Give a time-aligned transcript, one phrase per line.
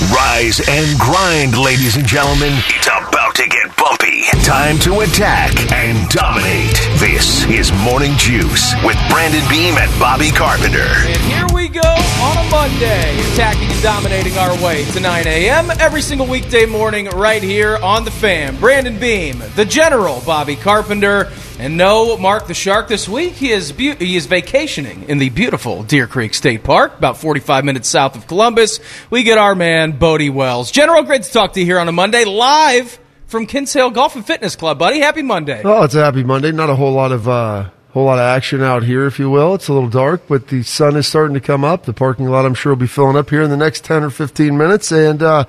[0.00, 2.52] Rise and grind, ladies and gentlemen.
[2.68, 4.26] It's about to get bumpy.
[4.44, 6.72] Time to attack and dominate.
[7.00, 10.86] This is Morning Juice with Brandon Beam and Bobby Carpenter.
[10.86, 15.68] And here we go on a Monday, attacking and dominating our way to 9 a.m.
[15.80, 18.56] every single weekday morning right here on the Fam.
[18.60, 23.32] Brandon Beam, the General, Bobby Carpenter, and no Mark the Shark this week.
[23.32, 27.64] He is be- he is vacationing in the beautiful Deer Creek State Park, about 45
[27.64, 28.80] minutes south of Columbus.
[29.10, 30.70] We get our man Bodie Wells.
[30.70, 34.26] General, great to talk to you here on a Monday, live from Kinsale Golf and
[34.26, 35.00] Fitness Club, buddy.
[35.00, 35.62] Happy Monday.
[35.64, 36.52] Oh, it's a happy Monday.
[36.52, 39.54] Not a whole lot of uh, whole lot of action out here, if you will.
[39.54, 41.84] It's a little dark, but the sun is starting to come up.
[41.84, 44.10] The parking lot, I'm sure, will be filling up here in the next 10 or
[44.10, 45.22] 15 minutes, and.
[45.22, 45.44] Uh,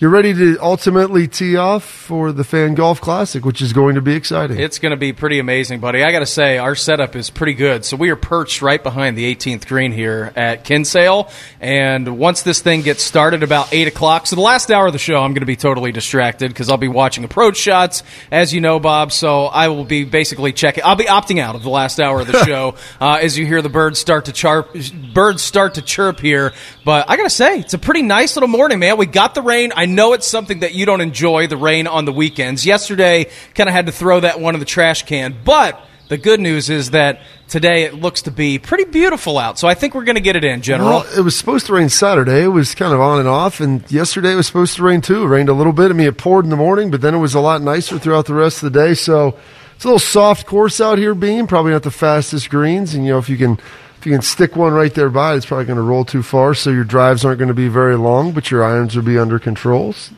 [0.00, 4.00] you're ready to ultimately tee off for the Fan Golf Classic, which is going to
[4.00, 4.60] be exciting.
[4.60, 6.04] It's going to be pretty amazing, buddy.
[6.04, 7.84] I got to say, our setup is pretty good.
[7.84, 11.32] So we are perched right behind the 18th green here at Kinsale.
[11.60, 15.00] And once this thing gets started about 8 o'clock, so the last hour of the
[15.00, 18.60] show, I'm going to be totally distracted because I'll be watching approach shots, as you
[18.60, 19.10] know, Bob.
[19.10, 20.84] So I will be basically checking.
[20.84, 23.62] I'll be opting out of the last hour of the show uh, as you hear
[23.62, 24.76] the birds start to chirp.
[25.12, 26.52] Birds start to chirp here.
[26.84, 28.96] But I got to say, it's a pretty nice little morning, man.
[28.96, 29.72] We got the rain.
[29.74, 32.64] I know it's something that you don't enjoy, the rain on the weekends.
[32.64, 35.36] Yesterday, kind of had to throw that one in the trash can.
[35.44, 39.58] But the good news is that today it looks to be pretty beautiful out.
[39.58, 40.88] So I think we're going to get it in, General.
[40.88, 42.44] Well, it was supposed to rain Saturday.
[42.44, 45.22] It was kind of on and off, and yesterday it was supposed to rain too.
[45.22, 45.90] It rained a little bit.
[45.90, 48.26] I mean, it poured in the morning, but then it was a lot nicer throughout
[48.26, 48.94] the rest of the day.
[48.94, 49.38] So
[49.74, 51.46] it's a little soft course out here, Beam.
[51.46, 53.60] Probably not the fastest greens, and you know if you can
[54.08, 56.54] you can stick one right there by, it's probably going to roll too far.
[56.54, 59.38] So your drives aren't going to be very long, but your irons will be under
[59.38, 60.10] controls.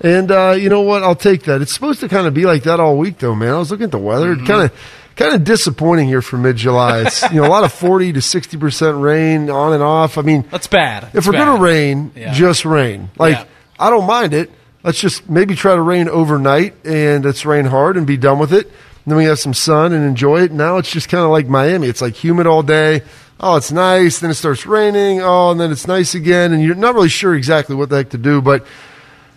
[0.00, 1.02] And uh, you know what?
[1.02, 1.62] I'll take that.
[1.62, 3.54] It's supposed to kind of be like that all week, though, man.
[3.54, 4.34] I was looking at the weather.
[4.34, 4.46] Mm-hmm.
[4.46, 4.72] Kind of,
[5.16, 7.02] kind of disappointing here for mid-July.
[7.02, 10.18] It's you know a lot of forty to sixty percent rain on and off.
[10.18, 11.04] I mean, That's bad.
[11.04, 12.34] if It's we're going to rain, Yeah.
[12.34, 13.08] just rain.
[13.18, 13.44] Like Yeah.
[13.78, 14.50] I don't mind it.
[14.82, 18.52] Let's just maybe try to rain overnight and let's rain hard and be done with
[18.52, 18.66] it.
[18.66, 20.52] And then we have some sun and enjoy it.
[20.52, 21.86] Now it's just kind of like Miami.
[21.88, 23.02] It's like humid all day.
[23.38, 24.20] Oh, it's nice.
[24.20, 25.20] Then it starts raining.
[25.20, 26.52] Oh, and then it's nice again.
[26.52, 28.40] And you're not really sure exactly what the heck to do.
[28.40, 28.64] But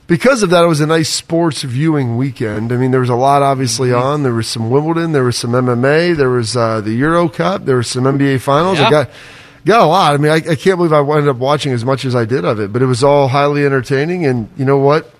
[0.07, 2.71] because of that, it was a nice sports viewing weekend.
[2.71, 4.01] I mean, there was a lot obviously Mm-hmm.
[4.07, 4.23] on.
[4.23, 5.11] There was some Wimbledon.
[5.11, 6.15] There was some MMA.
[6.15, 7.65] There was uh, the Euro Cup.
[7.65, 8.79] There was some NBA Finals.
[8.79, 8.87] Yeah.
[8.87, 9.09] I got
[9.65, 10.13] got a lot.
[10.13, 12.45] I mean, I, I can't believe I ended up watching as much as I did
[12.45, 14.25] of it, but it was all highly entertaining.
[14.25, 15.13] And you know what?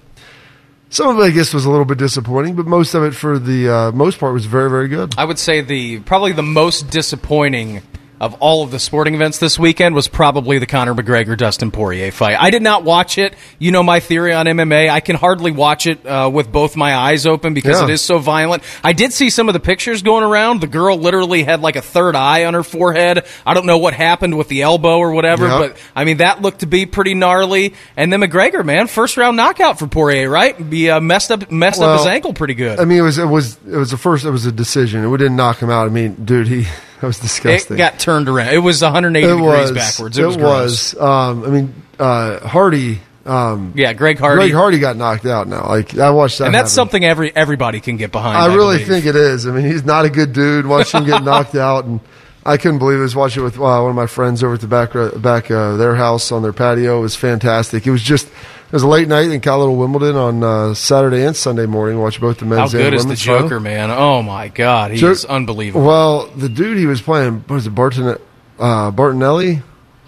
[0.89, 3.37] Some of it, I guess, was a little bit disappointing, but most of it, for
[3.37, 5.13] the uh, most part, was very, very good.
[5.19, 7.83] I would say the probably the most disappointing
[8.19, 12.11] of all of the sporting events this weekend was probably the Conor McGregor Dustin Poirier
[12.11, 12.35] fight.
[12.39, 13.33] I did not watch it.
[13.59, 14.89] You know my theory on MMA.
[14.89, 17.85] I can hardly watch it uh, with both my eyes open because Yeah.
[17.85, 18.63] it is so violent.
[18.83, 20.59] I did see some of the pictures going around.
[20.61, 23.25] The girl literally had like a third eye on her forehead.
[23.45, 25.59] I don't know what happened with the elbow or whatever, Yeah.
[25.59, 27.73] but I mean that looked to be pretty gnarly.
[27.95, 30.57] And then McGregor, man, first round knockout for Poirier, right?
[30.57, 32.79] He uh, messed up messed up his ankle pretty good.
[32.79, 34.25] I mean, it was it was it was the first.
[34.25, 35.05] It was a decision.
[35.05, 35.87] It didn't knock him out.
[35.87, 36.65] I mean, dude, he
[37.01, 37.75] that was disgusting.
[37.75, 38.53] It got turned around.
[38.53, 40.17] It was 180 It degrees was backwards.
[40.17, 40.93] It, was, gross.
[40.95, 41.01] was.
[41.01, 42.99] Um, I mean, uh, Hardy.
[43.25, 44.37] Um, Yeah, Greg Hardy.
[44.39, 45.47] Greg Hardy got knocked out.
[45.47, 46.75] Now, like I watched that, and that's happen.
[46.75, 48.37] something every everybody can get behind.
[48.37, 48.87] I really believe.
[48.87, 49.45] think it is.
[49.47, 50.65] I mean, he's not a good dude.
[50.65, 51.99] Watch him get knocked out, and
[52.45, 53.01] I couldn't believe it.
[53.01, 55.51] I was watching it with uh, one of my friends over at the back back
[55.51, 56.97] uh, their house on their patio.
[56.99, 57.85] It was fantastic.
[57.85, 58.27] It was just
[58.69, 61.99] it was a late night in little Wimbledon on uh, Saturday and Sunday morning.
[61.99, 62.71] Watch both the men's.
[62.71, 63.15] How good is the.
[63.15, 63.89] Joker, man?
[63.89, 65.85] Oh my God, he's Jo- unbelievable.
[65.87, 68.17] Well, the dude he was playing what was it Barton
[68.59, 69.63] uh, Bartonelli?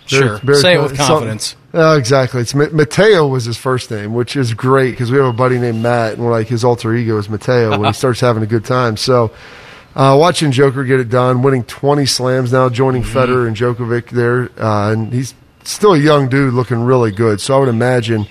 [0.06, 0.40] Sure.
[0.56, 1.56] Say it with confidence.
[1.74, 2.42] Oh, exactly.
[2.42, 5.58] It's Ma- Mateo was his first name, which is great because we have a buddy
[5.58, 8.48] named Matt, and we're like his alter ego is Mateo when he starts having a
[8.48, 8.98] good time.
[8.98, 9.32] So,
[9.96, 13.18] uh, watching Joker get it done, winning 20 slams now, joining Mm-hmm.
[13.18, 17.40] Federer and Djokovic there, uh, and he's still a young dude looking really good.
[17.40, 18.28] So I would imagine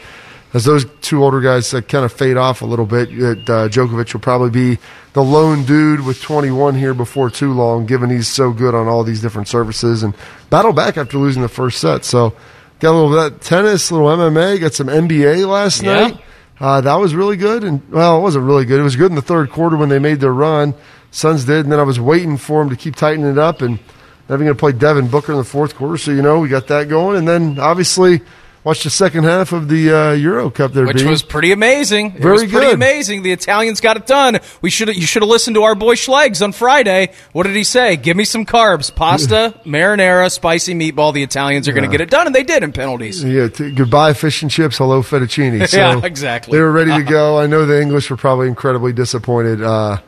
[0.53, 3.69] as those two older guys uh, kind of fade off a little bit, that uh,
[3.69, 4.81] Djokovic will probably be
[5.13, 9.05] the lone dude with 21 here before too long, given he's so good on all
[9.05, 10.15] these different surfaces and
[10.51, 12.05] battle back after losing the first set.
[12.05, 12.31] So
[12.81, 15.95] got a little bit of tennis, a little MMA, got some NBA last Yeah.
[16.09, 16.21] night.
[16.61, 18.81] Uh, that was really good, and well, it wasn't really good.
[18.81, 20.75] It was good in the third quarter when they made their run.
[21.11, 23.79] Suns did, and then I was waiting for them to keep tightening it up, and
[24.29, 25.97] they're going to play Devin Booker in the fourth quarter.
[25.97, 28.21] So you know we got that going, and then obviously
[28.65, 32.07] watched the second half of the uh, Euro Cup there, which was pretty amazing.
[32.17, 32.75] It Very was pretty good.
[32.75, 33.23] amazing.
[33.23, 34.39] The Italians got it done.
[34.61, 37.13] We should you should have listened to our boy Schlegs on Friday.
[37.33, 37.97] What did he say?
[37.97, 41.15] Give me some carbs, pasta, marinara, spicy meatball.
[41.15, 43.23] The Italians are going to get it done, and they did in penalties.
[43.25, 45.51] Yeah, t- goodbye fish and chips, hello fettuccine.
[45.71, 46.57] So Yeah, exactly.
[46.57, 47.39] They were ready to go.
[47.39, 49.63] I know the English were probably incredibly disappointed.
[49.63, 49.99] Uh,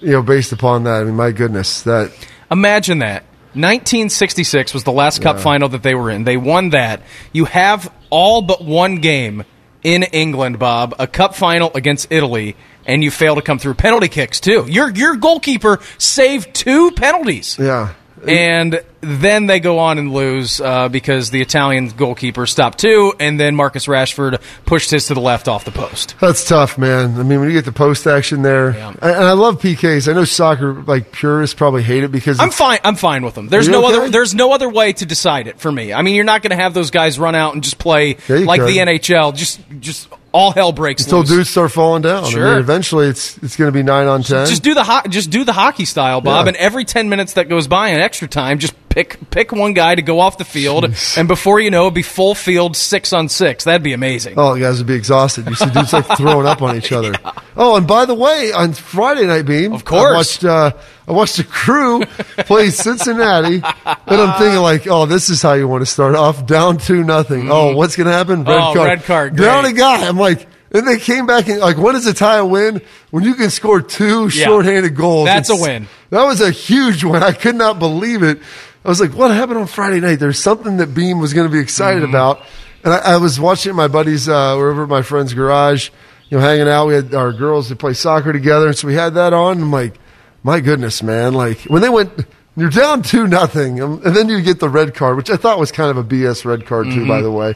[0.00, 1.00] you know, based upon that.
[1.00, 2.12] I mean, my goodness, that
[2.50, 3.24] Imagine that.
[3.54, 6.24] 1966 was the last cup final that they were in.
[6.24, 7.02] They won that.
[7.32, 9.44] You have all but one game
[9.82, 12.56] in England, Bob, a cup final against Italy,
[12.86, 13.74] and you fail to come through.
[13.74, 14.66] Penalty kicks, too.
[14.68, 17.56] Your, your goalkeeper saved two penalties.
[17.58, 17.94] yeah.
[18.28, 23.38] And then they go on and lose uh, because the Italian goalkeeper stopped two, and
[23.38, 26.14] then Marcus Rashford pushed his to the left off the post.
[26.20, 27.18] That's tough, man.
[27.18, 28.90] I mean, when you get the post action there, Yeah.
[29.02, 30.08] and I love PKs.
[30.08, 32.78] I know soccer like purists probably hate it because I'm fine.
[32.84, 33.48] I'm fine with them.
[33.48, 33.96] There's no okay?
[33.96, 34.10] other.
[34.10, 35.92] There's no other way to decide it for me.
[35.92, 38.36] I mean, you're not going to have those guys run out and just play Yeah,
[38.38, 38.68] like could.
[38.68, 39.34] the NHL.
[39.34, 41.28] Just, just all hell breaks until loose.
[41.28, 42.24] dudes start falling down.
[42.24, 44.46] I mean, eventually it's it's going to be nine on ten.
[44.46, 46.44] Just do the ho- just do the hockey style, Bob.
[46.44, 46.48] Yeah.
[46.48, 49.96] And every ten minutes that goes by in extra time, just pick pick one guy
[49.96, 50.84] to go off the field,
[51.16, 53.64] and before you know, it'd be full field six on six.
[53.64, 54.34] That'd be amazing.
[54.36, 55.46] Oh, the guys would be exhausted.
[55.48, 57.12] You see dudes like throwing up on each other.
[57.56, 60.02] Oh, and by the way, on Friday night, Beam, Of course.
[60.12, 60.72] I watched, uh,
[61.06, 62.00] I watched the crew
[62.46, 66.46] play Cincinnati, and I'm thinking like, oh, this is how you want to start off,
[66.46, 67.48] down two nothing.
[67.52, 68.42] Oh, what's going to happen?
[68.42, 68.88] Red Oh, card.
[68.88, 69.74] red card, Down great.
[69.74, 70.08] a guy.
[70.08, 72.82] I'm like, and they came back and like, when is a tie a win?
[73.12, 74.46] When you can score two Yeah.
[74.46, 75.26] shorthanded goals.
[75.26, 75.86] That's a win.
[76.10, 77.22] That was a huge win.
[77.22, 78.40] I could not believe it.
[78.84, 80.16] I was like, what happened on Friday night?
[80.16, 82.10] There's something that Beam was going to be excited Mm-hmm.
[82.10, 82.42] about.
[82.84, 85.88] And I, I was watching my buddies, uh, were over at my friend's garage,
[86.28, 86.86] you know, hanging out.
[86.86, 88.68] We had our girls that play soccer together.
[88.68, 89.62] And so we had that on.
[89.62, 89.94] I'm like,
[90.42, 91.32] my goodness, man.
[91.32, 92.12] Like when they went,
[92.56, 93.80] you're down two nothing.
[93.80, 96.44] And then you get the red card, which I thought was kind of a BS
[96.44, 97.54] red card too, by the way.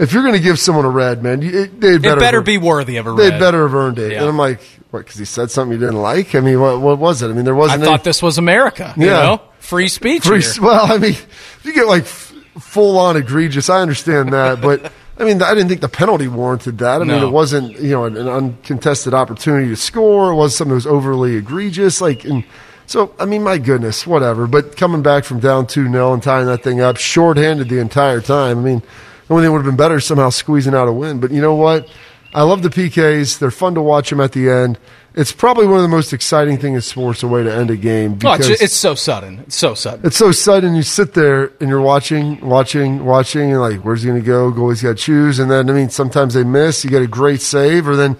[0.00, 1.86] If you're going to give someone a red, man, it, they'd Mm-hmm.
[1.96, 3.32] it better, better be worthy of a red.
[3.34, 4.12] They'd better have earned it.
[4.12, 4.20] Yeah.
[4.20, 4.60] And I'm like,
[4.90, 5.00] what?
[5.00, 6.34] Because he said something you didn't like.
[6.34, 7.28] I mean, what, what was it?
[7.28, 7.82] I mean, there wasn't.
[7.82, 8.94] any- thought this was America.
[8.96, 9.22] You Yeah.
[9.22, 10.24] know, free speech.
[10.24, 10.52] Free, here.
[10.62, 14.90] well, I mean, if you get like f- full on egregious, I understand that, but
[15.18, 17.02] I mean, I didn't think the penalty warranted that.
[17.02, 20.32] I mean, it wasn't you know an, an uncontested opportunity to score.
[20.32, 22.00] It was something that was overly egregious.
[22.00, 22.42] Like, and
[22.86, 24.46] so I mean, my goodness, whatever.
[24.46, 28.22] But coming back from down two 0 and tying that thing up, shorthanded the entire
[28.22, 28.60] time.
[28.60, 28.82] I mean,
[29.30, 31.20] only thing would have been better somehow squeezing out a win.
[31.20, 31.88] But you know what?
[32.32, 33.38] I love the PKs.
[33.38, 34.78] They're fun to watch them at the end.
[35.14, 37.76] It's probably one of the most exciting things in sports, a way to end a
[37.76, 38.12] game.
[38.12, 39.40] Oh, Because it's, it's so sudden.
[39.40, 40.06] It's so sudden.
[40.06, 40.76] it's so sudden.
[40.76, 44.52] You sit there and you're watching, watching, watching, and like, where's he going to go?
[44.52, 46.84] Goalie's got to choose, and then I mean, sometimes they miss.
[46.84, 48.12] You get a great save, or then,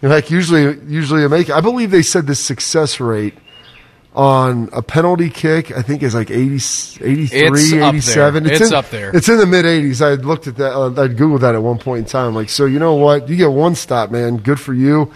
[0.00, 1.50] you know, heck, usually, usually a make.
[1.50, 3.34] I believe they said the success rate
[4.18, 8.42] on a penalty kick, I think is like 80, 83, It's up 87.
[8.42, 8.52] there.
[8.52, 9.16] It's in, up there.
[9.16, 10.04] It's in the mid 80s.
[10.04, 10.72] I looked at that.
[10.74, 12.34] Uh, I'd Googled that at one point in time.
[12.34, 13.28] Like, so you know what?
[13.28, 14.38] You get one stop, man.
[14.38, 15.12] Good for you.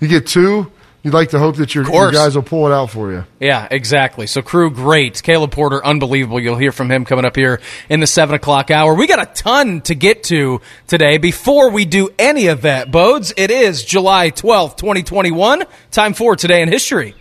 [0.00, 0.72] You get two.
[1.02, 3.24] You'd like to hope that your, your guys will pull it out for you.
[3.38, 4.26] Yeah, exactly.
[4.26, 5.22] So, crew, great.
[5.22, 6.40] Caleb Porter, unbelievable.
[6.40, 8.92] You'll hear from him coming up here in the 7 o'clock hour.
[8.94, 11.18] We got a ton to get to today.
[11.18, 15.62] Before we do any of that, Bodes, it is July 12th, 2021.
[15.92, 17.14] Time for Today in History.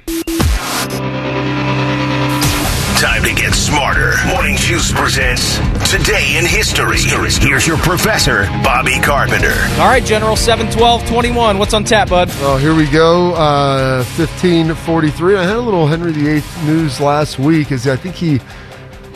[3.00, 4.13] Time to get smarter.
[4.25, 5.57] Morning Juice presents
[5.92, 6.97] Today in History.
[6.97, 9.51] Here's your professor, Bobby Carpenter.
[9.81, 11.57] All right, General 7 12 21.
[11.57, 12.30] What's on tap, bud?
[12.35, 13.33] Oh, here we go.
[13.33, 15.35] Uh, 1543.
[15.35, 17.73] I had a little Henry VIII news last week.
[17.73, 18.40] Is I think he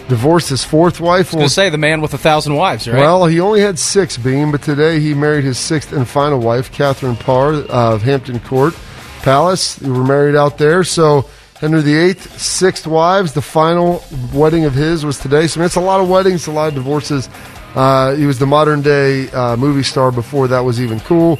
[0.09, 1.31] divorced his fourth wife.
[1.31, 2.99] going to say the man with a thousand wives, right?
[2.99, 6.69] Well, he only had six, Beam, but today he married his sixth and final wife,
[6.73, 8.73] Catherine Parr of Hampton Court
[9.21, 9.75] Palace.
[9.75, 10.83] They were married out there.
[10.83, 11.29] So
[11.59, 13.33] Henry VIII, sixth wives.
[13.33, 15.47] The final wedding of his was today.
[15.47, 17.27] So I mean, it's a lot of weddings, a lot of divorces.
[17.75, 21.37] Uh, he was the modern day uh, movie star before that was even cool.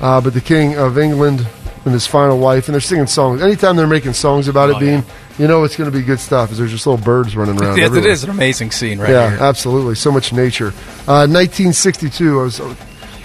[0.00, 1.46] Uh, but the King of England
[1.84, 3.40] and his final wife, and they're singing songs.
[3.42, 5.04] Anytime they're making songs about it, Oh, Beam,
[5.38, 6.48] you know it's going to be good stuff.
[6.48, 7.76] Because there's just little birds running around.
[7.78, 8.10] Yes, it everywhere.
[8.10, 9.38] is an amazing scene right Yeah, here.
[9.40, 9.94] absolutely.
[9.94, 10.68] So much nature.
[11.06, 12.66] Uh, 1962, I was, you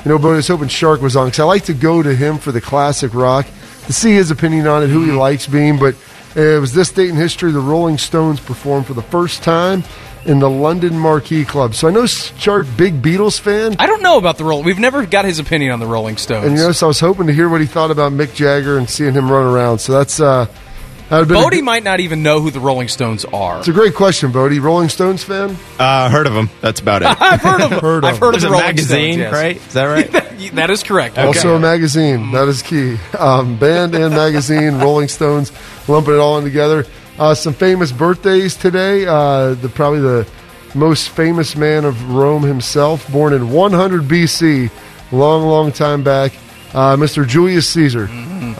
[0.06, 2.38] know, but I was hoping Shark was on because I like to go to him
[2.38, 3.48] for the classic rock
[3.88, 5.78] to see his opinion on it, who he likes being.
[5.78, 5.96] But
[6.36, 9.84] it was this date in history the Rolling Stones performed for the first time
[10.26, 11.76] in the London Marquee Club.
[11.76, 13.76] So I know Shark, big Beatles fan.
[13.80, 14.64] I don't know about the roll.
[14.64, 16.46] We've never got his opinion on the Rolling Stones.
[16.46, 18.78] And you know, so I was hoping to hear what he thought about Mick Jagger
[18.78, 19.80] and seeing him run around.
[19.80, 20.48] So that's uh,
[21.10, 23.60] that a Bodie might not even know who the Rolling Stones are.
[23.60, 24.60] it's a great question, Bodie.
[24.60, 25.56] Rolling Stones fan?
[25.78, 26.50] Uh, heard of them.
[26.62, 27.08] That's about it.
[27.22, 27.80] I've heard of them.
[27.80, 29.34] Heard of I've heard There's of a the Rolling magazine, Stones, yes.
[29.34, 29.56] right?
[29.58, 30.12] Is that right?
[30.56, 31.18] that is correct.
[31.18, 32.32] Also a magazine.
[32.32, 32.98] That is key.
[33.18, 35.52] Um, band and magazine, Rolling Stones,
[35.88, 36.86] lumping it all in together.
[37.18, 39.06] Uh, some famous birthdays today.
[39.06, 40.28] Uh, the probably the
[40.74, 44.70] most famous man of Rome himself, born in 100 BC,
[45.12, 46.34] long, long time back.
[46.74, 47.26] Uh, Mr.
[47.26, 48.10] Julius Caesar,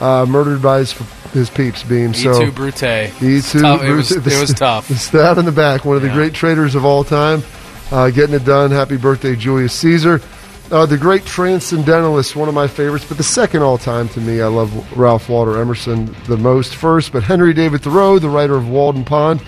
[0.00, 0.92] uh, murdered by his,
[1.36, 2.12] his peeps beam.
[2.14, 2.82] So Brute.
[2.82, 3.82] E It's two, tough.
[3.82, 4.88] It was, Brute- it was tough.
[4.88, 6.14] The stab in the back, one of the Yeah.
[6.14, 7.42] great traders of all time,
[7.92, 8.70] uh, getting it done.
[8.70, 10.20] Happy birthday, Julius Caesar.
[10.70, 14.40] Uh, the great transcendentalist, one of my favorites, but the second all time to me.
[14.42, 18.68] I love Ralph Waldo Emerson the most first, but Henry David Thoreau, the writer of
[18.68, 19.40] Walden Pond,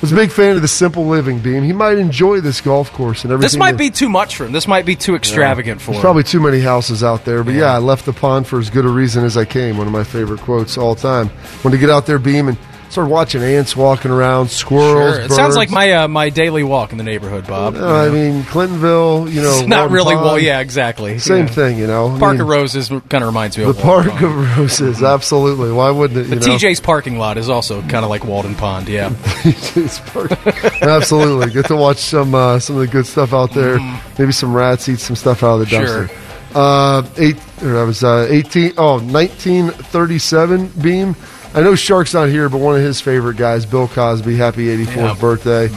[0.00, 1.62] was a big fan of the simple living beam.
[1.62, 3.44] He might enjoy this golf course and everything.
[3.46, 4.52] This might that- be too much for him.
[4.52, 6.02] This might be too extravagant for there's him.
[6.02, 7.74] probably too many houses out there, but yeah.
[7.74, 9.76] I left the pond for as good a reason as I came.
[9.78, 11.30] One of my favorite quotes all time.
[11.64, 12.56] Wanted to get out there, beam, and
[12.90, 15.14] start watching ants walking around, squirrels.
[15.16, 15.24] Sure.
[15.24, 17.76] It sounds like my uh, my daily walk in the neighborhood, Bob.
[17.76, 20.38] Uh, I mean, Clintonville, you know, it's not really Pond, well.
[20.38, 21.18] Yeah, exactly.
[21.18, 21.52] same Yeah.
[21.52, 21.78] thing.
[21.78, 24.20] You know, I Park mean, of Roses kind of reminds me the of Walden Park
[24.20, 24.24] Pond.
[24.40, 25.02] of Roses.
[25.02, 25.72] Absolutely.
[25.72, 26.28] Why wouldn't it?
[26.28, 26.56] You The know?
[26.56, 28.88] TJ's parking lot is also kind of like Walden Pond.
[28.88, 29.10] Yeah.
[29.42, 30.82] TJ's Park.
[30.82, 31.50] Absolutely.
[31.52, 33.78] Get to watch some uh, some of the good stuff out there.
[34.18, 36.06] Maybe some rats eat some stuff out of the Sure.
[36.08, 36.16] dumpster.
[36.52, 37.36] Uh, eight.
[37.62, 38.72] Or I was uh, eighteen.
[38.76, 41.14] Oh, 1937 beam.
[41.52, 44.36] I know Shark's not here, but one of his favorite guys, Bill Cosby.
[44.36, 45.14] Happy 84th Yeah.
[45.20, 45.70] birthday.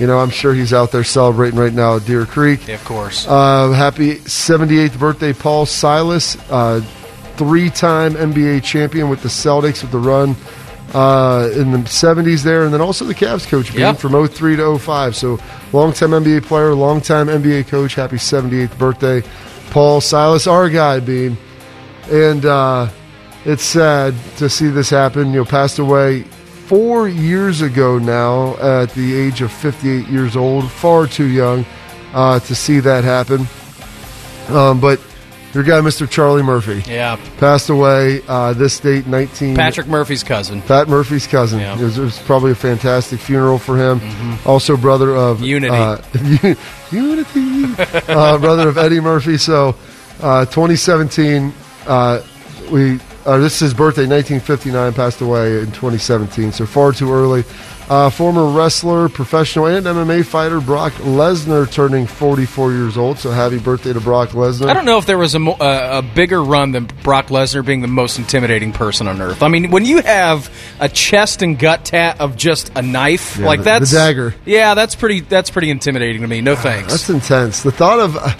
[0.00, 2.66] You know, I'm sure he's out there celebrating right now at Deer Creek.
[2.66, 3.26] Yeah, of course.
[3.28, 6.80] Uh, happy 78th birthday, Paul Silas, uh,
[7.36, 10.34] three-time NBA champion with the Celtics with the run
[10.94, 14.78] uh, in the 70s there, and then also the Cavs coach being from 03 to
[14.78, 15.14] 05.
[15.14, 15.38] So
[15.72, 17.94] long-time NBA player, long-time NBA coach.
[17.94, 19.22] Happy 78th birthday,
[19.70, 21.38] Paul Silas, our guy being.
[22.10, 22.88] And uh,
[23.44, 25.28] it's sad to see this happen.
[25.28, 26.22] You know, passed away
[26.66, 30.70] four years ago now at the age of 58 years old.
[30.70, 31.64] Far too young
[32.12, 33.46] uh, to see that happen.
[34.54, 35.00] Um, but
[35.52, 36.08] your guy, Mr.
[36.08, 37.16] Charlie Murphy, yeah.
[37.38, 39.56] passed away uh, this date, 19.
[39.56, 40.62] Patrick Murphy's cousin.
[40.62, 41.58] Pat Murphy's cousin.
[41.58, 41.72] Yeah.
[41.72, 41.82] Mm-hmm.
[41.82, 44.00] It, was, it was probably a fantastic funeral for him.
[44.46, 45.74] Also, brother of Unity.
[45.74, 45.98] uh,
[46.92, 49.38] Unity, uh, brother of Eddie Murphy.
[49.38, 49.74] So,
[50.20, 51.52] uh, 2017,
[51.86, 52.22] uh,
[52.70, 54.92] we uh, this is his birthday, 1959.
[54.94, 56.52] Passed away in 2017.
[56.52, 57.44] So far too early.
[57.88, 63.18] Uh, former wrestler, professional, and MMA fighter Brock Lesnar turning 44 years old.
[63.18, 64.68] So happy birthday to Brock Lesnar.
[64.68, 67.66] I don't know if there was a, mo- uh, a bigger run than Brock Lesnar
[67.66, 69.42] being the most intimidating person on earth.
[69.42, 70.48] I mean, when you have
[70.78, 74.34] a chest and gut tat of just a knife, Yeah, like the- the that's dagger.
[74.46, 75.20] Yeah, that's pretty.
[75.20, 76.42] That's pretty intimidating to me.
[76.42, 76.92] No thanks.
[76.92, 77.64] That's intense.
[77.64, 78.34] The thought of uh,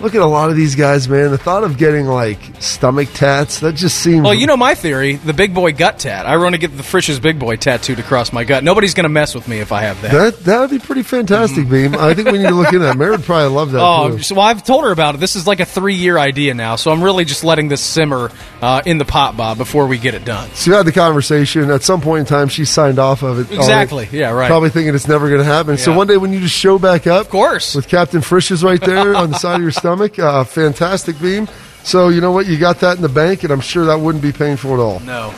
[0.00, 1.30] look at a lot of these guys, man.
[1.30, 4.22] The thought of getting like stomach tats that just seems.
[4.24, 6.26] well, you know my theory: the big boy gut tat.
[6.26, 8.64] I want to get the Frisch's big boy tattooed across my gut.
[8.64, 10.12] Nobody's going to mess with me if I have that.
[10.12, 11.94] that that would be pretty fantastic, Beam.
[11.94, 12.96] I think we need to look into that.
[12.98, 13.80] Mary would probably love that.
[13.82, 14.22] Oh, too.
[14.22, 15.18] so well, I've told her about it.
[15.18, 18.82] This is like a three-year idea now, so I'm really just letting this simmer uh,
[18.86, 20.48] in the pot, Bob, before we get it done.
[20.50, 21.70] So you had the conversation.
[21.70, 23.54] At some point in time, she signed off of it.
[23.54, 24.04] Exactly.
[24.04, 24.48] already, Yeah, right.
[24.48, 25.76] Probably thinking it's never going to happen.
[25.78, 27.74] So one day when you just show back up, Of course.
[27.74, 31.46] with Captain Frisch's right there on the side of your stomach, uh, fantastic Beam.
[31.84, 32.46] So you know what?
[32.46, 34.98] You got that in the bank, and I'm sure that wouldn't be painful at all.
[34.98, 35.32] No.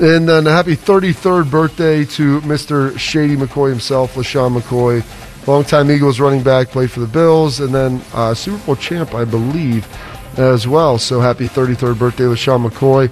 [0.00, 2.98] And then a happy 33rd birthday to Mr.
[2.98, 5.02] Shady McCoy himself, LeSean McCoy.
[5.46, 9.24] Longtime Eagles running back, played for the Bills, and then uh, Super Bowl champ, I
[9.24, 9.88] believe,
[10.36, 10.98] as well.
[10.98, 13.10] So happy 33rd birthday, LeSean McCoy.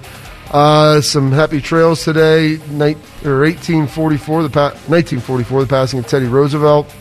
[0.51, 2.59] Uh, some happy trails today.
[2.69, 6.91] Night, or 1844, the pa- 1944, the passing of Teddy Roosevelt,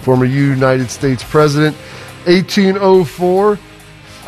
[0.00, 1.76] former United States president.
[2.26, 3.58] 1804,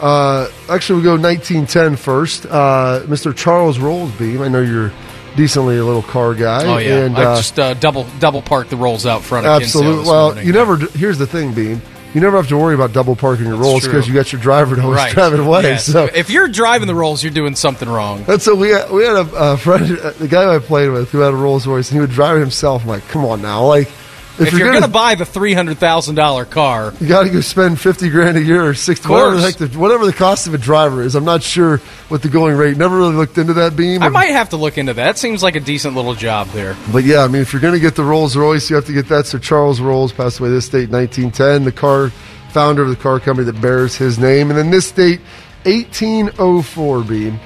[0.01, 2.47] uh, actually, we go 1910 first.
[2.47, 3.35] Uh, Mr.
[3.35, 4.43] Charles Rolls Beam.
[4.43, 4.93] I know you're
[5.37, 6.65] decently a little car guy.
[6.67, 7.05] Oh yeah.
[7.05, 10.07] And, I uh, just uh, double double park the rolls out front of absolutely.
[10.07, 10.47] Well, morning.
[10.47, 10.77] you never.
[10.77, 11.81] Here's the thing, Beam.
[12.15, 14.75] You never have to worry about double parking your rolls because you got your driver
[14.75, 15.13] to always right.
[15.13, 15.63] drive it away.
[15.63, 15.85] Yes.
[15.85, 18.25] So if you're driving the rolls, you're doing something wrong.
[18.27, 19.85] And so we had, we had a, a friend,
[20.19, 22.41] the guy I played with, who had a Rolls Royce, and he would drive it
[22.41, 22.85] himself.
[22.85, 23.91] I'm like, come on now, like
[24.39, 27.41] If, you're, going to buy the three hundred thousand dollar car, you got to go
[27.41, 30.59] spend fifty grand a year or sixty, whatever the, the, whatever the cost of a
[30.59, 31.15] driver is.
[31.15, 31.79] I'm not sure
[32.09, 32.77] what the going rate.
[32.77, 34.03] Never really looked into that beam.
[34.03, 35.17] I might have to look into that.
[35.17, 36.77] Seems like a decent little job there.
[36.93, 38.93] But yeah, I mean, if you're going to get the Rolls Royce, you have to
[38.93, 39.27] get that.
[39.27, 41.65] So Charles Rolls passed away this date, 1910.
[41.65, 42.11] The car
[42.51, 45.21] founder of the car company that bears his name, and then this date,
[45.65, 47.05] 1804.
[47.05, 47.39] Beam,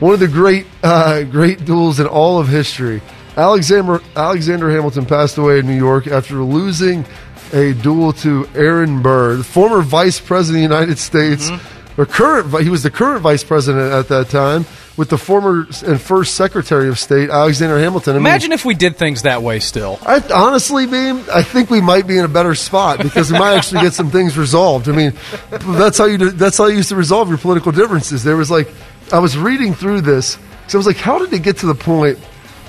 [0.00, 3.00] one of the great, uh, great duels in all of history.
[3.36, 7.04] Alexander Alexander Hamilton passed away in New York after losing
[7.52, 12.00] a duel to Aaron Burr, former Vice President of the United States, mm-hmm.
[12.00, 12.62] or current.
[12.62, 14.64] He was the current Vice President at that time
[14.96, 18.16] with the former and first Secretary of State Alexander Hamilton.
[18.16, 19.98] I mean, Imagine if we did things that way still.
[20.06, 23.54] I honestly, Beam, I think we might be in a better spot because we might
[23.56, 24.88] actually get some things resolved.
[24.88, 25.12] I mean,
[25.50, 28.24] that's how you do, that's how you used to resolve your political differences.
[28.24, 28.68] There was like,
[29.12, 30.38] I was reading through this,
[30.68, 32.18] so I was like, how did it get to the point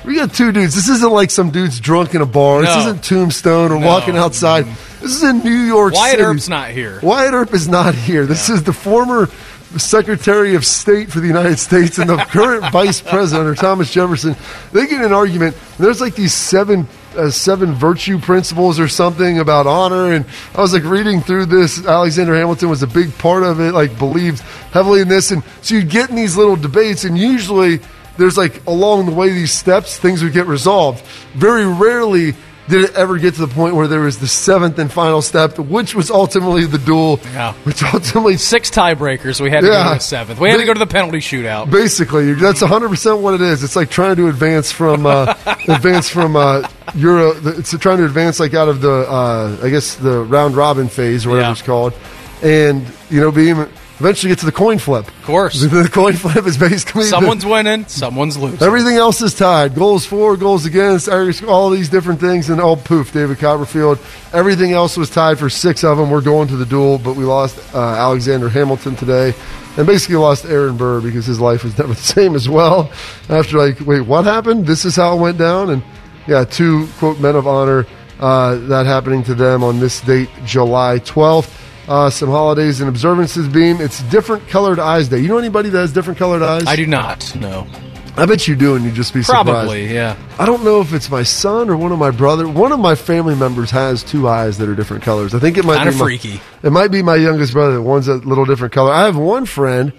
[0.07, 0.73] We got two dudes.
[0.73, 2.61] This isn't like some dudes drunk in a bar.
[2.61, 3.85] This isn't Tombstone or No.
[3.87, 4.65] walking outside.
[5.01, 5.99] This is in New York City.
[6.01, 6.23] Wyatt City.
[6.23, 6.99] Earp's not here.
[7.03, 8.25] Wyatt Earp is not here.
[8.25, 9.29] This is the former
[9.75, 14.37] Secretary of State for the United States and the current Vice President, or Thomas Jefferson.
[14.71, 15.57] They get in an argument.
[15.77, 16.87] There's like these seven.
[17.15, 20.23] Uh, seven virtue principles or something about honor and
[20.53, 23.97] i was like reading through this alexander hamilton was a big part of it like
[23.97, 24.39] believed
[24.71, 27.79] heavily in this and so you get in these little debates and usually
[28.17, 31.03] there's like along the way these steps things would get resolved
[31.35, 32.33] very rarely
[32.69, 35.57] did it ever get to the point where there was the seventh and final step,
[35.57, 37.53] which was ultimately the duel, Yeah.
[37.63, 39.39] which ultimately, Six tiebreakers.
[39.39, 40.37] We had to go to the seventh.
[40.37, 41.71] We had to go to the penalty shootout.
[41.71, 43.63] basically, that's 100% what it is.
[43.63, 45.33] It's like trying to advance from, uh,
[45.69, 49.95] advance from, uh, Euro, it's trying to advance like out of the, uh, I guess
[49.95, 51.51] the round robin phase or whatever Yeah.
[51.53, 51.93] it's called.
[52.43, 53.65] And, you know, being,
[53.99, 55.07] eventually get to the coin flip.
[55.07, 55.61] Of course.
[55.67, 58.65] The coin flip is basically the- Someone's winning, someone's losing.
[58.65, 59.75] Everything else is tied.
[59.75, 63.99] Goals for, goals against, all these different things, and oh poof, David Copperfield.
[64.33, 66.09] Everything else was tied for six of them.
[66.09, 69.33] We're going to the duel, but we lost uh, Alexander Hamilton today,
[69.77, 72.91] and basically lost Aaron Burr because his life was never the same as well.
[73.29, 74.65] After like, wait, what happened?
[74.65, 75.83] This is how it went down, and
[76.27, 77.85] yeah, two quote men of honor.
[78.19, 81.56] Uh, that happening to them on this date, July twelfth.
[81.87, 83.79] Uh, some holidays and observances beam.
[83.79, 85.19] It's different colored eyes day.
[85.19, 86.65] You know anybody that has different colored eyes?
[86.67, 87.33] I do not.
[87.35, 87.65] No.
[88.17, 89.45] I bet you do, and you'd just be surprised.
[89.47, 90.17] Probably, yeah.
[90.39, 92.47] I don't know if it's my son or one of my brother.
[92.47, 95.35] One of my family members has two eyes that are different colors.
[95.35, 96.41] I think it might Kinda be my- freaky.
[96.63, 97.79] it might be my youngest brother.
[97.81, 98.91] One's a little different color.
[98.91, 99.93] I have one friend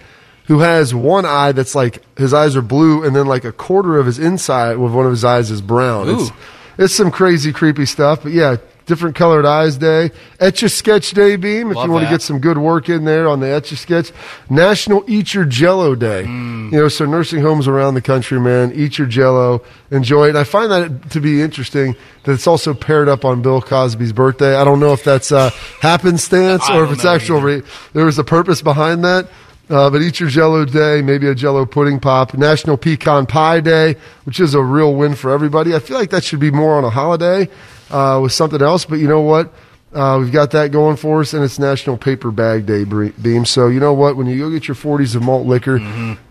[0.47, 3.99] who has one eye that's like his eyes are blue, and then like a quarter
[3.99, 6.09] of his inside with one of his eyes is brown.
[6.09, 6.35] It's, Ooh.
[6.77, 8.25] it's some crazy, creepy stuff.
[8.25, 8.57] But yeah,
[8.89, 10.11] different colored eyes day.
[10.41, 11.71] Etch a sketch day, beam.
[11.71, 13.77] If Love you want to get some good work in there on the etch a
[13.77, 14.11] sketch.
[14.51, 16.25] National Eat Your Jello Day.
[16.25, 16.73] Mm.
[16.73, 20.29] You know, so nursing homes around the country, man, eat your Jello, enjoy it.
[20.31, 24.13] And I find that to be interesting that it's also paired up on Bill Cosby's
[24.13, 24.57] birthday.
[24.57, 27.41] I don't know if that's uh, happenstance or if it's actual.
[27.41, 29.29] Re- there was a purpose behind that.
[29.71, 32.33] Uh, but eat your Jello Day, maybe a Jello pudding pop.
[32.33, 35.75] National Pecan Pie Day, which is a real win for everybody.
[35.75, 37.51] I feel like that should be more on a holiday
[37.91, 38.85] uh, with something else.
[38.85, 39.53] But you know what?
[39.91, 43.47] Uh, we've got that going for us, and it's National Paper Bag Day, Beam.
[43.47, 44.17] So you know what?
[44.17, 45.81] When you go get your 40s of malt liquor,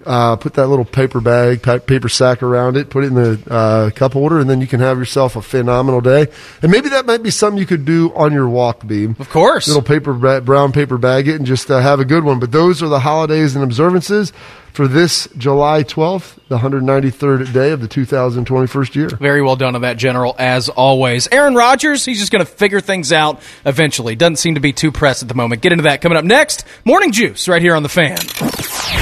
[0.06, 3.90] uh, put that little paper bag, paper sack around it, put it in the uh,
[3.90, 6.28] cup holder, and then you can have yourself a phenomenal day.
[6.62, 9.68] And maybe that might be something you could do on your walk, Beam Of course.
[9.68, 12.40] little paper ba- brown paper bag it and just uh, have a good one.
[12.40, 14.34] But those are the holidays and observances
[14.74, 19.10] for this July 12th, the 193rd day of the 2021st year.
[19.10, 21.28] Very well done on that, General, as always.
[21.32, 24.16] Aaron Rodgers, he's just going to figure things out eventually.
[24.16, 25.62] Doesn't seem to be too pressed at the moment.
[25.62, 26.64] Get into that coming up next.
[26.86, 28.18] Morning Juice right here on The Fan.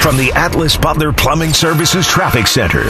[0.00, 2.84] From the Atlas Butler Plumbing Services Traffic Center.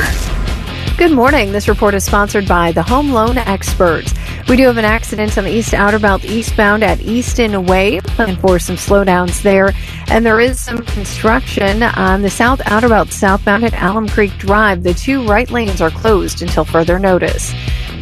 [0.99, 1.53] Good morning.
[1.53, 4.15] This report is sponsored by the Home Loan Experts.
[4.49, 8.41] We do have an accident on the East Outer Belt eastbound at Easton Way, and
[8.41, 9.73] for some slowdowns there.
[10.09, 14.85] And there is some construction on the South Outer Belt southbound at Alum Creek Drive.
[14.85, 17.53] The two right lanes are closed until further notice.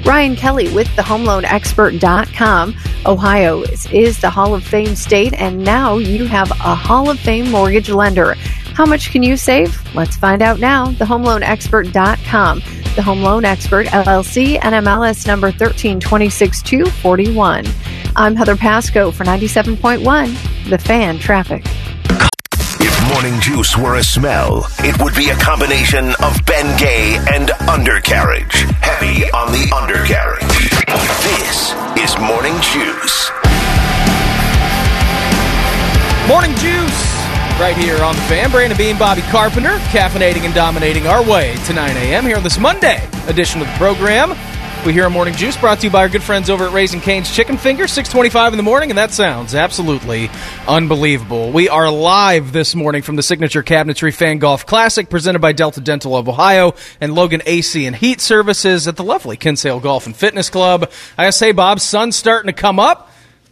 [0.05, 2.77] Ryan Kelly with the homeloanexpert.com.
[3.07, 7.19] Ohio is, is the Hall of Fame state, and now you have a Hall of
[7.19, 8.37] Fame mortgage lender.
[8.75, 9.79] How much can you save?
[9.95, 10.87] Let's find out now.
[10.87, 12.59] TheHomeLoanExpert.com.
[12.97, 17.73] The Home Loan Expert LLC NMLS number 1326241.
[18.17, 21.63] I'm Heather Pasco for 97.1 The Fan Traffic.
[22.81, 27.53] If morning juice were a smell, it would be a combination of Ben Gay and
[27.69, 28.65] undercarriage.
[28.83, 30.71] Heavy on the undercarriage.
[31.23, 33.31] This is Morning Juice.
[36.27, 36.84] Morning Juice
[37.59, 38.51] right here on The Fan.
[38.51, 42.25] Brandon Beam, Bobby Carpenter, caffeinating and dominating our way to 9 a.m.
[42.25, 44.37] here on this Monday edition of the program.
[44.85, 47.01] We hear a Morning Juice brought to you by our good friends over at Raising
[47.01, 50.29] Cane's Chicken Finger, 625 in the morning, and that sounds absolutely
[50.67, 51.53] unbelievable.
[51.53, 55.81] We are live this morning from the Signature Cabinetry Fan Golf Classic presented by Delta
[55.81, 60.15] Dental of Ohio and Logan AC and Heat Services at the lovely Kinsale Golf and
[60.15, 60.91] Fitness Club.
[61.17, 63.11] I say, Bob, sun's starting to come up.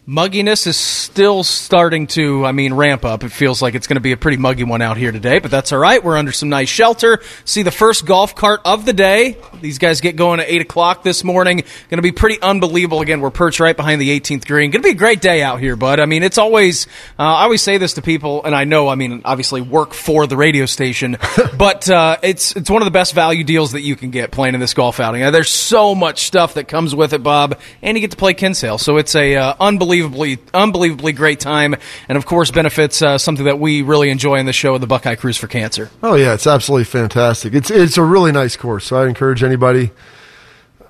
[0.08, 3.22] Mugginess is still starting to, I mean, ramp up.
[3.22, 5.52] It feels like it's going to be a pretty muggy one out here today, but
[5.52, 6.02] that's all right.
[6.02, 7.20] We're under some nice shelter.
[7.44, 9.36] See the first golf cart of the day.
[9.60, 11.58] These guys get going at 8 o'clock this morning.
[11.88, 13.00] Going to be pretty unbelievable.
[13.00, 14.72] Again, we're perched right behind the 18th green.
[14.72, 16.00] Going to be a great day out here, bud.
[16.00, 18.96] I mean, it's always, uh, I always say this to people, and I know, I
[18.96, 21.16] mean, obviously work for the radio station,
[21.56, 24.54] but uh, it's, it's one of the best value deals that you can get playing
[24.54, 25.20] in this golf outing.
[25.30, 28.78] There's so much stuff that comes with it, Bob, and you get to play Kinsale.
[28.78, 29.54] So it's a uh,
[29.92, 31.74] unbelievably, unbelievably great time,
[32.09, 35.16] and of course benefits uh, something that we really enjoy in the show, the Buckeye
[35.16, 35.90] Cruise for Cancer.
[36.02, 37.55] Oh yeah, it's absolutely fantastic.
[37.55, 38.87] It's it's a really nice course.
[38.87, 39.90] So I encourage anybody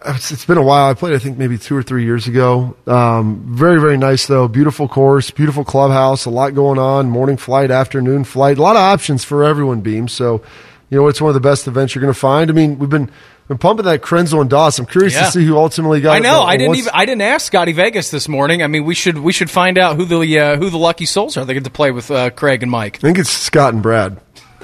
[0.04, 0.90] it's, it's been a while.
[0.90, 2.76] I played, I think, maybe two or three years ago.
[2.86, 4.48] Um, very, very nice though.
[4.48, 6.24] Beautiful course, beautiful clubhouse.
[6.24, 7.08] A lot going on.
[7.08, 8.58] Morning flight, afternoon flight.
[8.58, 9.80] A lot of options for everyone.
[9.80, 10.08] Beam.
[10.08, 10.42] So,
[10.92, 12.50] you know, it's one of the best events you're going to find.
[12.50, 13.10] I mean, we've been
[13.48, 14.78] been pumping that Krenzel and Doss.
[14.78, 15.24] I'm curious Yeah.
[15.24, 16.12] to see who ultimately got.
[16.12, 16.22] I it.
[16.22, 16.42] know.
[16.42, 16.92] I didn't what's- even.
[16.94, 18.62] I didn't ask Scotty Vegas this morning.
[18.62, 21.38] I mean, we should we should find out who the uh, who the lucky souls
[21.38, 21.46] are.
[21.46, 22.96] They get to play with uh, Craig and Mike.
[22.96, 24.20] I think it's Scott and Brad.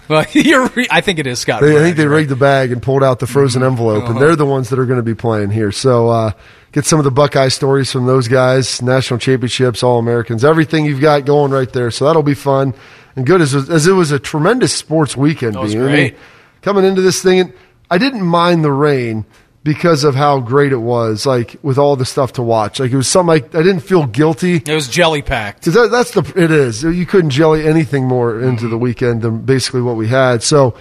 [0.07, 1.61] Well, you're, re- I think it is Scott.
[1.63, 2.17] They, I think they right?
[2.19, 4.87] rigged the bag and pulled out the frozen envelope, and they're the ones that are
[4.87, 5.71] going to be playing here.
[5.73, 6.31] So uh,
[6.73, 11.01] get some of the Buckeye stories from those guys, national championships, All Americans, everything you've
[11.03, 11.91] got going right there.
[11.91, 12.73] So that'll be fun
[13.19, 15.55] and good as, as it was a tremendous sports weekend.
[15.55, 15.83] That was Beam.
[15.83, 16.15] I mean,
[16.63, 17.53] coming into this thing, and
[17.91, 19.27] I didn't mind the rain
[19.65, 21.27] because of how great it was.
[21.27, 24.07] Like with all the stuff to watch, like it was something like I didn't feel
[24.07, 24.63] guilty.
[24.65, 25.65] It was jelly packed.
[25.65, 26.85] that, that's the it is.
[26.85, 28.71] You couldn't jelly anything more into mm-hmm.
[28.71, 30.45] the weekend than basically what we had.
[30.45, 30.77] So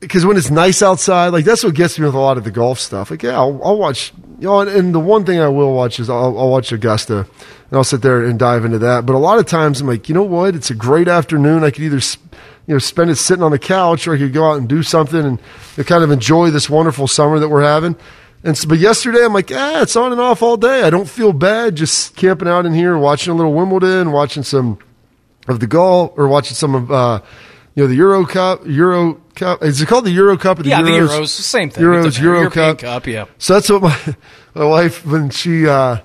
[0.00, 2.50] because when it's nice outside, like that's what gets me with a lot of the
[2.50, 3.10] golf stuff.
[3.10, 4.12] Like, yeah, I'll, I'll watch.
[4.38, 7.26] You know, and, and the one thing I will watch is I'll, I'll watch Augusta,
[7.70, 9.06] and I'll sit there and dive into that.
[9.06, 10.54] But a lot of times I'm like, you know what?
[10.54, 11.64] It's a great afternoon.
[11.64, 12.00] I could either.
[12.66, 14.84] You know, spend it sitting on the couch, or I could go out and do
[14.84, 15.40] something and
[15.86, 17.96] kind of enjoy this wonderful summer that we're having.
[18.42, 20.82] And so, but yesterday I'm like, ah, it's on and off all day.
[20.82, 24.78] I don't feel bad just camping out in here, watching a little Wimbledon, watching some
[25.46, 27.20] of the golf, or watching some of uh,
[27.74, 28.66] you know the Euro Cup.
[28.66, 31.08] Euro Cup is it called the Euro Cup or the Yeah, the Euros?
[31.08, 31.84] Euros, same thing.
[31.84, 32.78] Euros, Euro European Cup.
[32.78, 33.26] Cup, yeah.
[33.38, 34.16] So that's what my
[34.54, 35.98] my wife when she uh,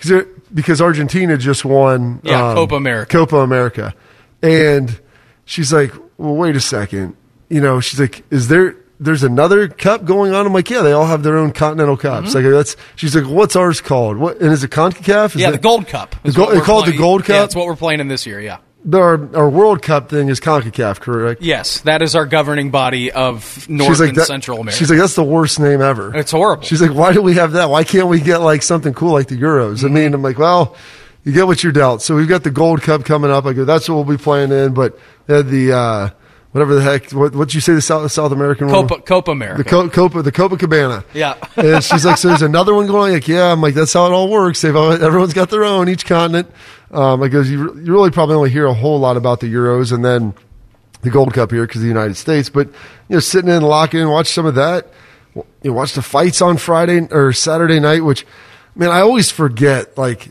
[0.00, 3.10] cause it, because Argentina just won Yeah, um, Copa America.
[3.16, 3.94] Copa America,
[4.42, 4.98] and
[5.44, 7.16] she's like, well, wait a second,
[7.48, 8.76] you know, she's like, is there?
[9.00, 10.44] There's another cup going on.
[10.44, 12.34] I'm like, yeah, they all have their own continental cups.
[12.34, 12.74] Like that's.
[12.96, 14.16] She's like, what's ours called?
[14.16, 15.26] What and is it Concacaf?
[15.26, 15.38] Is Mm-hmm.
[15.38, 16.16] Yeah, it- the Gold Cup.
[16.24, 16.98] The gold- what we're they call it the playing.
[17.00, 17.36] Gold Yeah, Cup?
[17.44, 18.40] that's what we're playing in this year.
[18.40, 18.58] Yeah.
[18.92, 21.42] Our, our World Cup thing is CONCACAF, correct?
[21.42, 24.78] Yes, that is our governing body of North and that- Central America.
[24.78, 26.14] She's like, that's the worst name ever.
[26.16, 26.62] It's horrible.
[26.62, 27.70] She's like, why do we have that?
[27.70, 29.78] Why can't we get like something cool like the Euros?
[29.78, 29.86] Mm-hmm.
[29.86, 30.76] I mean, I'm like, well,
[31.24, 32.02] you get what you're dealt.
[32.02, 33.44] So we've got the Gold Cup coming up.
[33.46, 34.74] I go, that's what we'll be playing in.
[34.74, 36.10] But they had the uh,
[36.52, 38.88] whatever the heck, what what you say the South South American one?
[38.88, 39.62] Copa, Copa America.
[39.62, 41.04] the Co- Copa the Copacabana.
[41.14, 41.36] Yeah.
[41.56, 43.12] and she's like, so there's another one going.
[43.12, 43.52] Like, yeah.
[43.52, 44.60] I'm like, that's how it all works.
[44.62, 46.50] They've all, everyone's got their own each continent.
[46.90, 49.92] Um, I goes, you, you really probably only hear a whole lot about the Euros
[49.92, 50.34] and then
[51.02, 52.48] the Gold Cup here because the United States.
[52.48, 54.88] But you know, sitting in, locking in, watch some of that.
[55.34, 58.04] You know, watch the fights on Friday or Saturday night.
[58.04, 58.26] Which,
[58.74, 60.30] man, I always forget like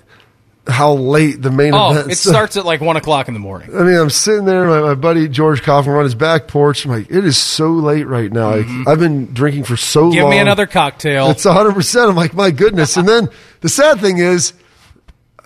[0.68, 2.12] how late the main oh, event.
[2.12, 3.76] it starts at like one o'clock in the morning.
[3.76, 6.86] I mean, I'm sitting there, my, my buddy George Coffin, on his back porch.
[6.86, 8.56] I'm like, it is so late right now.
[8.56, 10.14] Like, I've been drinking for so Mm-hmm.
[10.14, 11.30] Give me another cocktail.
[11.32, 12.10] It's 100%.
[12.10, 12.98] I'm like, my goodness.
[12.98, 13.30] And then
[13.62, 14.54] the sad thing is,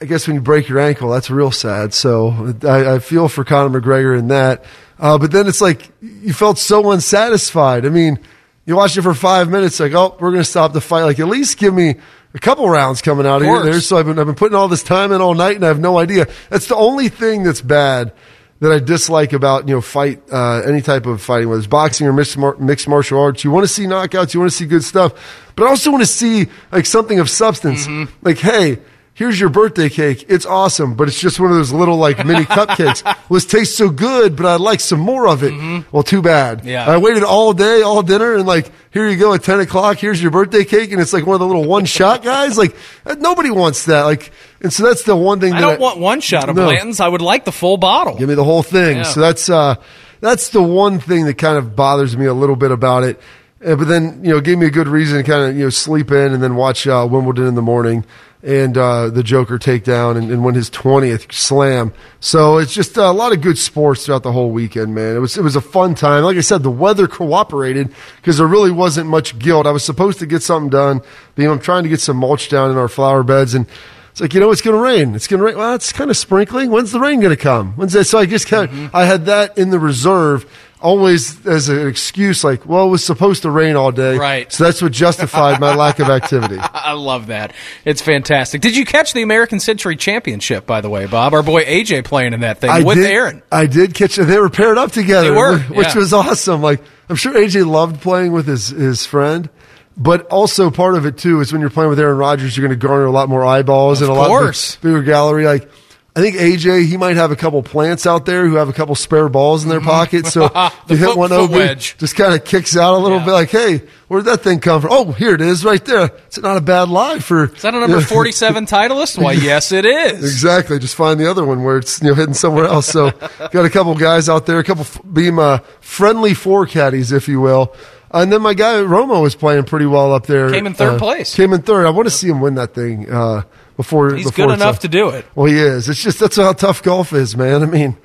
[0.02, 1.94] I guess when you break your ankle, that's real sad.
[1.94, 4.66] So I, I feel for Conor McGregor in that.
[5.00, 7.86] Uh, but then it's like, you felt so unsatisfied.
[7.86, 8.20] I mean,
[8.66, 11.04] you watched it for five minutes, like, oh, we're going to stop the fight.
[11.04, 11.96] Like, at least give me
[12.34, 13.72] a couple rounds coming out of, Of here.
[13.74, 13.82] There.
[13.82, 15.80] So I've been, I've been putting all this time in all night and I have
[15.80, 16.28] no idea.
[16.50, 18.14] That's the only thing that's bad
[18.60, 22.06] that I dislike about you know fight uh, any type of fighting, whether it's boxing
[22.08, 23.44] or mixed, mar- mixed martial arts.
[23.44, 25.14] You want to see knockouts, you want to see good stuff,
[25.56, 27.88] but I also want to see like something of substance.
[28.22, 28.78] Like, hey,
[29.22, 30.26] here's your birthday cake.
[30.30, 33.04] It's awesome, but it's just one of those little like mini cupcakes.
[33.06, 35.86] Well, this tastes so good, but I'd like some more of it.
[35.92, 36.66] Well, too bad.
[36.66, 36.90] Yeah.
[36.90, 40.00] I waited all day, all dinner, and like here you go at ten o'clock.
[40.00, 42.58] Here's your birthday cake, and it's like one of the little one shot guys.
[42.58, 44.06] Like uh, nobody wants that.
[44.06, 45.54] Like, and so that's the one thing.
[45.54, 46.66] I don't want one shot of No.
[46.66, 47.00] Blanton's.
[47.00, 48.18] I would like the full bottle.
[48.18, 48.98] Give me the whole thing.
[48.98, 49.04] Yeah.
[49.04, 49.76] So that's uh,
[50.20, 53.22] that's the one thing that kind of bothers me a little bit about it.
[53.64, 55.70] Uh, but then you know, gave me a good reason to kind of you know
[55.70, 58.04] sleep in and then watch uh, Wimbledon in the morning
[58.44, 61.94] and uh, the Joker takedown and, and win his twentieth slam.
[62.20, 65.16] So it's just uh, a lot of good sports throughout the whole weekend, man.
[65.16, 66.24] It was it was a fun time.
[66.24, 69.68] Like I said, the weather cooperated because there really wasn't much guilt.
[69.68, 71.02] I was supposed to get something done.
[71.36, 73.68] Being I'm trying to get some mulch down in our flower beds and.
[74.12, 75.16] It's like, you know, it's going to rain.
[75.16, 75.58] It's going to rain.
[75.58, 76.70] Well, it's kind of sprinkling.
[76.70, 77.72] When's the rain going to come?
[77.78, 78.04] When's that?
[78.04, 80.46] So I just kind of, I had that in the reserve
[80.82, 84.18] always as an excuse, like, well, it was supposed to rain all day.
[84.18, 84.52] Right.
[84.52, 86.58] So that's what justified my lack of activity.
[86.62, 87.54] I love that.
[87.86, 88.62] It's fantastic.
[88.62, 91.34] Did you catch the American Century Championship, by the way, Bob?
[91.34, 93.44] Our boy AJ playing in that thing I with did, Aaron.
[93.52, 95.30] I did catch They were paired up together.
[95.30, 95.98] They were, which yeah.
[95.98, 96.62] was awesome.
[96.62, 99.50] Like, I'm sure AJ loved playing with his, his friend.
[99.98, 102.80] But also part of it too is when you're playing with Aaron Rodgers, you're going
[102.80, 104.76] to garner a lot more eyeballs Of and a lot course.
[104.78, 105.46] big- bigger gallery.
[105.46, 105.70] Like
[106.14, 108.96] I think AJ, he might have a couple plants out there who have a couple
[108.96, 110.28] spare balls in their pocket.
[110.28, 110.88] So Mm-hmm.
[110.88, 113.26] The you hit foot- one foot over, just kind of kicks out a little Yeah.
[113.26, 113.32] bit.
[113.32, 114.92] Like, hey, where'd that thing come from?
[114.92, 116.06] Oh, here it is, right there.
[116.28, 117.46] It's not a bad lie for.
[117.46, 119.22] Is that a number 47 titleist?
[119.24, 120.22] Why, yes, it is.
[120.22, 120.80] Exactly.
[120.80, 122.88] Just find the other one where it's you know hidden somewhere else.
[122.88, 127.30] So got a couple guys out there, a couple beam uh, friendly four caddies, if
[127.30, 127.74] you will.
[128.14, 130.50] And then my guy Romo was playing pretty well up there.
[130.52, 131.34] Came in third Uh, place.
[131.34, 131.86] Came in third.
[131.86, 133.44] I want to see him win that thing uh,
[133.82, 134.16] before.
[134.16, 135.26] He's before good enough to do it.
[135.36, 135.90] Well, he is.
[135.90, 137.64] It's just that's how tough golf is, man.
[137.64, 137.98] I mean,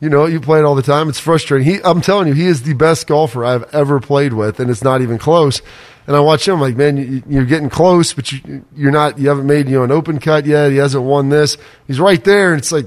[0.00, 1.08] you know, you play it all the time.
[1.08, 1.66] It's frustrating.
[1.66, 4.84] He, I'm telling you, he is the best golfer I've ever played with, and it's
[4.84, 5.62] not even close.
[6.06, 9.18] And I watch him like, man, you, you're getting close, but you, you're not.
[9.18, 10.70] You haven't made you know an open cut yet.
[10.70, 11.56] He hasn't won this.
[11.86, 12.86] He's right there, and it's like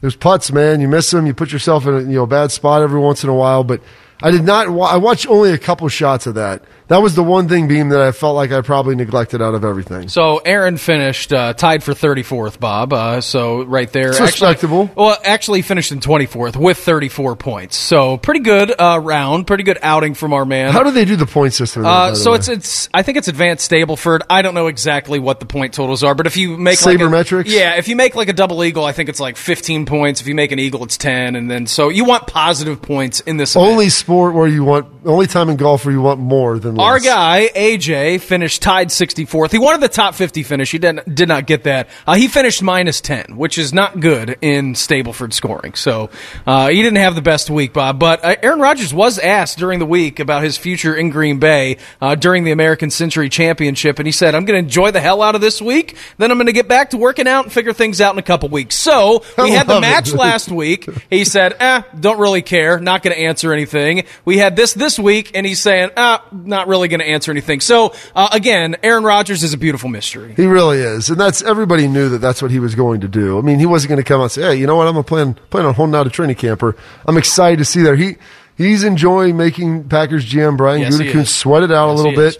[0.00, 0.80] there's putts, man.
[0.80, 3.30] You miss them, you put yourself in a you know bad spot every once in
[3.30, 3.64] a while.
[3.64, 3.80] But
[4.24, 4.70] I did not.
[4.70, 6.62] wa- I watched only a couple shots of that.
[6.88, 9.64] That was the one thing, Beam, that I felt like I probably neglected out of
[9.64, 10.08] everything.
[10.08, 12.92] So Aaron finished uh, tied for 34th, Bob.
[12.92, 14.90] Uh, so right there, It's actually- respectable.
[14.94, 17.76] well, actually finished in 24th with 34 points.
[17.76, 20.72] So pretty good uh, round, pretty good outing from our man.
[20.72, 21.86] How do they do the point system?
[21.86, 24.20] Uh, so it's it's I think it's advanced Stableford.
[24.28, 26.98] I don't know exactly what the point totals are, but if you make like a,
[26.98, 27.44] Sabermetrics?
[27.46, 30.20] yeah, if you make like a double eagle, I think it's like 15 points.
[30.20, 33.36] If you make an eagle, it's 10, and then so you want positive points in
[33.38, 33.56] this.
[33.56, 33.92] Only event.
[34.14, 37.50] Sport where you want only time in golf where you want more than Our guy
[37.54, 39.50] AJ finished tied 64th.
[39.50, 40.70] He wanted the top 50 finish.
[40.70, 41.88] He didn't did not get that.
[42.06, 45.74] Uh, he finished minus 10, which is not good in Stableford scoring.
[45.74, 46.10] So
[46.46, 47.98] uh, he didn't have the best week, Bob.
[47.98, 51.78] But uh, Aaron Rodgers was asked during the week about his future in Green Bay
[52.00, 55.22] uh, during the American Century Championship, and he said, "I'm going to enjoy the hell
[55.22, 55.96] out of this week.
[56.18, 58.22] Then I'm going to get back to working out and figure things out in a
[58.22, 59.80] couple weeks." So we I had the it.
[59.80, 60.88] match last week.
[61.10, 62.78] He said, "Eh, don't really care.
[62.78, 63.93] Not going to answer anything."
[64.24, 67.60] We had this this week, and he's saying, "Ah, not really going to answer anything."
[67.60, 70.34] So uh, again, Aaron Rodgers is a beautiful mystery.
[70.36, 73.38] He really is, and that's everybody knew that that's what he was going to do.
[73.38, 74.86] I mean, he wasn't going to come out and say, "Hey, you know what?
[74.86, 76.76] I'm gonna plan plan on holding out a training camper."
[77.06, 77.96] I'm excited to see there.
[77.96, 78.16] He
[78.56, 82.28] he's enjoying making Packers GM Brian Yes, Gutekunst sweat it out Yes, a little bit.
[82.36, 82.38] is.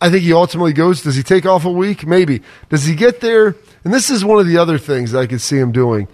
[0.00, 1.02] I think he ultimately goes.
[1.02, 2.04] Does he take off a week?
[2.06, 2.42] Maybe.
[2.68, 3.54] Does he get there?
[3.84, 6.08] And this is one of the other things I could see him doing.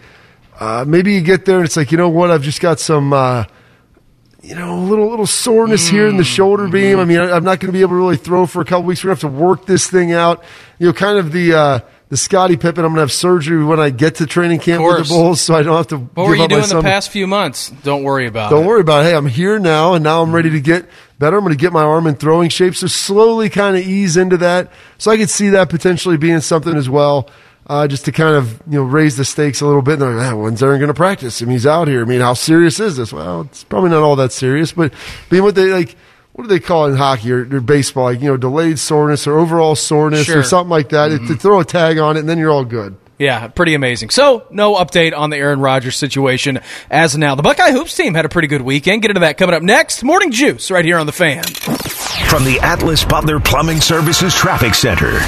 [0.61, 2.31] Uh, maybe you get there and it's like, you know what?
[2.31, 3.13] I've just got some.
[3.13, 3.45] Uh,
[4.43, 6.73] you know, a little little soreness here in the mm, shoulder mm-hmm.
[6.73, 6.99] beam.
[7.01, 8.85] I mean, I, I'm not going to be able to really throw for a couple
[8.85, 9.03] weeks.
[9.03, 10.45] We're going to have to work this thing out.
[10.79, 12.85] You know, kind of the uh, the Scottie Pippen.
[12.85, 15.55] I'm going to have surgery when I get to training camp with the Bulls, so
[15.55, 15.99] I don't have to.
[15.99, 16.83] What were you doing the summer.
[16.83, 17.71] past few months?
[17.83, 18.69] Don't worry about Don't it.
[18.69, 19.09] worry about it.
[19.09, 20.65] Hey, I'm here now, and now I'm ready to mm-hmm.
[20.65, 21.37] get better.
[21.37, 22.77] I'm going to get my arm in throwing shape.
[22.77, 24.71] So slowly kind of ease into that.
[24.99, 27.29] So I could see that potentially being something as well.
[27.69, 29.95] Uh, just to kind of you know raise the stakes a little bit.
[29.95, 31.43] And they're like, ah, when's Aaron going to practice?
[31.43, 32.01] I mean, he's out here.
[32.03, 33.13] I mean, how serious is this?
[33.13, 34.93] Well, it's probably not all that serious, but
[35.29, 35.95] being what they like,
[36.33, 38.05] what do they call it in hockey or, or baseball?
[38.05, 40.39] Like, you know, delayed soreness or overall soreness Sure.
[40.39, 41.09] or something like that.
[41.11, 42.97] To throw a tag on it, and then you're all good.
[43.19, 44.11] Yeah, pretty amazing.
[44.11, 47.35] So, no update on the Aaron Rodgers situation as of now.
[47.35, 49.03] The Buckeye Hoops team had a pretty good weekend.
[49.03, 50.05] Get into that coming up next.
[50.05, 51.43] Morning Juice right here on the fan.
[51.43, 55.19] From the Atlas Butler Plumbing Services Traffic Center.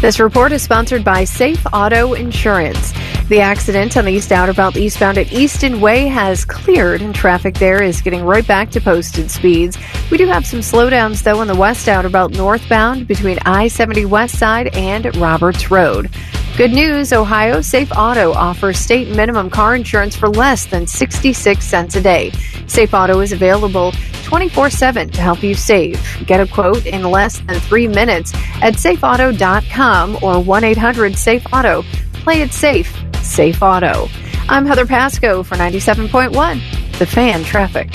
[0.00, 2.92] This report is sponsored by Safe Auto Insurance.
[3.28, 7.54] The accident on the East Outer Belt eastbound at Easton Way has cleared, and traffic
[7.54, 9.76] there is getting right back to posted speeds.
[10.08, 14.04] We do have some slowdowns, though, on the West Outer Belt northbound between I 70
[14.04, 16.10] West Side and Roberts Road.
[16.58, 21.94] Good news Ohio Safe Auto offers state minimum car insurance for less than 66 cents
[21.94, 22.32] a day.
[22.66, 23.92] Safe Auto is available
[24.24, 26.04] 24 7 to help you save.
[26.26, 31.84] Get a quote in less than three minutes at safeauto.com or 1 800 Safe Auto.
[32.14, 32.92] Play it safe.
[33.22, 34.08] Safe Auto.
[34.48, 37.88] I'm Heather Pasco for 97.1, The Fan Traffic.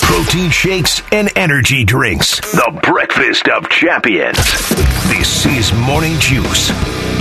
[0.00, 2.40] Protein shakes and energy drinks.
[2.52, 4.38] The breakfast of champions.
[5.10, 7.17] This is Morning Juice.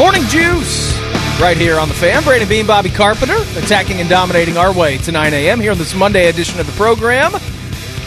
[0.00, 0.98] Morning Juice
[1.42, 2.22] right here on the fan.
[2.22, 5.60] Brandon Beam, Bobby Carpenter, attacking and dominating our way to 9 a.m.
[5.60, 7.34] here on this Monday edition of the program.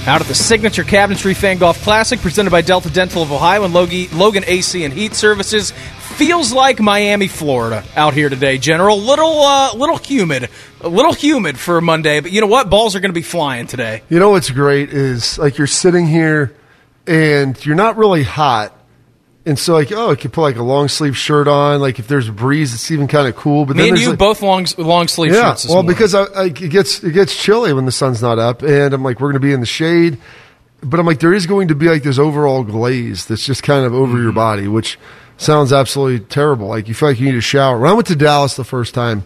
[0.07, 3.75] Out at the Signature Cabinetry Fan Golf Classic, presented by Delta Dental of Ohio and
[3.75, 5.69] Logan AC and Heat Services.
[5.69, 8.57] Feels like Miami, Florida, out here today.
[8.57, 10.49] General, little, uh, little humid,
[10.81, 12.71] a little humid for Monday, but you know what?
[12.71, 14.01] Balls are going to be flying today.
[14.09, 16.55] You know what's great is like you're sitting here
[17.05, 18.75] and you're not really hot.
[19.45, 21.81] And so like, oh, I could put like a long sleeve shirt on.
[21.81, 23.65] Like if there's a breeze, it's even kind of cool.
[23.65, 25.65] But Me then and you like- both long, long sleeve yeah, shirts.
[25.65, 25.91] Well, morning.
[25.91, 29.03] because I, I, it gets it gets chilly when the sun's not up, and I'm
[29.03, 30.17] like, we're going to be in the shade.
[30.81, 33.85] But I'm like, there is going to be like this overall glaze that's just kind
[33.85, 34.23] of over Mm-hmm.
[34.23, 34.97] your body, which
[35.37, 36.67] sounds absolutely terrible.
[36.67, 37.79] Like you feel like you need a shower.
[37.79, 39.25] When I went to Dallas the first time,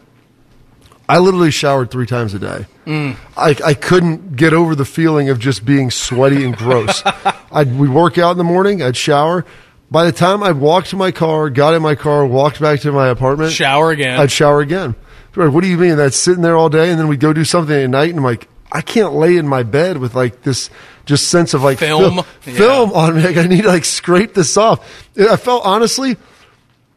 [1.10, 2.66] I literally showered three times a day.
[2.86, 3.16] Mm.
[3.38, 7.02] I, I couldn't get over the feeling of just being sweaty and gross.
[7.52, 9.46] I'd we'd work out in the morning, I'd shower.
[9.90, 12.92] By the time I walked to my car, got in my car, walked back to
[12.92, 14.20] my apartment, Shower again.
[14.20, 14.96] I'd shower again.
[15.36, 15.98] Right, What do you mean?
[15.98, 18.24] That's sitting there all day, and then we go do something at night, and I'm
[18.26, 20.70] like, I can't lay in my bed with like this
[21.06, 22.24] just sense of like Film.
[22.42, 22.58] fil- Yeah.
[22.58, 23.22] film on me.
[23.24, 25.08] Like I need to like scrape this off.
[25.18, 26.18] I felt honestly,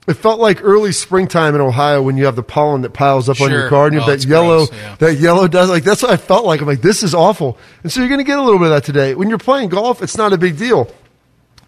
[0.08, 3.40] it felt like early springtime in Ohio when you have the pollen that piles up
[3.40, 3.68] on your Sure.
[3.68, 4.96] car and you have Oh, that yellow, yeah.
[4.98, 5.70] that yellow dust.
[5.70, 6.60] Like that's what I felt like.
[6.60, 7.56] I'm like, this is awful.
[7.84, 9.14] And so you're going to get a little bit of that today.
[9.14, 10.90] When you're playing golf, it's not a big deal.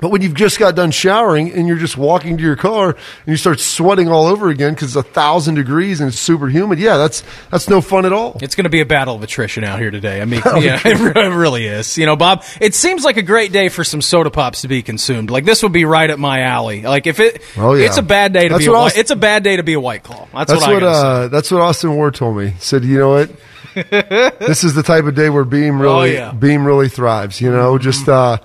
[0.02, 2.96] But when you've just got done showering and you're just walking to your car and
[3.28, 6.80] you start sweating all over again because it's a thousand degrees and it's super humid,
[6.80, 8.36] yeah, that's that's no fun at all.
[8.42, 10.20] It's going to be a battle of attrition out here today.
[10.20, 11.96] I mean, yeah, it really is.
[11.96, 14.82] You know, Bob, it seems like a great day for some soda pops to be
[14.82, 15.30] consumed.
[15.30, 16.82] Like this would be right up my alley.
[16.82, 17.86] Like if it, Oh, yeah.
[17.86, 18.70] it's a bad day to That's be.
[18.70, 20.26] A white, Austin- it's a bad day to be a white claw.
[20.34, 22.48] That's, That's what, I what uh, that's what Austin Ward told me.
[22.48, 23.30] He said, you know what?
[24.40, 26.32] this is the type of day where Beam really Oh, yeah.
[26.32, 27.40] Beam really thrives.
[27.40, 28.38] You know, just uh,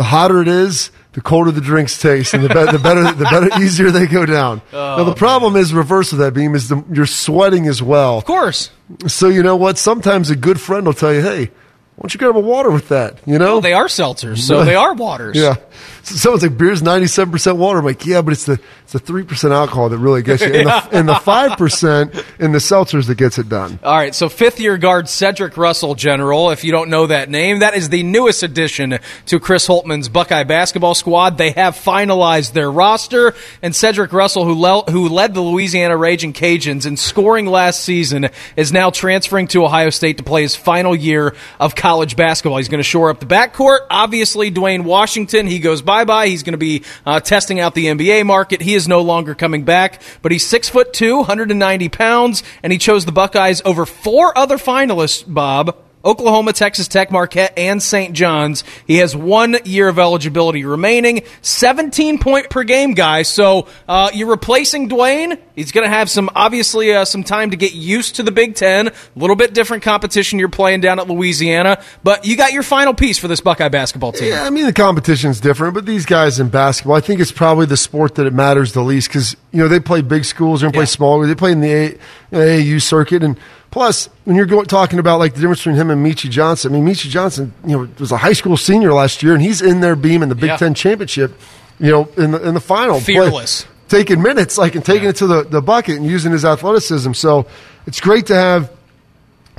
[0.00, 3.24] the hotter it is, the colder the drinks taste, and the, be- the better the
[3.24, 4.62] better easier they go down.
[4.72, 8.16] Oh, now the problem is reverse of that Beam is the, you're sweating as well.
[8.16, 8.70] Of course,
[9.06, 9.76] So you know what?
[9.76, 11.50] Sometimes a good friend will tell you, hey.
[11.96, 13.18] Why don't you grab a water with that?
[13.26, 15.36] You know, well, they are seltzers, so they are waters.
[15.36, 15.56] yeah.
[16.02, 17.78] So someone's like, beer's ninety seven percent water.
[17.78, 20.52] I'm like, yeah, but it's the it's the three percent alcohol that really gets you,
[20.52, 23.78] and the and the five percent in the seltzers that gets it done.
[23.82, 26.50] All right, so fifth year guard Cedric Russell, General.
[26.50, 30.44] If you don't know that name, that is the newest addition to Chris Holtmann's Buckeye
[30.44, 31.38] basketball squad.
[31.38, 36.32] They have finalized their roster, and Cedric Russell, who, le- who led the Louisiana Raging
[36.32, 40.96] Cajuns in scoring last season, is now transferring to Ohio State to play his final
[40.96, 42.58] year of college basketball.
[42.58, 43.80] He's going to shore up the backcourt.
[43.90, 46.28] Obviously, Duane Washington, he goes bye bye.
[46.28, 48.62] He's going to be uh, testing out the NBA market.
[48.62, 52.78] He is no longer coming back, but he's six foot two, 190 pounds, and he
[52.78, 55.76] chose the Buckeyes over four other finalists, Bob.
[56.04, 58.14] Oklahoma, Texas Tech, Marquette, and St.
[58.14, 58.64] John's.
[58.86, 61.22] He has one year of eligibility remaining.
[61.42, 63.22] 17 point per game guy.
[63.22, 65.38] So uh, you're replacing Duane.
[65.54, 68.54] He's going to have some, obviously, uh, some time to get used to the Big
[68.54, 68.88] Ten.
[68.88, 71.82] A little bit different competition you're playing down at Louisiana.
[72.02, 74.30] But you got your final piece for this Buckeye basketball team.
[74.30, 77.66] Yeah, I mean the competition's different, but these guys in basketball, I think it's probably
[77.66, 80.70] the sport that it matters the least because you know they play big schools, they
[80.70, 80.84] play Yeah.
[80.86, 81.98] small, they play in the
[82.32, 83.38] AAU circuit, and
[83.70, 86.78] plus when you're going, talking about like the difference between him and Meechie Johnson, I
[86.80, 89.80] mean Meechie Johnson, you know, was a high school senior last year, and he's in
[89.80, 90.56] their beam in the Big Yeah.
[90.56, 91.32] Ten championship,
[91.78, 93.66] you know, in the in the final, play- Fearless.
[93.88, 97.12] taking minutes, like and taking it to the the bucket and using his athleticism.
[97.12, 97.46] So
[97.86, 98.70] it's great to have.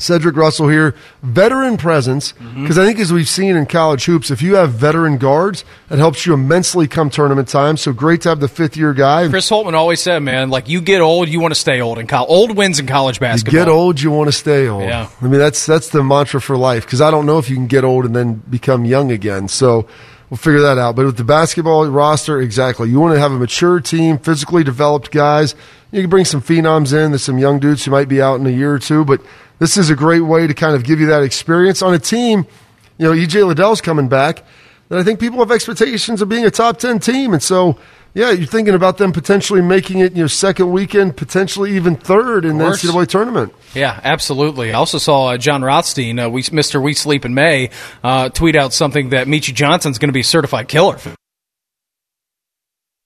[0.02, 2.64] Cedric Russell here, veteran presence, Mm-hmm.
[2.64, 5.98] because I think as we've seen in college hoops, if you have veteran guards, it
[6.00, 7.78] helps you immensely come tournament time.
[7.78, 9.28] So great to have the fifth year guy.
[9.30, 12.08] Chris Holtmann always said, man, like you get old, you want to stay old in
[12.08, 12.30] college.
[12.30, 13.60] Old wins in college basketball.
[13.60, 14.84] you get old, you want to stay old.
[14.84, 15.10] Yeah.
[15.22, 16.86] I mean that's that's the mantra for life.
[16.86, 19.48] Because I don't know if you can get old and then become young again.
[19.48, 19.88] So
[20.30, 20.96] we'll figure that out.
[20.96, 25.12] But with the basketball roster, exactly, you want to have a mature team, physically developed
[25.12, 25.56] guys.
[25.92, 27.12] You can bring some phenoms in.
[27.12, 29.22] There's some young dudes who might be out in a year or two, but
[29.62, 32.48] this is a great way to kind of give you that experience on a team.
[32.98, 34.44] You know, EJ Liddell's coming back.
[34.90, 37.32] And I think people have expectations of being a top 10 team.
[37.32, 37.78] And so,
[38.16, 42.44] yeah, you're thinking about them potentially making it, you know, second weekend, potentially even third
[42.44, 42.66] in the.
[42.66, 43.54] NCAA tournament.
[43.76, 44.72] Yeah, absolutely.
[44.72, 46.82] I also saw uh, Jon Rothstein, uh, we, Mr.
[46.82, 47.70] We Sleep in May,
[48.04, 50.98] uh, tweet out something that Meechie Johnson's going to be a certified killer.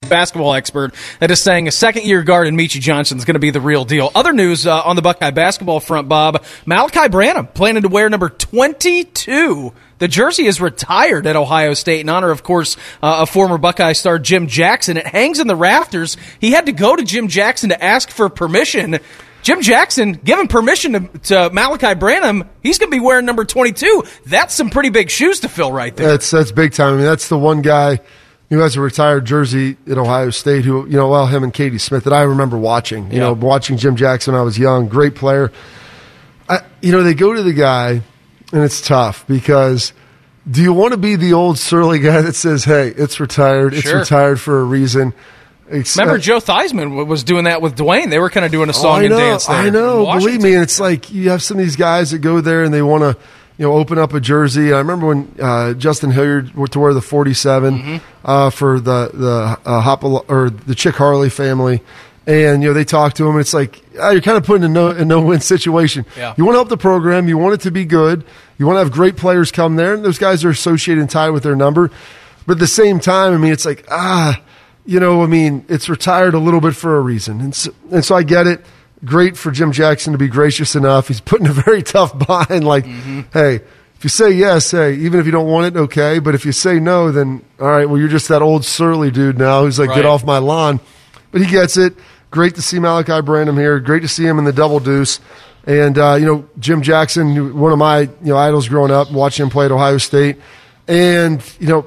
[0.08, 3.40] Basketball expert that is saying a second year guard in Meechie Johnson is going to
[3.40, 4.10] be the real deal.
[4.14, 8.28] Other news uh, on the Buckeye basketball front, Bob Malachi Branham planning to wear number
[8.28, 9.72] 22.
[9.98, 13.94] The jersey is retired at Ohio State in honor, of course, uh, of former Buckeye
[13.94, 14.96] star Jim Jackson.
[14.96, 16.16] It hangs in the rafters.
[16.40, 18.98] He had to go to Jim Jackson to ask for permission.
[19.42, 22.44] Jim Jackson giving permission to, to Malachi Branham.
[22.62, 24.02] He's going to be wearing number 22.
[24.26, 26.08] That's some pretty big shoes to fill right there.
[26.08, 26.94] That's that's big time.
[26.94, 28.00] I mean, that's the one guy
[28.50, 30.64] who has a retired jersey at Ohio State.
[30.64, 33.10] Who you know, well, him and Katie Smith that I remember watching.
[33.12, 34.88] You know, watching Jim Jackson when I was young.
[34.88, 35.52] Great player.
[36.48, 38.02] I, you know, they go to the guy,
[38.52, 39.92] and it's tough because.
[40.48, 43.74] Do you want to be the old surly guy that says, "Hey, it's retired.
[43.74, 43.98] It's Sure.
[43.98, 45.12] retired for a reason"?
[45.68, 48.10] It's- Remember, uh, Joe Theismann was doing that with Dwayne.
[48.10, 49.56] They were kind of doing a Oh, song and know, dance there.
[49.56, 50.06] I know.
[50.06, 52.72] Believe me, and it's like you have some of these guys that go there and
[52.72, 53.16] they want to,
[53.58, 54.72] you know, open up a jersey.
[54.72, 57.96] I remember when uh, Justin Hilliard went to wear the 47 Mm-hmm.
[58.24, 61.82] uh, for the the uh, Hop or the Chic Harley family,
[62.26, 63.32] and you know they talked to him.
[63.32, 66.04] And it's like ah, you're kind of putting a no a no win situation.
[66.16, 66.34] Yeah.
[66.36, 67.28] You want to help the program.
[67.28, 68.24] You want it to be good.
[68.58, 71.30] You want to have great players come there, and those guys are associated and tied
[71.30, 71.90] with their number.
[72.46, 74.40] But at the same time, I mean, it's like ah
[74.88, 77.40] you know, I mean, it's retired a little bit for a reason.
[77.40, 78.64] And so, and so I get it.
[79.04, 81.08] Great for Jim Jackson to be gracious enough.
[81.08, 82.64] He's put in a very tough bind.
[82.64, 83.56] Like, hey,
[83.96, 86.18] if you say yes, hey, even if you don't want it, okay.
[86.18, 89.38] But if you say no, then all right, well, you're just that old surly dude
[89.38, 89.96] now who's like, Right.
[89.96, 90.80] get off my lawn.
[91.30, 91.94] But he gets it.
[92.30, 93.78] Great to see Malachi Branham here.
[93.80, 95.20] Great to see him in the double deuce.
[95.66, 99.44] And, uh, you know, Jim Jackson, one of my, you know, idols growing up, watching
[99.44, 100.36] him play at Ohio State.
[100.88, 101.86] And, you know,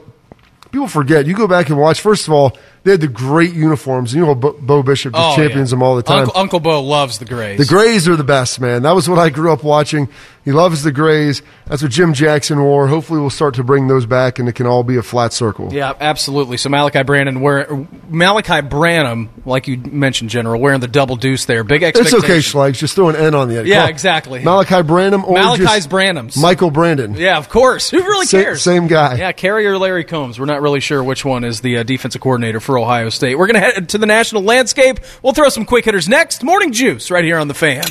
[0.71, 1.25] people forget.
[1.25, 2.01] You go back and watch.
[2.01, 4.13] First of all, they had the great uniforms.
[4.13, 5.75] You know, Bo, Bishop just Oh, champions yeah.
[5.75, 6.19] them all the time.
[6.19, 7.57] Uncle, Uncle Bo loves the Grays.
[7.59, 8.83] The Grays are the best, man.
[8.83, 10.07] That was what I grew up watching.
[10.45, 11.41] He loves the Grays.
[11.67, 12.87] That's what Jim Jackson wore.
[12.87, 15.71] Hopefully, we'll start to bring those back, and it can all be a flat circle.
[15.71, 16.57] Yeah, absolutely.
[16.57, 17.67] So Malachi Brandon, wear,
[18.09, 21.63] Malachi Branham, like you mentioned, General, wearing the double deuce there.
[21.63, 21.99] Big X.
[21.99, 22.77] It's okay, Schleiks.
[22.79, 23.67] Just throw an N on the end.
[23.67, 24.43] Yeah, exactly.
[24.43, 26.41] Malachi Branham or Malachi's Branhams.
[26.41, 27.13] Michael Brandon.
[27.15, 27.89] Yeah, of course.
[27.91, 28.61] Who really Sa- cares?
[28.63, 29.15] same guy.
[29.15, 30.39] Yeah, Carrier Larry Combs.
[30.39, 33.35] We're not really sure which one is the uh, defensive coordinator for Ohio State.
[33.35, 34.99] We're going to head to the national landscape.
[35.23, 36.43] We'll throw some quick hitters next.
[36.43, 37.83] Morning Juice right here on the fan.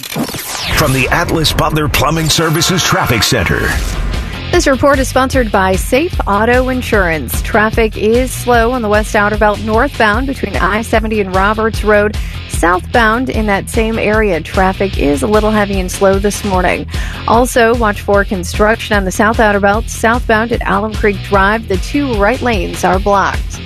[0.79, 3.61] From the Atlas Butler Plumbing Services Traffic Center.
[4.53, 7.43] This report is sponsored by Safe Auto Insurance.
[7.43, 12.17] Traffic is slow on the West Outer Belt northbound between I 70 and Roberts Road.
[12.49, 16.89] Southbound in that same area, traffic is a little heavy and slow this morning.
[17.29, 21.69] Also, watch for construction on the South Outer Belt southbound at Alum Creek Drive.
[21.69, 23.61] The two right lanes are blocked.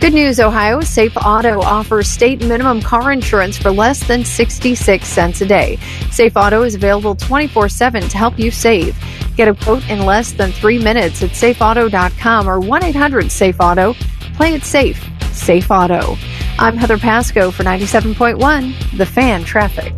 [0.00, 0.82] Good news, Ohio.
[0.82, 5.78] Safe Auto offers state minimum car insurance for less than 66 cents a day.
[6.10, 8.94] Safe Auto is available 24 7 to help you save.
[9.36, 13.94] Get a quote in less than three minutes at safeauto.com or 1 800 Safe Auto.
[14.34, 15.02] Play it safe.
[15.32, 16.16] Safe Auto.
[16.58, 19.94] I'm Heather Pasco for 97.1, The Fan Traffic.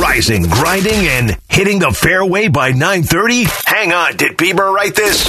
[0.00, 3.44] Rising, grinding, and hitting the fairway by 9.30?
[3.66, 5.28] Hang on, did Bieber write this?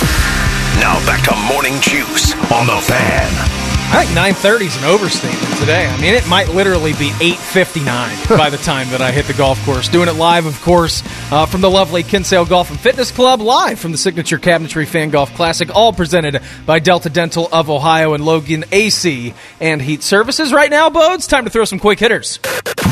[0.79, 3.52] Now back to Morning Juice on the Fan.
[3.93, 5.87] I think 9:30 is an overstatement today.
[5.87, 9.63] I mean, it might literally be 8:59 by the time that I hit the golf
[9.65, 9.87] course.
[9.87, 13.79] Doing it live, of course, uh, from the lovely Kinsale Golf and Fitness Club, live
[13.79, 18.25] from the Signature Cabinetry Fan Golf Classic, all presented by Delta Dental of Ohio and
[18.25, 20.51] Logan AC and Heat Services.
[20.51, 22.39] Right now, Bo, it's time to throw some quick hitters.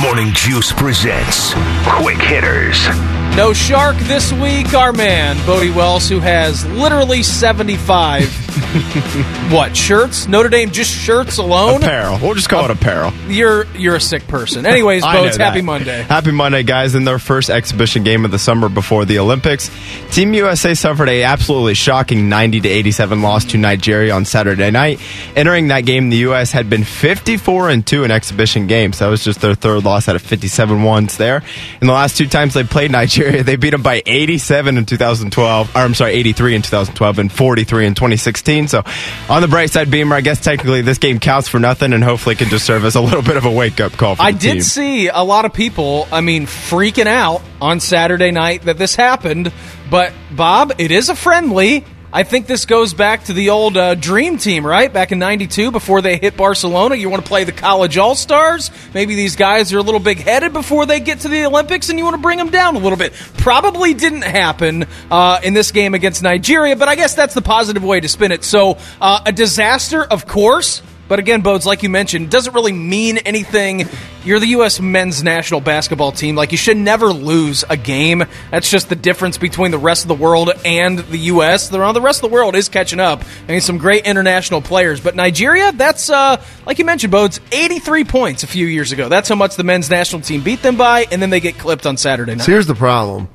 [0.03, 3.20] Morning Juice presents Quick Hitters.
[3.35, 4.73] No shark this week.
[4.73, 8.27] Our man Bodie Wells, who has literally 75
[9.51, 10.27] what shirts?
[10.27, 11.81] Notre Dame just shirts alone.
[11.81, 12.19] Apparel.
[12.21, 13.13] We'll just call it uh, apparel.
[13.27, 14.65] You're you're a sick person.
[14.65, 15.61] Anyways, Boats, happy.
[15.61, 16.01] Monday.
[16.01, 16.93] Happy Monday, guys.
[16.93, 19.71] In their first exhibition game of the summer before the Olympics,
[20.11, 24.99] Team USA suffered a absolutely shocking 90 to 87 loss to Nigeria on Saturday night.
[25.35, 28.99] Entering that game, the US had been 54 and 2 in exhibition games.
[28.99, 31.41] That was just their third loss out of 57 ones there.
[31.79, 35.75] In the last two times they played Nigeria, they beat them by 87 in 2012.
[35.75, 38.67] Or I'm sorry, 83 in 2012 and 43 in 2016.
[38.67, 38.83] So
[39.29, 42.35] on the bright side, Beamer, I guess technically this game counts for nothing and hopefully
[42.35, 44.53] can just serve as a little bit of a wake up call for I did
[44.53, 44.61] team.
[44.61, 49.51] see a lot of people, I mean, freaking out on Saturday night that this happened.
[49.89, 51.85] But, Bob, it is a friendly.
[52.13, 54.91] I think this goes back to the old uh, Dream Team, right?
[54.91, 56.95] Back in 92 before they hit Barcelona.
[56.95, 58.69] You want to play the College All Stars?
[58.93, 61.97] Maybe these guys are a little big headed before they get to the Olympics and
[61.97, 63.13] you want to bring them down a little bit.
[63.37, 67.83] Probably didn't happen uh, in this game against Nigeria, but I guess that's the positive
[67.83, 68.43] way to spin it.
[68.43, 70.81] So, uh, a disaster, of course.
[71.11, 73.89] But again, Bodes, like you mentioned, doesn't really mean anything.
[74.23, 74.79] You're the U.S.
[74.79, 76.37] men's national basketball team.
[76.37, 78.23] Like, you should never lose a game.
[78.49, 81.67] That's just the difference between the rest of the world and the U.S.
[81.67, 83.25] The rest of the world is catching up.
[83.45, 85.01] I mean, some great international players.
[85.01, 89.09] But Nigeria, that's, uh, like you mentioned, Bodes, 83 points a few years ago.
[89.09, 91.85] That's how much the men's national team beat them by, and then they get clipped
[91.85, 92.45] on Saturday night.
[92.45, 93.27] So here's the problem: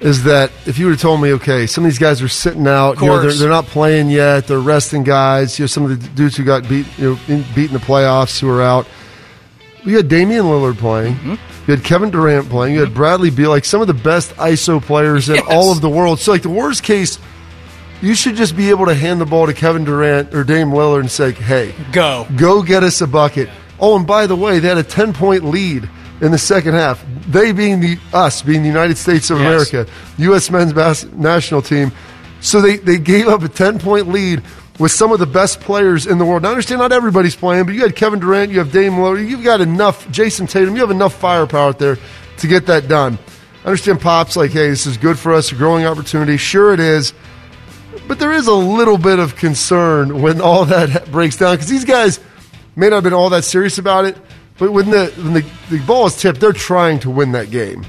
[0.00, 2.66] is that if you would have told me, okay, some of these guys are sitting
[2.66, 5.58] out, you know, they're, they're not playing yet, they're resting guys.
[5.58, 7.78] You know, some of the dudes who got beat, you know, in, beat in the
[7.78, 8.86] playoffs who are out.
[9.86, 11.14] We had Damian Lillard playing.
[11.14, 11.30] Mm-hmm.
[11.70, 12.74] You had Kevin Durant playing.
[12.74, 15.44] You had Bradley Beal, like some of the best ISO players in Yes.
[15.48, 16.18] all of the world.
[16.20, 17.18] So, like the worst case,
[18.02, 21.00] you should just be able to hand the ball to Kevin Durant or Dame Lillard
[21.00, 22.26] and say, "Hey, Go.
[22.36, 23.48] go get us a bucket."
[23.80, 25.88] Oh, and by the way, they had a ten point lead
[26.24, 27.04] in the second half.
[27.28, 29.46] They being the us being the United States of Yes.
[29.72, 30.50] America, U.S.
[30.50, 31.92] men's bas- national team.
[32.40, 34.42] So they they gave up a ten point lead
[34.78, 36.42] with some of the best players in the world.
[36.42, 39.28] Now, I understand not everybody's playing, but you had Kevin Durant, you have Dame Lillard,
[39.28, 40.08] you've got enough.
[40.08, 41.96] Jayson Tatum, you have enough firepower out there
[42.38, 43.16] to get that done.
[43.64, 46.36] I understand Pop's like, hey, this is good for us, a growing opportunity.
[46.36, 47.14] Sure, it is.
[48.08, 51.84] But there is a little bit of concern when all that breaks down because these
[51.84, 52.18] guys
[52.76, 54.16] may not have been all that serious about it,
[54.58, 57.84] but when the when the, the ball is tipped, they're trying to win that game.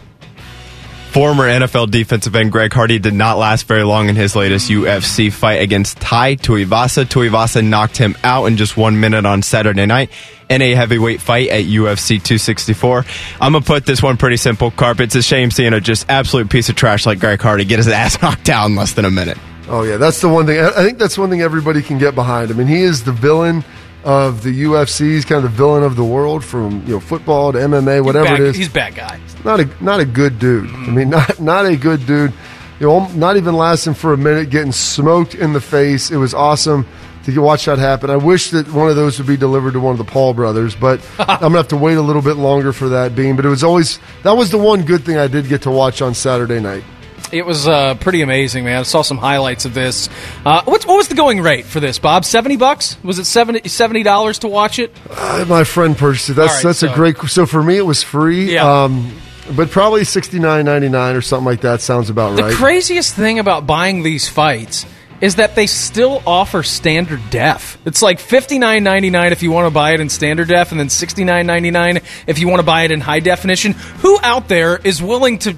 [1.12, 5.32] Former NFL defensive end Greg Hardy did not last very long in his latest UFC
[5.32, 7.06] fight against Tai Tuivasa.
[7.06, 10.10] Tuivasa knocked him out in just one minute on Saturday night
[10.50, 13.06] in a heavyweight fight at UFC 264.
[13.40, 14.72] I'm gonna put this one pretty simple.
[14.72, 15.00] Carp.
[15.00, 17.88] It's a shame seeing a just absolute piece of trash like Greg Hardy get his
[17.88, 19.38] ass knocked out in less than a minute.
[19.70, 20.60] Oh yeah, that's the one thing.
[20.60, 22.52] I think that's one thing everybody can get behind.
[22.52, 23.64] I mean, he is the villain
[24.06, 25.00] of the UFC.
[25.02, 28.26] He's kind of the villain of the world, from you know football to MMA, whatever
[28.26, 28.56] Bad- it is.
[28.56, 29.20] He's a bad guy.
[29.44, 30.70] not a not a good dude.
[30.70, 32.32] I mean, not not a good dude.
[32.80, 36.12] You know, not even lasting for a minute, getting smoked in the face.
[36.12, 36.86] It was awesome
[37.24, 38.10] to watch that happen.
[38.10, 40.76] I wish that one of those would be delivered to one of the Paul brothers,
[40.76, 43.36] but I'm gonna have to wait a little bit longer for that beam.
[43.36, 46.02] But it was always that was the one good thing I did get to watch
[46.02, 46.84] on Saturday night.
[47.32, 48.80] It was uh, pretty amazing, man.
[48.80, 50.10] I saw some highlights of this.
[50.46, 52.26] Uh, what was the going rate for this, Bob?
[52.26, 52.98] Seventy bucks?
[53.04, 54.92] Was it 70 dollars to watch it?
[55.10, 56.34] Uh, my friend purchased it.
[56.34, 57.18] That's right, that's so- a great.
[57.28, 58.54] So for me, it was free.
[58.54, 58.84] Yeah.
[58.86, 59.12] Um,
[59.56, 62.50] but probably sixty nine ninety nine or something like that sounds about The right.
[62.50, 64.88] The craziest thing about buying these fights
[65.26, 67.80] is that they still offer standard def.
[67.84, 70.70] It's like fifty nine ninety nine if you want to buy it in standard def,
[70.70, 73.72] and then sixty nine ninety nine if you want to buy it in high definition.
[73.72, 75.56] Who out there is willing to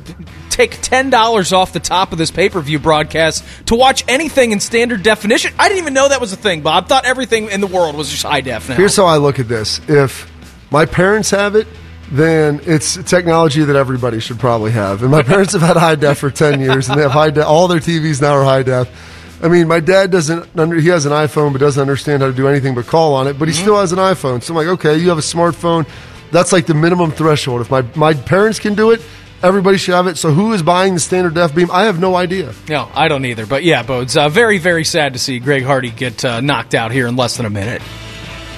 [0.50, 4.54] take ten dollars off the top of this pay per view broadcast to watch anything
[4.54, 5.54] in standard definition?
[5.60, 6.86] I didn't even know that was a thing, Bob.
[6.86, 8.76] I thought everything in the world was just high def now.
[8.76, 10.32] Here's how I look at this: if
[10.72, 11.68] my parents have it,
[12.10, 15.02] then it's technology that everybody should probably have.
[15.02, 17.46] And my parents have had high def for ten years, and they have high def.
[17.46, 19.16] All their TVs now are high def.
[19.42, 20.58] I mean, my dad doesn't.
[20.58, 23.28] Under, he has an iPhone, but doesn't understand how to do anything but call on
[23.28, 23.38] it.
[23.38, 24.42] But he still has an iPhone.
[24.42, 25.88] So I'm like, okay, you have a smartphone.
[26.32, 27.62] That's like the minimum threshold.
[27.62, 29.02] If my my parents can do it,
[29.44, 30.18] everybody should have it.
[30.18, 31.70] So who is buying the standard def beam?
[31.72, 32.54] I have no idea.
[32.68, 33.46] No, I don't either.
[33.46, 36.92] But yeah, Bodes, uh, very, very sad to see Greg Hardy get uh, knocked out
[36.92, 37.82] here in less than a minute.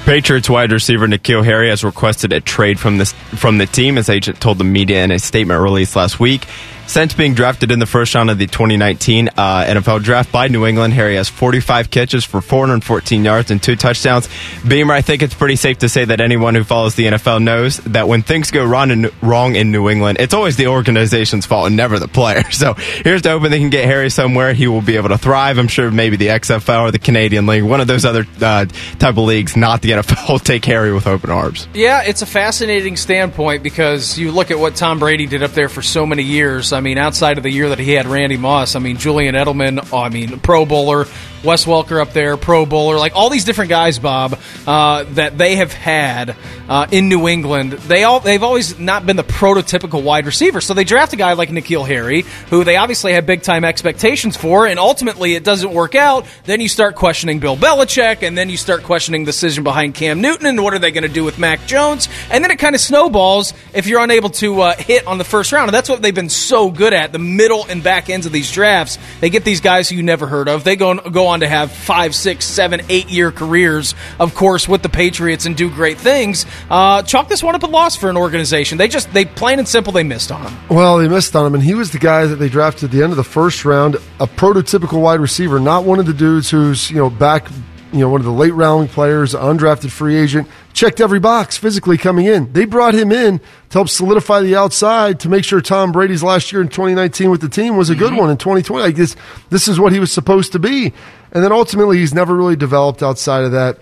[0.06, 3.98] Patriots wide receiver N'Keal Harry has requested a trade from this from the team.
[3.98, 6.48] as agent told the media in a statement released last week.
[6.90, 10.66] Since being drafted in the first round of the 2019 uh, NFL draft by New
[10.66, 14.28] England, Harry has 45 catches for 414 yards and two touchdowns.
[14.68, 17.78] Beamer, I think it's pretty safe to say that anyone who follows the NFL knows
[17.78, 21.68] that when things go wrong in, wrong in New England, it's always the organization's fault
[21.68, 22.44] and never the player.
[22.60, 24.54] So here's to hoping they can get Harry somewhere.
[24.54, 25.60] He will be able to thrive.
[25.60, 29.16] I'm sure maybe the XFL or the Canadian League, one of those other uh, type
[29.16, 31.70] of leagues, not the NFL, will take Harry with open arms.
[31.74, 35.70] Yeah, it's a fascinating standpoint because you look at what Tom Brady did up there
[35.70, 36.74] for so many years.
[36.74, 39.94] I mean, outside of the year that he had Randy Moss, I mean, Julian Edelman,
[39.94, 41.06] I mean, Pro Bowler,
[41.44, 45.56] Wes Welker up there, Pro Bowler, like all these different guys, Bob, uh, that they
[45.56, 46.36] have had
[46.68, 47.74] uh, in New England.
[47.74, 50.62] They all they've always not been the prototypical wide receiver.
[50.62, 54.38] So they draft a guy like N'Keal Harry, who they obviously have big time expectations
[54.38, 56.26] for, and ultimately it doesn't work out.
[56.44, 60.22] Then you start questioning Bill Belichick, and then you start questioning the decision behind Cam
[60.22, 62.10] Newton, and what are they going to do with Mac Jones?
[62.30, 65.52] And then it kind of snowballs if you're unable to uh, hit on the first
[65.52, 65.70] round.
[65.70, 68.52] And that's what they've been so good at the middle and back ends of these
[68.52, 68.98] drafts.
[69.22, 70.64] They get these guys who you never heard of.
[70.64, 74.84] They go go on to have five, six, seven, eight year careers, of course, with
[74.84, 76.46] the Patriots and do great things.
[76.70, 78.78] Uh, chalk this one up a loss for an organization.
[78.78, 80.58] They just they plain and simple they missed on him.
[80.70, 83.04] Well, they missed on him, and he was the guy that they drafted at the
[83.04, 86.90] end of the first round, a prototypical wide receiver, not one of the dudes who's
[86.92, 87.50] you know back,
[87.92, 91.98] you know, one of the late round players, undrafted free agent, checked every box physically
[91.98, 92.52] coming in.
[92.54, 96.52] They brought him in to help solidify the outside to make sure Tom Brady's last
[96.52, 98.84] year in 2019 with the team was a good one in 2020.
[98.84, 99.16] Like this,
[99.50, 100.94] this is what he was supposed to be,
[101.32, 103.80] and then ultimately he's never really developed outside of that.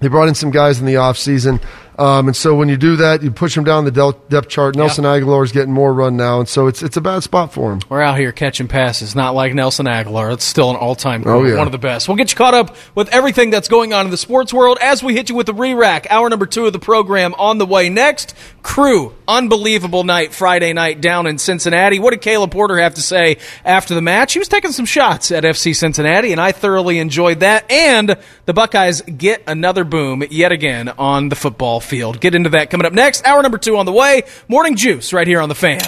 [0.00, 1.62] They brought in some guys in the offseason.
[2.00, 4.74] Um, and so when you do that, you push him down the del- depth chart.
[4.74, 7.72] Nelson Agholor is getting more run now, and so it's it's a bad spot for
[7.72, 7.80] him.
[7.90, 10.32] We're out here catching passes, not like Nelson Agholor.
[10.32, 11.58] It's still an all-time Oh, great, yeah.
[11.58, 12.08] one of the best.
[12.08, 15.02] We'll get you caught up with everything that's going on in the sports world as
[15.02, 16.06] we hit you with the re-rack.
[16.10, 18.34] Hour number two of the program on the way next.
[18.62, 21.98] Crew, unbelievable night Friday night down in Cincinnati.
[21.98, 24.32] What did Caleb Porter have to say after the match?
[24.32, 27.70] He was taking some shots at FC Cincinnati, and I thoroughly enjoyed that.
[27.70, 32.20] And the Buckeyes get another boom yet again on the football field.
[32.20, 33.26] Get into that coming up next.
[33.26, 34.22] Hour number two on the way.
[34.48, 35.80] Morning juice right here on the fan.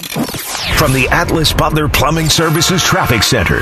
[0.77, 3.61] From the Atlas Butler Plumbing Services Traffic Center.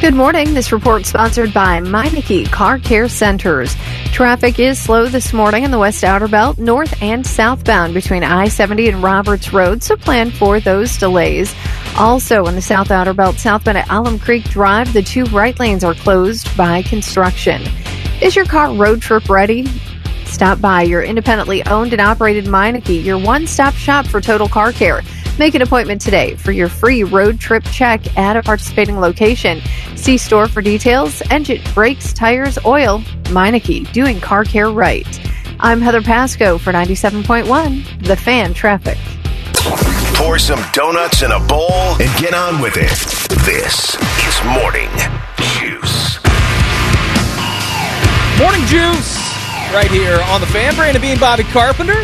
[0.00, 0.52] Good morning.
[0.52, 3.74] This report sponsored by Meineke Car Care Centers.
[4.12, 8.88] Traffic is slow this morning in the West Outer Belt, north and southbound between I-70
[8.92, 11.54] and Roberts Road, so plan for those delays.
[11.96, 15.84] Also in the South Outer Belt, southbound at Alum Creek Drive, the two right lanes
[15.84, 17.62] are closed by construction.
[18.20, 19.66] Is your car road trip ready?
[20.34, 25.00] Stop by your independently owned and operated Meineke, your one-stop shop for total car care.
[25.38, 29.60] Make an appointment today for your free road trip check at a participating location.
[29.94, 31.22] See store for details.
[31.30, 32.98] Engine, brakes, tires, oil.
[33.30, 35.06] Meineke, doing car care right.
[35.60, 38.98] I'm Heather Pasco for 97.1, The Fan Traffic.
[40.16, 41.70] Pour some donuts in a bowl
[42.02, 42.90] and get on with it.
[43.44, 43.94] This
[44.26, 44.90] is Morning
[45.60, 46.18] Juice.
[48.40, 49.33] Morning Juice,
[49.74, 50.72] right here on the fan.
[50.76, 52.00] Brandon Beam, Bobby Carpenter,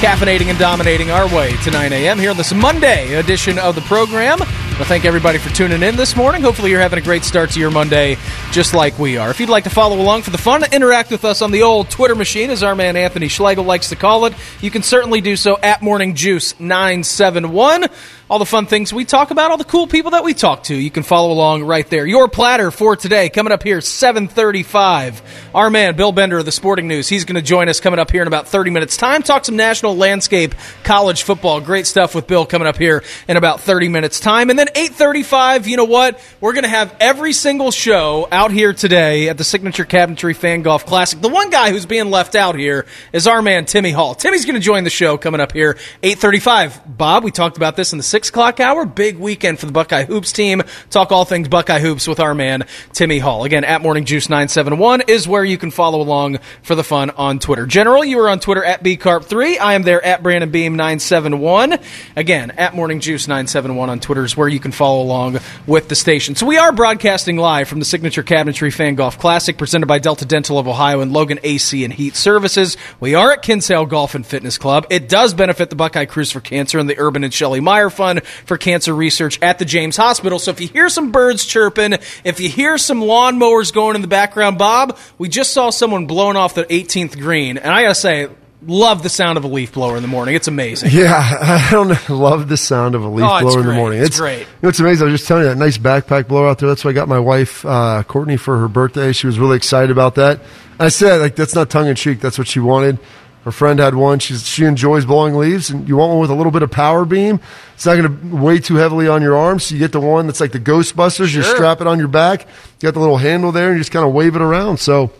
[0.00, 2.18] caffeinating and dominating our way to 9 a.m.
[2.18, 4.38] here on this Monday edition of the program.
[4.38, 6.40] Well, thank everybody for tuning in this morning.
[6.40, 8.16] Hopefully, you're having a great start to your Monday,
[8.52, 9.28] just like we are.
[9.28, 11.90] If you'd like to follow along for the fun, interact with us on the old
[11.90, 15.36] Twitter machine, as our man Anthony Schlegel likes to call it, you can certainly do
[15.36, 17.88] so at Morning Juice 971.
[18.30, 20.74] All the fun things we talk about, all the cool people that we talk to.
[20.74, 22.06] You can follow along right there.
[22.06, 25.20] Your platter for today coming up here 7:35.
[25.52, 27.08] Our man Bill Bender of the Sporting News.
[27.08, 29.24] He's going to join us coming up here in about 30 minutes time.
[29.24, 30.54] Talk some national landscape
[30.84, 31.60] college football.
[31.60, 34.48] Great stuff with Bill coming up here in about 30 minutes time.
[34.48, 36.20] And then 8:35, you know what?
[36.40, 40.62] We're going to have every single show out here today at the Signature Cabinetry Fan
[40.62, 41.20] Golf Classic.
[41.20, 44.14] The one guy who's being left out here is our man Timmy Hall.
[44.14, 46.96] Timmy's going to join the show coming up here 8:35.
[46.96, 48.84] Bob, we talked about this in the six o'clock hour.
[48.84, 50.62] Big weekend for the Buckeye Hoops team.
[50.90, 53.44] Talk all things Buckeye Hoops with our man Timmy Hall.
[53.44, 57.38] Again, at Morning Juice 971 is where you can follow along for the fun on
[57.38, 57.64] Twitter.
[57.64, 59.58] General, you are on Twitter at bcarp3.
[59.58, 61.78] I am there at Brandon Beam 971.
[62.14, 65.94] Again, at Morning Juice 971 on Twitter is where you can follow along with the
[65.96, 66.34] station.
[66.34, 70.26] So we are broadcasting live from the Signature Cabinetry Fan Golf Classic presented by Delta
[70.26, 72.76] Dental of Ohio and Logan AC and Heat Services.
[73.00, 74.86] We are at Kinsale Golf and Fitness Club.
[74.90, 78.09] It does benefit the Buckeye Cruise for Cancer and the Urban and Shelley Meyer Fund
[78.18, 80.38] for Cancer Research at the James Hospital.
[80.38, 81.94] So if you hear some birds chirping,
[82.24, 86.36] if you hear some lawnmowers going in the background, Bob, we just saw someone blowing
[86.36, 87.58] off the 18th green.
[87.58, 88.28] And I got to say,
[88.66, 90.34] love the sound of a leaf blower in the morning.
[90.34, 90.90] It's amazing.
[90.92, 93.76] Yeah, I don't love the sound of a leaf Oh, it's blower in the great.
[93.76, 94.02] morning.
[94.02, 94.40] It's great.
[94.40, 95.06] You know, it's amazing.
[95.08, 96.68] I was just telling you that nice backpack blower out there.
[96.68, 99.12] That's why I got my wife uh, Courtney for her birthday.
[99.12, 100.40] She was really excited about that.
[100.78, 102.20] I said like that's not tongue in cheek.
[102.20, 102.98] That's what she wanted.
[103.44, 104.18] Her friend had one.
[104.18, 107.04] She's she enjoys blowing leaves, and you want one with a little bit of power
[107.06, 107.40] beam.
[107.74, 110.26] It's not going to weigh too heavily on your arm, so you get the one
[110.26, 111.34] that's like the Ghostbusters.
[111.34, 112.42] You strap it on your back.
[112.42, 114.76] You got the little handle there, and you just kind of wave it around.
[114.78, 115.10] So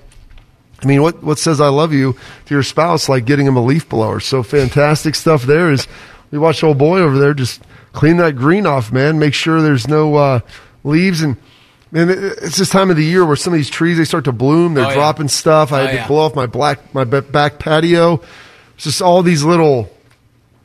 [0.83, 2.15] I mean, what what says I love you
[2.47, 4.21] to your spouse like getting him a leaf blower?
[4.21, 5.45] So fantastic stuff.
[5.45, 5.87] There is.
[6.31, 7.63] We watch old boy over there just
[7.93, 9.19] clean that green off, man.
[9.19, 10.41] Make sure there's no uh,
[10.85, 11.37] leaves and.
[11.93, 14.33] Man, it's this time of the year where some of these trees they start to
[14.33, 14.75] bloom.
[14.75, 14.95] They're Oh, yeah.
[14.95, 15.73] dropping stuff.
[15.73, 16.07] I Oh, had to yeah.
[16.07, 18.21] blow off my black my back patio.
[18.77, 19.91] It's just all these little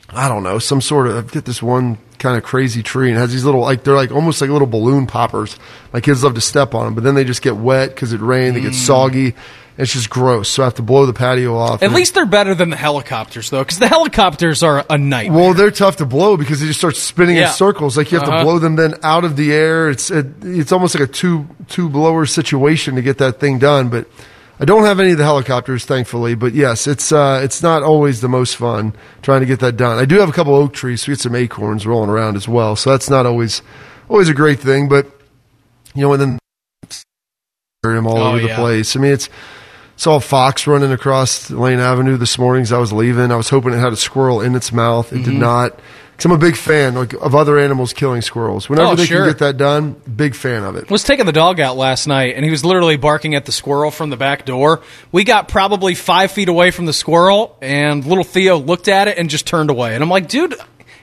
[0.09, 3.31] I don't know, some sort of get this one kind of crazy tree and has
[3.31, 5.57] these little like they're like almost like little balloon poppers.
[5.93, 8.21] My kids love to step on them, but then they just get wet because it
[8.21, 8.55] rained.
[8.55, 9.33] They get soggy.
[9.77, 10.47] It's just gross.
[10.47, 11.71] So I have to blow the patio off.
[11.81, 11.83] Mm.
[11.83, 15.37] At And- least they're better than the helicopters, though, because the helicopters are a nightmare.
[15.37, 17.47] well, they're tough to blow because they just start spinning Yeah.
[17.47, 17.97] in circles.
[17.97, 18.37] Like you have Uh-huh.
[18.37, 19.89] to blow them then out of the air.
[19.89, 23.89] It's it, it's almost like a two two blower situation to get that thing done.
[23.89, 24.07] But
[24.59, 26.33] I don't have any of the helicopters, thankfully.
[26.35, 29.97] But yes, it's uh, it's not always the most fun trying to get that done.
[29.97, 32.47] I do have a couple oak trees, so we get some acorns rolling around as
[32.47, 32.75] well.
[32.75, 33.61] So that's not always
[34.09, 34.87] always a great thing.
[34.87, 35.07] But
[35.93, 36.39] you know, and then
[37.83, 38.55] them all Oh, over the yeah.
[38.55, 38.95] place.
[38.95, 39.29] I mean, it's
[39.97, 43.31] saw a fox running across Lane Avenue this morning as I was leaving.
[43.31, 45.11] I was hoping it had a squirrel in its mouth.
[45.13, 45.31] It Mm-hmm.
[45.31, 45.79] did not.
[46.15, 48.69] Because I'm a big fan like, of other animals killing squirrels.
[48.69, 49.23] Whenever Oh, they sure.
[49.23, 50.89] can get that done, big fan of it.
[50.89, 53.91] was taking the dog out last night, and he was literally barking at the squirrel
[53.91, 54.81] from the back door.
[55.11, 59.17] We got probably five feet away from the squirrel, and little Theo looked at it
[59.17, 59.93] and just turned away.
[59.93, 60.55] And I'm like, dude.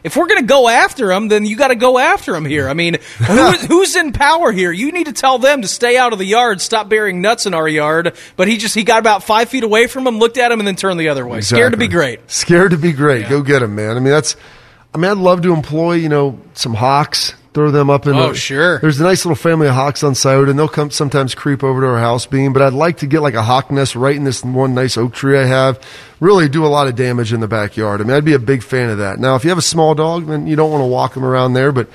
[0.04, 2.68] If we're going to go after him, then you got to go after him here.
[2.68, 4.72] I mean, who, who's in power here?
[4.72, 7.54] You need to tell them to stay out of the yard, stop burying nuts in
[7.54, 8.16] our yard.
[8.34, 10.66] But he just he got about five feet away from him, looked at him, and
[10.66, 11.40] then turned the other way.
[11.40, 12.28] Scared to be great.
[12.28, 13.28] Scared to be great.
[13.28, 13.90] Go get him, man.
[13.96, 14.34] I mean, that's.
[14.94, 17.34] I mean, I'd love to employ, you know, some hawks.
[17.54, 18.14] Throw them up in.
[18.14, 18.78] Oh, a- sure.
[18.78, 21.82] There's a nice little family of hawks on Scioto, and they'll come sometimes creep over
[21.82, 22.54] to our house beam.
[22.54, 25.12] But I'd like to get like a hawk nest right in this one nice oak
[25.12, 25.78] tree I have.
[26.18, 28.00] Really do a lot of damage in the backyard.
[28.00, 29.18] I mean, I'd be a big fan of that.
[29.18, 31.52] Now, if you have a small dog, then you don't want to walk them around
[31.52, 31.88] there, but.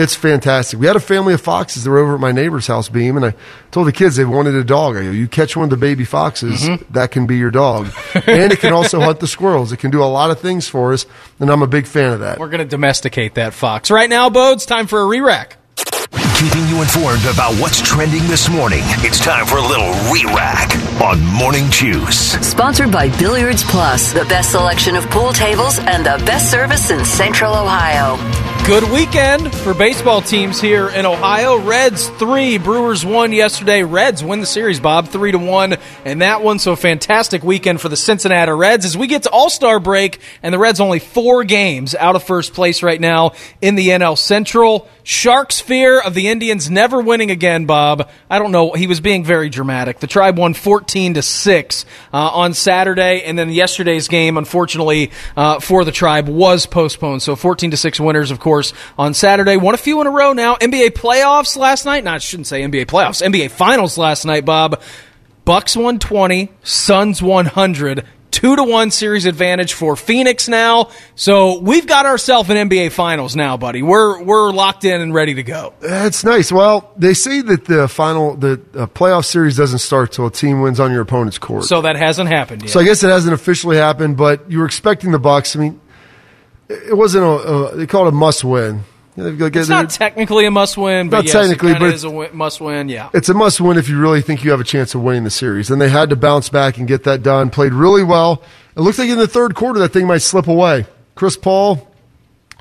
[0.00, 0.78] It's fantastic.
[0.78, 3.26] We had a family of foxes that were over at my neighbor's house beam, and
[3.26, 3.34] I
[3.72, 4.96] told the kids they wanted a dog.
[4.96, 6.92] I go, you catch one of the baby foxes, Mm-hmm.
[6.92, 7.88] that can be your dog.
[8.14, 9.72] and it can also hunt the squirrels.
[9.72, 11.04] It can do a lot of things for us,
[11.40, 12.38] and I'm a big fan of that.
[12.38, 13.90] We're going to domesticate that fox.
[13.90, 15.56] Right now, Bodes, time for a re-rack.
[16.38, 18.82] Keeping you informed about what's trending this morning.
[19.02, 20.70] It's time for a little re-rack
[21.02, 22.38] on Morning Juice.
[22.48, 27.04] Sponsored by Billiards Plus, the best selection of pool tables and the best service in
[27.04, 28.14] Central Ohio.
[28.68, 31.58] Good weekend for baseball teams here in Ohio.
[31.58, 33.82] Reds three, Brewers one yesterday.
[33.82, 36.58] Reds win the series, Bob, three to one, and that one.
[36.58, 40.52] So fantastic weekend for the Cincinnati Reds as we get to All Star break, and
[40.52, 44.86] the Reds only four games out of first place right now in the NL Central.
[45.02, 48.10] Sharks' fear of the Indians never winning again, Bob.
[48.28, 48.72] I don't know.
[48.72, 50.00] He was being very dramatic.
[50.00, 55.60] The Tribe won 14 to 6 uh, on Saturday, and then yesterday's game, unfortunately, uh,
[55.60, 57.22] for the Tribe was postponed.
[57.22, 58.57] So 14 to 6 winners, of course,
[58.98, 59.56] on Saturday.
[59.56, 60.56] Won a few in a row now.
[60.56, 62.04] NBA playoffs last night.
[62.04, 63.26] No, I shouldn't say NBA playoffs.
[63.26, 64.80] NBA finals last night, Bob.
[65.44, 68.04] Bucks 120, Suns 100.
[68.30, 70.90] Two to one series advantage for Phoenix now.
[71.14, 73.82] So we've got ourselves an NBA Finals now, buddy.
[73.82, 75.72] We're we're locked in and ready to go.
[75.80, 76.52] That's nice.
[76.52, 80.60] Well, they say that the final, the uh, playoff series doesn't start till a team
[80.60, 81.64] wins on your opponent's court.
[81.64, 82.70] So that hasn't happened yet.
[82.70, 85.56] So I guess it hasn't officially happened, but you were expecting the Bucks.
[85.56, 85.80] I mean,
[86.68, 88.82] it wasn't a, they called it a must win.
[89.20, 92.36] It's not technically a must win, but Not yes, technically, it but is a win,
[92.36, 92.88] must win.
[92.88, 93.10] Yeah.
[93.12, 95.30] it's a must win if you really think you have a chance of winning the
[95.30, 95.70] series.
[95.72, 97.50] And they had to bounce back and get that done.
[97.50, 98.42] Played really well.
[98.76, 100.86] It looks like in the third quarter that thing might slip away.
[101.16, 101.88] Chris Paul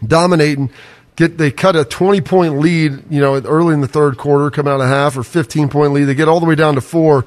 [0.06, 0.72] dominating.
[1.16, 4.68] Get they cut a twenty point lead, you know, early in the third quarter, come
[4.68, 6.04] out of half or fifteen point lead.
[6.06, 7.26] They get all the way down to four.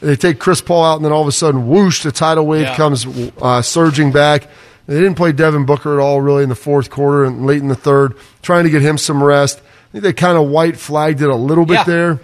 [0.00, 2.02] They take Chris Paul out, and then all of a sudden, whoosh!
[2.02, 2.76] The tidal wave Yeah.
[2.76, 3.06] comes
[3.40, 4.48] uh, surging back.
[4.86, 7.68] They didn't play Devin Booker at all, really, in the fourth quarter and late in
[7.68, 9.60] the third, trying to get him some rest.
[9.60, 11.84] I think they kind of white flagged it a little bit Yeah.
[11.84, 12.20] there.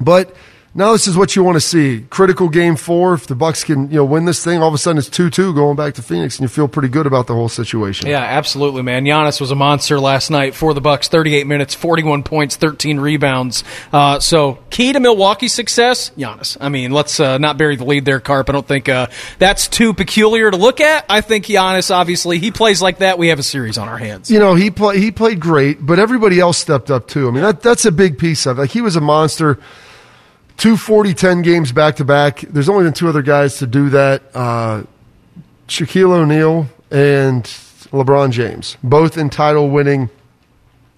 [0.00, 0.34] But
[0.74, 2.04] now this is what you want to see.
[2.10, 3.14] Critical game four.
[3.14, 5.30] If the Bucks can, you know, win this thing, all of a sudden it's two
[5.30, 8.08] two going back to Phoenix, and you feel pretty good about the whole situation.
[8.08, 9.04] Yeah, absolutely, man.
[9.04, 11.08] Giannis was a monster last night for the Bucks.
[11.08, 13.62] Thirty-eight minutes, forty-one points, thirteen rebounds.
[13.92, 16.56] Uh, so key to Milwaukee's success, Giannis.
[16.60, 18.48] I mean, let's uh, not bury the lead there, Carp.
[18.48, 19.06] I don't think uh,
[19.38, 21.04] that's too peculiar to look at.
[21.08, 23.18] I think Giannis, obviously, he plays like that.
[23.18, 24.30] We have a series on our hands.
[24.30, 27.28] You know, he play, he played great, but everybody else stepped up too.
[27.28, 28.62] I mean, that that's a big piece of it.
[28.62, 29.58] Like he was a monster.
[30.56, 32.40] Two 40 10 games back to back.
[32.40, 34.22] There's only been two other guys to do that.
[34.34, 34.84] Uh,
[35.68, 37.44] Shaquille O'Neal and
[37.90, 40.10] LeBron James, both in title winning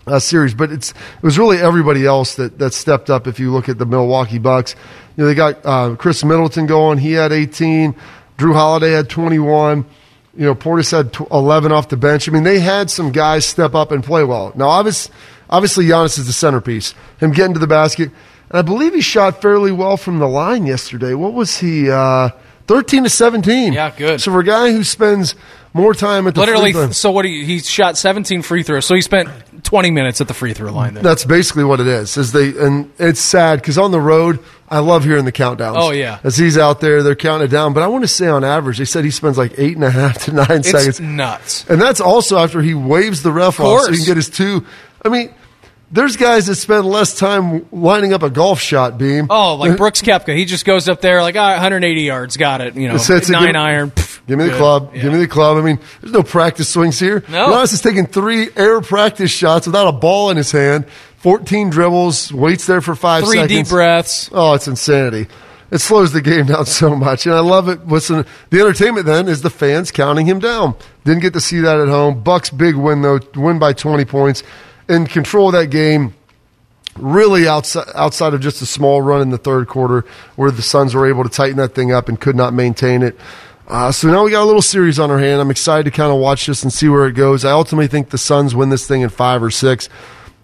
[0.06, 0.54] uh, series.
[0.54, 3.26] But it's it was really everybody else that, that stepped up.
[3.26, 4.74] If you look at the Milwaukee Bucks,
[5.16, 6.98] you know they got uh, Khris Middleton going.
[6.98, 7.94] He had 18.
[8.38, 9.84] Jrue Holiday had 21.
[10.36, 12.28] You know Portis had tw 11 off the bench.
[12.28, 14.52] I mean they had some guys step up and play well.
[14.54, 15.14] Now obviously,
[15.48, 16.94] obviously Giannis is the centerpiece.
[17.18, 18.10] Him getting to the basket,
[18.50, 21.14] and I believe he shot fairly well from the line yesterday.
[21.14, 21.90] What was he?
[21.90, 22.30] Uh,
[22.66, 23.72] 13 to 17.
[23.72, 24.20] Yeah, good.
[24.20, 25.34] So for a guy who spends
[25.72, 27.24] more time at the Literally, free throw- so what?
[27.24, 28.86] He, he shot seventeen free throws.
[28.86, 29.28] So he spent
[29.62, 31.02] twenty minutes at the free throw line there.
[31.02, 32.16] That's basically what it is.
[32.16, 34.40] Is they and it's sad because on the road,
[34.70, 35.74] I love hearing the countdowns.
[35.76, 36.18] Oh, yeah.
[36.24, 37.74] as he's out there, they're counting it down.
[37.74, 39.90] But I want to say on average, they said he spends like eight and a
[39.90, 41.66] half to nine it's seconds, nuts.
[41.68, 44.64] and that's also after he waves the ref off so he can get his two.
[45.04, 45.32] I mean,
[45.90, 49.26] there's guys that spend less time lining up a golf shot beam.
[49.30, 50.34] Oh, like Brooks Koepka.
[50.36, 52.74] He just goes up there like, all right, 180 yards, got it.
[52.74, 53.90] You know, Just hits it, nine give- iron.
[53.92, 54.58] pff, Give me the good.
[54.58, 54.90] club.
[54.94, 55.02] Yeah.
[55.02, 55.56] Give me the club.
[55.56, 57.22] I mean, there's no practice swings here.
[57.28, 57.48] No.
[57.48, 60.86] Giannis is taking three air practice shots without a ball in his hand.
[61.18, 63.52] 14 dribbles, waits there for five Three seconds.
[63.52, 64.30] deep breaths.
[64.32, 65.28] Oh, it's insanity.
[65.70, 67.86] It slows the game down so much, and I love it.
[67.88, 70.74] Listen, the entertainment then is the fans counting him down.
[71.04, 72.22] Didn't get to see that at home.
[72.22, 74.42] Bucks big win though, win by 20 points,
[74.88, 76.14] and control of that game.
[76.96, 80.06] Really outside outside of just a small run in the third quarter,
[80.36, 83.18] where the Suns were able to tighten that thing up and could not maintain it.
[83.68, 85.40] Uh, so now we got a little series on our hand.
[85.40, 87.44] I'm excited to kind of watch this and see where it goes.
[87.44, 89.88] I ultimately think the Suns win this thing in five or six.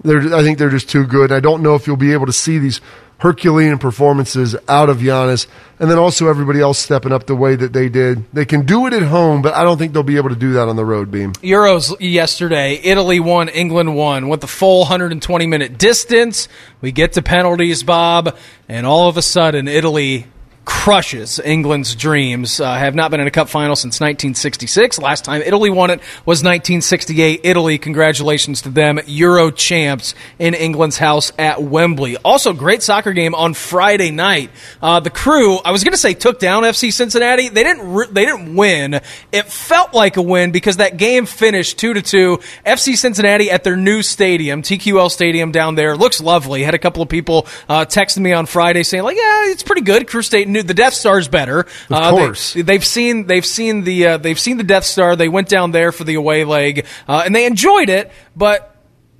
[0.03, 1.30] They're, I think they're just too good.
[1.30, 2.80] I don't know if you'll be able to see these
[3.22, 5.46] Herculean performances out of Giannis,
[5.78, 8.24] and then also everybody else stepping up the way that they did.
[8.32, 10.54] They can do it at home, but I don't think they'll be able to do
[10.54, 11.12] that on the road.
[11.12, 11.32] Beam.
[11.34, 12.80] Euros yesterday.
[12.82, 14.26] Italy won, England won.
[14.26, 16.48] Went the full 120 minute distance.
[16.80, 18.36] We get to penalties, Bob,
[18.68, 20.26] and all of a sudden, Italy
[20.64, 22.60] crushes England's dreams.
[22.60, 24.98] Uh, have not been in a cup final since 1966.
[24.98, 27.40] Last time Italy won it was 1968.
[27.42, 32.16] Italy, congratulations to them, Euro champs in England's house at Wembley.
[32.18, 34.50] Also, great soccer game on Friday night.
[34.80, 37.48] Uh, the crew, I was going to say, took down FC Cincinnati.
[37.48, 37.92] They didn't.
[37.92, 39.00] Re- they didn't win.
[39.32, 42.38] It felt like a win because that game finished two to two.
[42.64, 46.62] FC Cincinnati at their new stadium, TQL Stadium down there, looks lovely.
[46.62, 49.82] Had a couple of people uh, texting me on Friday saying like, "Yeah, it's pretty
[49.82, 51.61] good." Crew State knew the Death Star's better.
[51.61, 52.53] Of Uh, they- course.
[52.55, 55.16] they've seen they've seen the uh, they've seen the Death Star.
[55.16, 58.68] They went down there for the away leg uh, and they enjoyed it, but.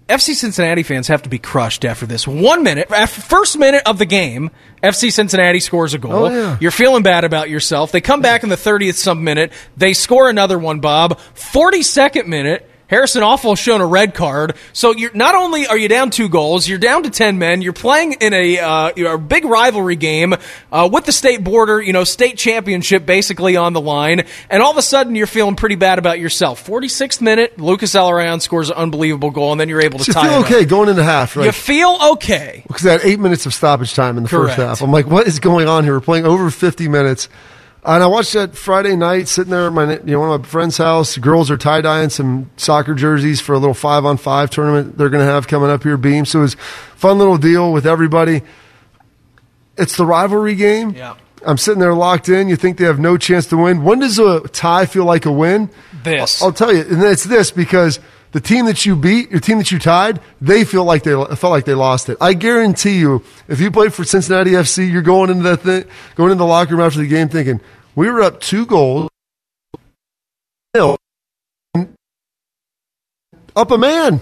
[0.09, 2.27] FC Cincinnati fans have to be crushed after this.
[2.29, 4.51] One minute, after first minute of the game,
[4.83, 6.27] FC Cincinnati scores a goal.
[6.27, 6.59] Oh, yeah.
[6.61, 7.93] You're feeling bad about yourself.
[7.93, 9.53] They come back in the 30th some minute.
[9.77, 11.19] They score another one, Bob.
[11.35, 12.69] 42nd minute.
[12.93, 14.55] Harrison Awful shown a red card.
[14.75, 17.63] So you're not only are you down two goals, you're down to ten men.
[17.63, 20.35] You're playing in a uh, a big rivalry game
[20.71, 24.71] uh, with the state border, you know, state championship basically on the line, and all
[24.71, 26.67] of a sudden you're feeling pretty bad about yourself.
[26.67, 30.29] 46th minute, Lucas Zelarayan scores an unbelievable goal, and then you're able to You tie
[30.29, 30.69] feel it okay up.
[30.69, 31.47] going into half, right?
[31.47, 32.63] You feel okay.
[32.69, 34.57] because that eight minutes of stoppage time in the Correct.
[34.57, 34.83] first half.
[34.83, 35.95] I'm like, what is going on here?
[35.95, 37.31] We're playing over 50 minutes.
[37.85, 40.47] And I watched that Friday night sitting there at my, you know, one of my
[40.47, 41.19] friend's house.
[41.19, 45.09] Girls are tie dyeing some soccer jerseys for a little five on five tournament they're
[45.09, 46.25] going to have coming up here, Beam.
[46.25, 48.43] So it was a fun little deal with everybody.
[49.77, 50.91] It's the rivalry game.
[50.91, 51.17] Yeah.
[51.45, 52.49] I'm sitting there locked in.
[52.49, 53.83] You think they have no chance to win.
[53.83, 55.69] When does a tie feel like a win?
[56.05, 56.41] This.
[56.41, 57.99] I'll tell you, and it's this because
[58.33, 61.45] the team that you beat, your team that you tied, they feel like they felt
[61.45, 62.17] like they lost it.
[62.21, 66.33] I guarantee you, if you play for Cincinnati FC, you're going into that thing, going
[66.33, 67.61] into the locker room after the game, thinking
[67.95, 69.11] we were up two goals.
[73.55, 74.21] up a man.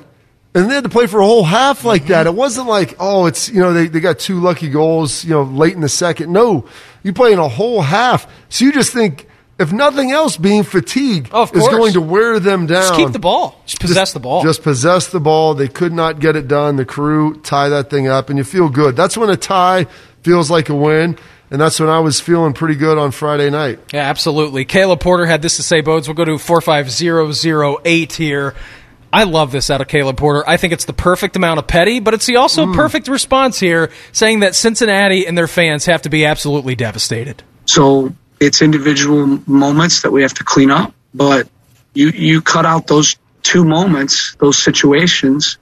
[0.53, 2.27] And they had to play for a whole half like that.
[2.27, 5.45] It wasn't like, oh, it's, you know, they, they got two lucky goals, you know,
[5.45, 6.33] late in the second.
[6.33, 6.67] No,
[7.05, 8.29] you play in a whole half.
[8.49, 9.29] So you just think,
[9.61, 12.83] if nothing else, being fatigued Oh, is going to wear them down.
[12.83, 13.61] Just keep the ball.
[13.67, 14.43] Just possess the ball.
[14.43, 15.55] Just possess the ball.
[15.55, 16.77] They could not get it done.
[16.77, 18.97] The crew tie that thing up, and you feel good.
[18.97, 19.87] That's when a tie
[20.23, 21.17] feels like a win,
[21.51, 23.79] and that's when I was feeling pretty good on Friday night.
[23.93, 24.65] Yeah, absolutely.
[24.65, 26.09] Caleb Porter had this to say, Bodes.
[26.09, 28.55] We'll go to 45008 here.
[29.13, 30.49] I love this out of Caleb Porter.
[30.49, 32.77] I think it's the perfect amount of petty, but it's the also Mm.
[32.77, 37.43] perfect response here, saying that Cincinnati and their fans have to be absolutely devastated.
[37.67, 41.49] So it's individual moments that we have to clean up, but
[41.93, 45.59] you you cut out those two moments, those situations.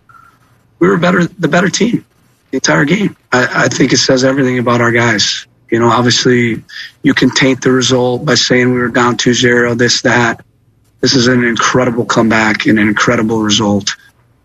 [0.78, 2.04] We were better, the better team,
[2.50, 3.16] the entire game.
[3.32, 5.46] I, I think it says everything about our guys.
[5.70, 6.62] You know, obviously,
[7.02, 10.44] you can taint the result by saying we were down 2-0, this that.
[11.00, 13.96] This is an incredible comeback and an incredible result,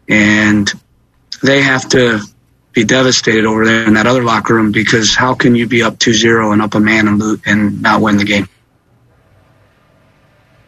[0.09, 0.71] and
[1.41, 2.21] they have to
[2.73, 5.95] be devastated over there in that other locker room because how can you be up
[5.99, 8.47] 2-0 and up a man and, lo- and not win the game?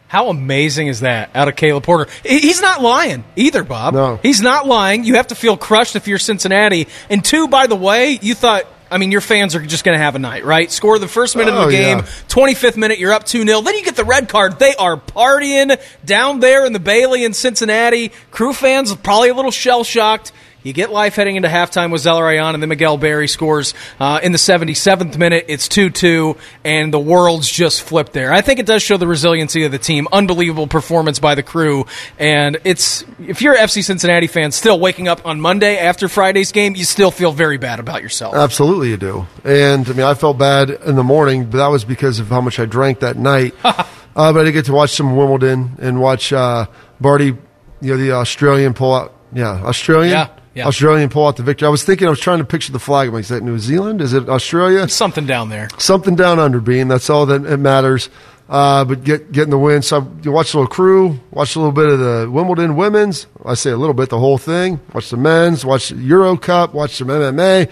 [0.08, 2.10] How amazing is that out of Caleb Porter?
[2.24, 3.96] He's not lying either, Bob.
[3.96, 4.20] No.
[4.22, 5.04] He's not lying.
[5.04, 6.88] You have to feel crushed if you're Cincinnati.
[7.10, 10.02] And two, by the way, you thought, I mean, your fans are just going to
[10.04, 10.72] have a night, right?
[10.72, 12.06] Score the first minute of Oh, the game, yeah.
[12.30, 13.62] 25th minute, you're up 2 0.
[13.62, 14.60] Then you get the red card.
[14.60, 15.76] They are partying
[16.06, 18.12] down there in the Bailey in Cincinnati.
[18.30, 20.32] Crew fans probably a little shell shocked.
[20.66, 24.32] You get life heading into halftime with Zelarayan, and then Miguel Berry scores uh, in
[24.32, 25.46] the 77th minute.
[25.48, 28.34] It's 2 2, and the world's just flipped there.
[28.34, 30.08] I think it does show the resiliency of the team.
[30.12, 31.86] Unbelievable performance by the crew.
[32.18, 36.52] And it's if you're an FC Cincinnati fan still waking up on Monday after Friday's
[36.52, 38.34] game, you still feel very bad about yourself.
[38.34, 39.28] Absolutely, you do.
[39.44, 42.42] And I mean, I felt bad in the morning, but that was because of how
[42.42, 43.54] much I drank that night.
[43.64, 43.84] uh,
[44.16, 46.66] but I did get to watch some Wimbledon and watch uh,
[47.00, 47.38] Barty,
[47.82, 49.12] you know, the Australian pull out.
[49.32, 50.12] Yeah, Australian.
[50.12, 50.66] Yeah, yeah.
[50.66, 51.68] Australian pull out the victory.
[51.68, 53.10] I was thinking, I was trying to picture the flag.
[53.10, 54.02] I'm like, is that New Zealand?
[54.02, 54.88] Is it Australia?
[54.88, 55.68] Something down there.
[55.78, 56.88] Something down under, Beam.
[56.88, 58.10] That's all that it matters.
[58.48, 59.82] Uh, but get getting the win.
[59.82, 63.28] So you watch a little crew, watch a little bit of the Wimbledon women's.
[63.44, 64.80] I say a little bit, the whole thing.
[64.94, 67.70] Watch the men's, watch the Euro Cup, watch some MMA.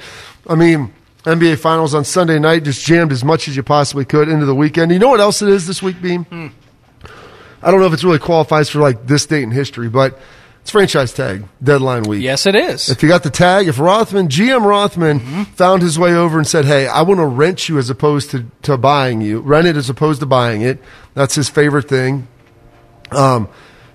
[0.47, 0.91] I mean,
[1.25, 2.63] NBA Finals on Sunday night.
[2.63, 4.91] Just jammed as much as you possibly could into the weekend.
[4.91, 6.25] You know what else it is this week, Beam?
[7.61, 10.19] I don't know if it's really qualifies for like this date in history, but
[10.63, 12.23] it's franchise tag deadline week.
[12.23, 12.89] Yes, it is.
[12.89, 15.43] If you got the tag, if Rothman, GM Rothman Mm-hmm.
[15.55, 18.45] found his way over and said, Hey, I want to rent you as opposed to,
[18.63, 20.79] to buying you, rent it as opposed to buying it.
[21.15, 22.27] That's his favorite thing.
[23.11, 23.49] Um,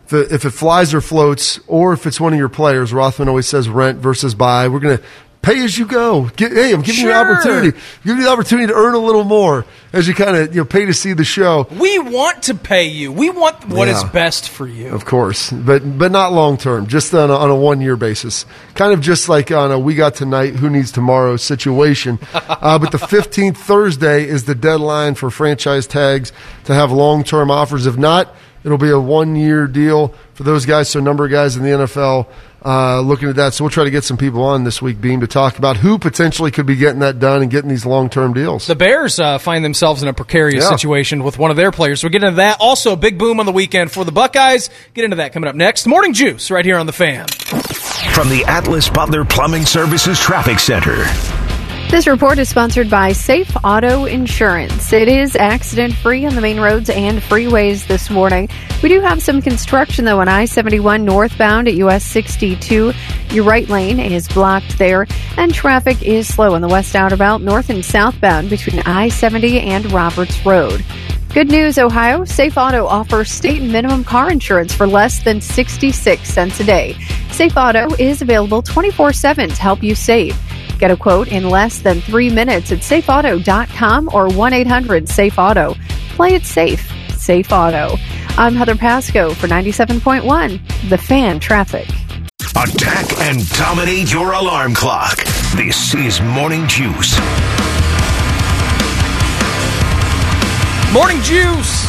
[0.04, 3.28] if it, if it flies or floats, or if it's one of your players, Rothman
[3.28, 4.68] always says rent versus buy.
[4.68, 5.04] We're going to
[5.48, 6.24] pay as you go.
[6.36, 7.24] Get, hey, I'm giving you Sure.
[7.24, 7.78] the opportunity.
[8.04, 10.64] Give you the opportunity to earn a little more as you kind of you know
[10.66, 11.66] pay to see the show.
[11.78, 13.10] we want to pay you.
[13.10, 14.10] We want what is Yeah.
[14.10, 14.88] best for you.
[14.88, 16.86] Of course, but but not long term.
[16.86, 18.44] Just on a, on a one year basis,
[18.74, 22.18] kind of just like on a we got tonight, who needs tomorrow situation.
[22.34, 26.32] uh, but the fifteenth Thursday is the deadline for franchise tags
[26.64, 27.86] to have long term offers.
[27.86, 28.34] If not,
[28.64, 30.88] it'll be a one year deal for those guys.
[30.90, 32.26] So a number of guys in the NFL
[32.64, 33.54] uh, looking at that.
[33.54, 35.98] So we'll try to get some people on this week, Beam, to talk about who
[35.98, 38.66] potentially could be getting that done and getting these long term deals.
[38.66, 40.70] The Bears uh, find themselves in a precarious Yeah.
[40.76, 42.02] situation with one of their players.
[42.02, 42.56] We'll get into that.
[42.60, 44.70] Also, a big boom on the weekend for the Buckeyes.
[44.94, 45.86] Get into that coming up next.
[45.86, 47.26] Morning Juice right here on the fan.
[48.14, 51.04] From the Atlas Butler Plumbing Services Traffic Center.
[51.90, 54.92] This report is sponsored by Safe Auto Insurance.
[54.92, 58.50] It is accident free on the main roads and freeways this morning.
[58.82, 62.92] We do have some construction though on I 71 northbound at US 62.
[63.30, 65.06] Your right lane is blocked there,
[65.38, 69.60] and traffic is slow on the west outer belt north and southbound between I 70
[69.60, 70.84] and Roberts Road.
[71.32, 72.26] Good news, Ohio.
[72.26, 76.96] Safe Auto offers state minimum car insurance for less than 66 cents a day.
[77.30, 80.38] Safe Auto is available 24 7 to help you save.
[80.78, 85.74] Get a quote in less than three minutes at safeauto.com or 1 800 Safe Auto.
[86.10, 86.88] Play it safe.
[87.16, 87.96] Safe Auto.
[88.36, 91.88] I'm Heather Pasco for 97.1, The Fan Traffic.
[92.54, 95.16] Attack and dominate your alarm clock.
[95.56, 97.18] This is Morning Juice.
[100.92, 101.87] Morning Juice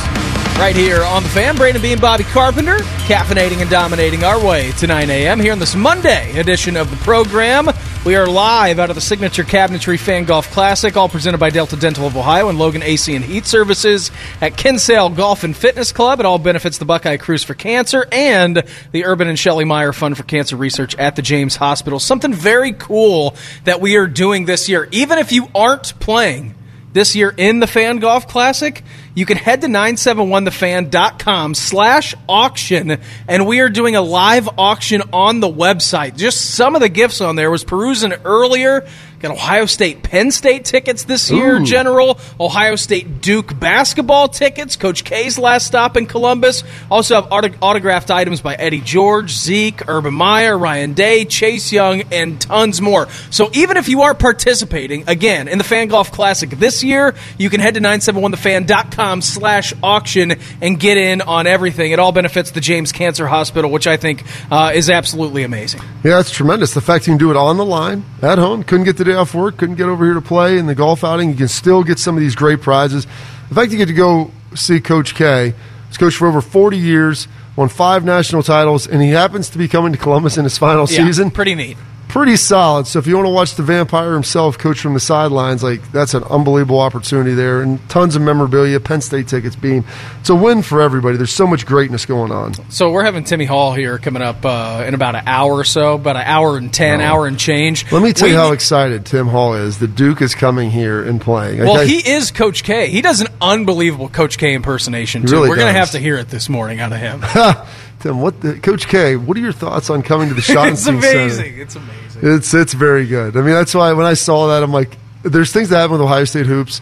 [0.60, 1.56] right here on the fan.
[1.56, 5.40] Brandon Beam, Bobby Carpenter, caffeinating and dominating our way to 9 a.m.
[5.40, 7.70] here on this Monday edition of the program.
[8.06, 11.78] We are live out of the Signature Cabinetry Fan Golf Classic, all presented by Delta
[11.78, 16.20] Dental of Ohio and Logan AC and Heat Services at Kinsale Golf and Fitness Club.
[16.20, 20.18] It all benefits the Buckeye Cruise for Cancer and the Urban and Shelley Meyer Fund
[20.18, 22.00] for Cancer Research at the James Hospital.
[22.00, 23.34] Something very cool
[23.64, 24.90] that we are doing this year.
[24.92, 26.54] Even if you aren't playing,
[26.92, 28.84] this year in the Fan Golf Classic,
[29.14, 35.40] you can head to 971thefan.com slash auction, and we are doing a live auction on
[35.40, 36.18] the website.
[36.18, 38.88] Just some of the gifts on there was perusing earlier.
[39.20, 41.66] Got Ohio State Penn State tickets this year, Ooh.
[41.66, 42.18] General.
[42.40, 44.78] Ohio State Duke basketball tickets.
[44.78, 46.64] Coach K's last stop in Columbus.
[46.90, 52.04] Also have auto- autographed items by Eddie George, Zeke, Urban Meyer, Ryan Day, Chase Young,
[52.14, 53.10] and tons more.
[53.30, 57.50] So even if you are participating, again, in the Fan Golf Classic this year, you
[57.50, 61.92] can head to 971thefan.com slash auction and get in on everything.
[61.92, 65.82] It all benefits the James Cancer Hospital, which I think uh, is absolutely amazing.
[66.04, 66.74] Yeah, it's tremendous.
[66.74, 69.16] The fact you can do it on the line at home, couldn't get the day
[69.16, 71.84] off work, couldn't get over here to play in the golf outing, you can still
[71.84, 73.06] get some of these great prizes.
[73.50, 75.54] The fact you get to go see Coach K,
[75.88, 79.68] he's coached for over 40 years, won five national titles, and he happens to be
[79.68, 81.32] coming to Columbus in his final Yeah, season.
[81.32, 81.78] Pretty neat.
[82.10, 82.88] Pretty solid.
[82.88, 86.16] So if you want to watch the vampire himself coach from the sidelines, like that's
[86.16, 89.86] an unbelievable opportunity there, and tons of memorabilia, Penn State tickets being.
[90.20, 91.18] It's a win for everybody.
[91.18, 92.56] There's so much greatness going on.
[92.72, 95.94] So we're having Timmy Hall here coming up uh, in about an hour or so,
[95.94, 97.90] about an hour and ten, hour and change.
[97.92, 99.78] Let me tell We- you how excited Tim Hall is.
[99.78, 101.60] The Duke is coming here and playing.
[101.60, 102.90] Well, he is Coach K.
[102.90, 105.34] He does an unbelievable Coach K impersonation too.
[105.34, 107.24] really we're going to have to hear it this morning out of him.
[108.00, 109.16] Tim, what the, Coach K?
[109.16, 110.98] What are your thoughts on coming to the Schottenstein it's Center?
[111.00, 111.58] amazing.
[111.60, 112.22] It's amazing.
[112.36, 113.36] It's it's very good.
[113.38, 116.02] I mean, that's why when I saw that, I'm like, there's things that happen with
[116.02, 116.82] Ohio State hoops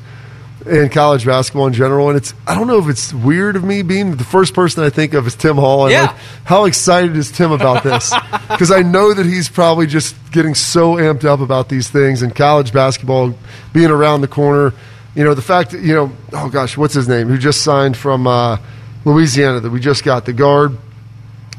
[0.65, 3.83] and college basketball in general, and it's I don't know if it's weird of me
[3.83, 5.83] being the first person I think of is Tim Hall.
[5.85, 6.01] And Yeah.
[6.07, 6.15] like,
[6.45, 8.13] how excited is Tim about this?
[8.47, 12.33] Because I know that he's probably just getting so amped up about these things and
[12.35, 13.35] college basketball
[13.73, 14.73] being around the corner.
[15.15, 17.27] You know, the fact that you know, oh gosh, what's his name?
[17.27, 18.57] Who just signed from uh,
[19.05, 20.77] Louisiana that we just got the guard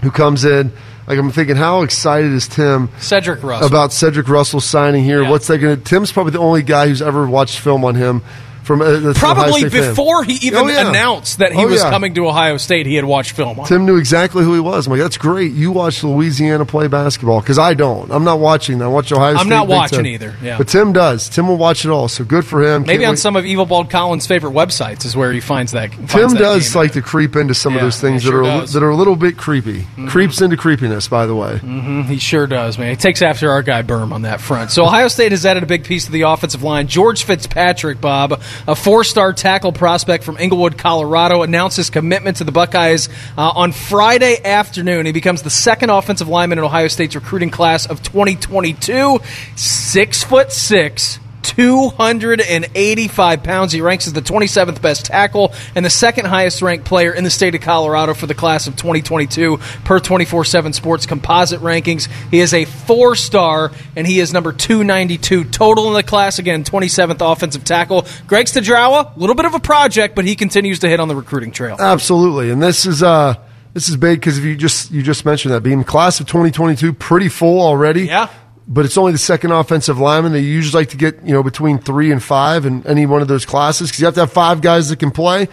[0.03, 0.72] who comes in.
[1.07, 3.66] Like I'm thinking, how excited is Tim Cedric Russell.
[3.66, 5.22] about Cedric Russell signing here?
[5.22, 5.30] Yeah.
[5.30, 5.82] What's that going to?
[5.82, 8.22] Tim's probably the only guy who's ever watched film on him
[8.68, 9.90] from uh, that's an Ohio Probably State fan.
[9.90, 10.88] before he even Oh, yeah.
[10.90, 11.90] announced that he Oh, was yeah.
[11.90, 13.66] coming to Ohio State, he had watched film on.
[13.66, 14.86] Tim knew exactly who he was.
[14.86, 15.52] I'm like, that's great.
[15.52, 18.12] You watch Louisiana play basketball because I don't.
[18.12, 18.84] I'm not watching that.
[18.84, 19.48] I watch Ohio I'm State.
[19.48, 20.58] not Big watching either, yeah.
[20.58, 21.28] But Tim does.
[21.28, 22.06] Tim will watch it all.
[22.08, 22.82] So good for him.
[22.82, 25.72] Maybe Can't on wait- some of Evil Bald Collins' favorite websites is where he finds
[25.72, 25.90] that.
[25.92, 28.44] Tim finds that does like to creep into some Yeah, of those things that sure
[28.44, 28.74] are does.
[28.74, 29.86] that are a little bit creepy.
[30.08, 31.58] Creeps into creepiness, by the way.
[32.06, 32.90] He sure does, man.
[32.90, 34.70] He takes after our guy Berm on that front.
[34.70, 36.86] So Ohio State has added a big piece to the offensive line.
[36.88, 42.52] George Fitzpatrick, Bob, a four-star tackle prospect from Englewood, Colorado, announced his commitment to the
[42.52, 45.06] Buckeyes uh, on Friday afternoon.
[45.06, 49.20] He becomes the second offensive lineman in Ohio State's recruiting class of 2022.
[49.56, 51.18] Six foot six.
[51.49, 53.72] 285 pounds.
[53.72, 57.30] He ranks as the 27th best tackle and the second highest ranked player in the
[57.30, 62.09] state of Colorado for the class of 2022 per 24 7 Sports composite rankings.
[62.30, 66.38] He is a four star and he is number 292 total in the class.
[66.38, 68.07] Again, 27th offensive tackle.
[68.26, 71.16] Greg Studrawa, a little bit of a project, but he continues to hit on the
[71.16, 71.76] recruiting trail.
[71.78, 73.34] Absolutely, and this is uh
[73.74, 76.92] this is big because if you just you just mentioned that being class of 2022
[76.92, 78.07] pretty full already.
[78.07, 78.28] Yeah.
[78.70, 80.32] But it's only the second offensive lineman.
[80.32, 83.28] They usually like to get you know between three and five in any one of
[83.28, 85.48] those classes because you have to have five guys that can play,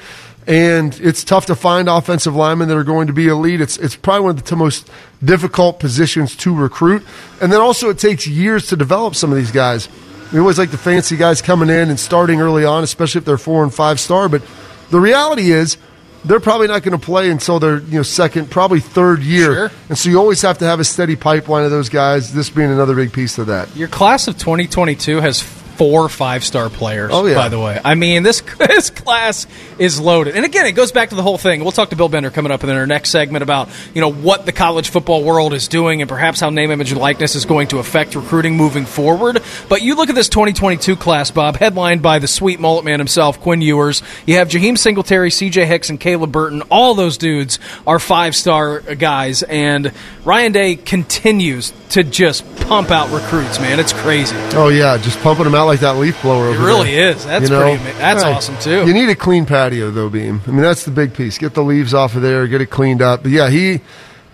[0.48, 3.62] and it's tough to find offensive linemen that are going to be elite.
[3.62, 4.90] It's it's probably one of the most
[5.24, 7.04] difficult positions to recruit,
[7.42, 9.88] and then also it takes years to develop some of these guys.
[10.34, 13.38] We always like the fancy guys coming in and starting early on, especially if they're
[13.38, 14.28] four and five star.
[14.28, 14.42] But
[14.90, 15.78] the reality is,
[16.26, 19.72] they're probably not going to play until their you know second, probably third year, Sure.
[19.90, 22.34] and so you always have to have a steady pipeline of those guys.
[22.34, 23.74] This being another big piece of that.
[23.76, 25.42] Your class of 2022 has
[25.78, 27.12] four five star players.
[27.14, 27.36] Oh, yeah.
[27.36, 29.48] By the way, I mean this this class
[29.78, 30.36] is loaded.
[30.36, 31.62] And again, it goes back to the whole thing.
[31.62, 34.46] We'll talk to Bill Bender coming up in our next segment about you know what
[34.46, 37.68] the college football world is doing and perhaps how name, image, and likeness is going
[37.70, 39.42] to affect recruiting moving forward.
[39.70, 43.40] But you look at this 2022 class, Bob, headlined by the sweet mullet man himself,
[43.42, 44.02] Quinn Ewers.
[44.26, 45.66] You have Jaheim Singletary, C.J.
[45.66, 46.62] Hicks, and Caleb Burton.
[46.64, 49.92] All those dudes are five star guys, and
[50.24, 53.60] Ryan Day continues to just pump out recruits.
[53.60, 54.36] Man, it's crazy.
[54.54, 56.50] Oh yeah, just pumping them out like that leaf blower.
[56.54, 57.10] It really there.
[57.12, 57.26] is.
[57.26, 58.86] That's pretty ama- that's awesome, too.
[58.88, 60.42] You need a clean patio though, Beam.
[60.48, 61.38] I mean, that's the big piece.
[61.38, 63.24] Get the leaves off of there, get it cleaned up.
[63.24, 63.82] But yeah, he,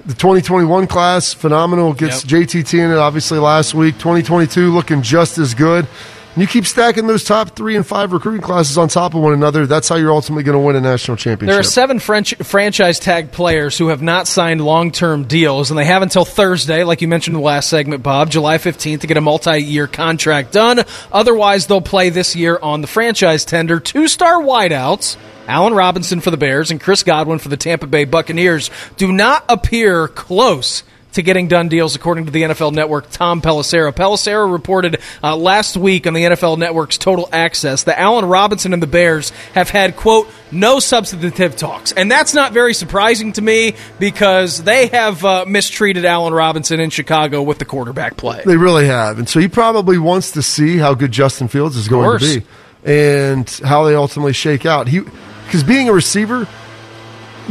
[0.06, 1.94] the 2021 class, phenomenal.
[1.94, 2.44] Gets Yep.
[2.48, 3.96] JTT in it obviously last week.
[3.98, 5.88] 2022 looking just as good.
[6.34, 9.34] And you keep stacking those top three and five recruiting classes on top of one
[9.34, 9.66] another.
[9.66, 11.52] That's how you're ultimately going to win a national championship.
[11.52, 15.78] There are seven French franchise tag players who have not signed long term deals, and
[15.78, 19.08] they have until Thursday, like you mentioned in the last segment, Bob, July 15th, to
[19.08, 20.80] get a multi year contract done.
[21.12, 23.82] Otherwise, they'll play this year on the franchise tender.
[23.82, 25.18] Two star wideouts.
[25.48, 29.44] Allen Robinson for the Bears and Chris Godwin for the Tampa Bay Buccaneers do not
[29.50, 30.84] appear close
[31.14, 33.92] to getting done deals, according to the NFL Network, Tom Pelissero.
[33.92, 38.82] Pelissero reported uh, last week on the NFL Network's Total Access that Allen Robinson and
[38.82, 41.92] the Bears have had, quote, no substantive talks.
[41.92, 46.90] And that's not very surprising to me because they have uh, mistreated Allen Robinson in
[46.90, 48.42] Chicago with the quarterback play.
[48.46, 49.20] They really have.
[49.20, 52.46] And so he probably wants to see how good Justin Fields is going to be
[52.84, 54.88] and how they ultimately shake out.
[54.88, 56.48] He Because being a receiver,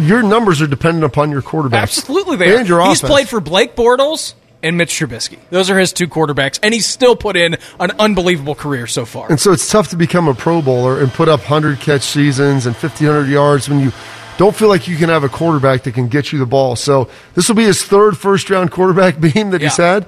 [0.00, 1.82] your numbers are dependent upon your quarterback.
[1.82, 2.68] Absolutely, they and are.
[2.68, 3.10] your He's offense.
[3.12, 5.38] played for Blake Bortles and Mitch Trubisky.
[5.50, 9.28] Those are his two quarterbacks, and he's still put in an unbelievable career so far.
[9.30, 12.66] And so it's tough to become a Pro Bowler and put up 100 catch seasons
[12.66, 13.92] and 1,500 yards when you
[14.38, 16.76] don't feel like you can have a quarterback that can get you the ball.
[16.76, 20.06] So this will be his third first round quarterback beam that he's had.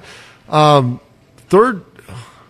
[0.49, 0.99] Um,
[1.49, 1.83] third.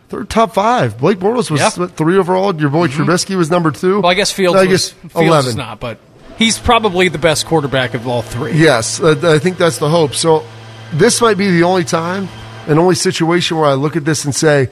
[0.10, 1.00] Third top five.
[1.00, 1.70] Blake Bortles was Yeah.
[1.70, 1.96] Mm-hmm.
[1.96, 2.54] three overall.
[2.56, 4.00] Your boy Trubisky was number two.
[4.02, 5.50] Well, I guess Fields, I was, guess Fields eleven.
[5.50, 5.98] is not, but
[6.38, 8.54] he's probably the best quarterback of all three.
[8.54, 10.16] Yes, I think that's the hope.
[10.16, 10.46] So
[10.94, 12.28] this might be the only time
[12.68, 14.70] and only situation where I look at this and say,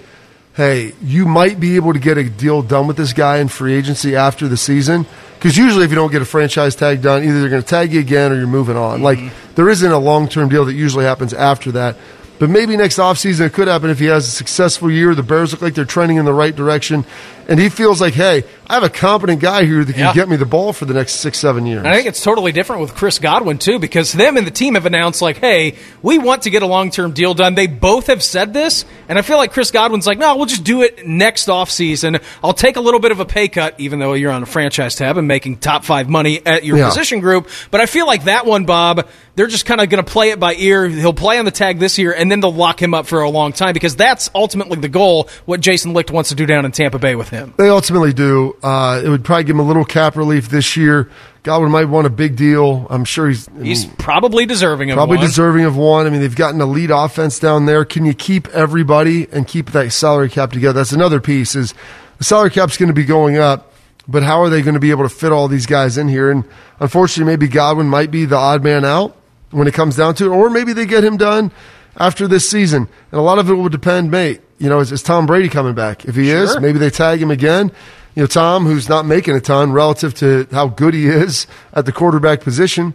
[0.53, 3.73] hey, you might be able to get a deal done with this guy in free
[3.73, 5.05] agency after the season.
[5.35, 7.93] Because usually, if you don't get a franchise tag done, either they're going to tag
[7.93, 9.01] you again or you're moving on.
[9.01, 9.03] Mm-hmm.
[9.03, 11.97] Like, there isn't a long term deal that usually happens after that.
[12.37, 15.13] But maybe next offseason it could happen if he has a successful year.
[15.13, 17.05] The Bears look like they're trending in the right direction.
[17.47, 20.13] And he feels like, hey, I have a competent guy here that can Yeah.
[20.13, 21.85] get me the ball for the next six, seven years.
[21.85, 24.85] I think it's totally different with Chris Godwin too, because them and the team have
[24.85, 28.53] announced like, "Hey, we want to get a long-term deal done." They both have said
[28.53, 32.21] this, and I feel like Chris Godwin's like, "No, we'll just do it next offseason.
[32.43, 34.95] I'll take a little bit of a pay cut, even though you're on a franchise
[34.95, 36.87] tab and making top five money at your Yeah.
[36.87, 40.09] position group." But I feel like that one, Bob, they're just kind of going to
[40.09, 40.87] play it by ear.
[40.87, 43.29] He'll play on the tag this year, and then they'll lock him up for a
[43.29, 45.27] long time because that's ultimately the goal.
[45.45, 47.53] What Jason Licht wants to do down in Tampa Bay with him.
[47.57, 48.55] They ultimately do.
[48.61, 51.09] Uh, it would probably give him a little cap relief this year.
[51.43, 52.85] Godwin might want a big deal.
[52.91, 55.25] I'm sure he's He's probably deserving of probably one.
[55.25, 56.05] deserving of one.
[56.05, 57.83] I mean, they've got an elite offense down there.
[57.83, 60.73] Can you keep everybody and keep that salary cap together?
[60.73, 61.55] That's another piece.
[61.55, 61.73] Is
[62.19, 63.73] the salary cap's going to be going up,
[64.07, 66.29] but how are they going to be able to fit all these guys in here?
[66.29, 66.43] And
[66.79, 69.17] unfortunately, maybe Godwin might be the odd man out
[69.49, 71.51] when it comes down to it, or maybe they get him done
[71.97, 72.87] after this season.
[73.11, 74.41] And a lot of it will depend, mate.
[74.59, 76.05] You know, is, is Tom Brady coming back?
[76.05, 77.71] If he is, maybe they tag him again.
[78.15, 81.85] You know, Tom, who's not making a ton relative to how good he is at
[81.85, 82.93] the quarterback position.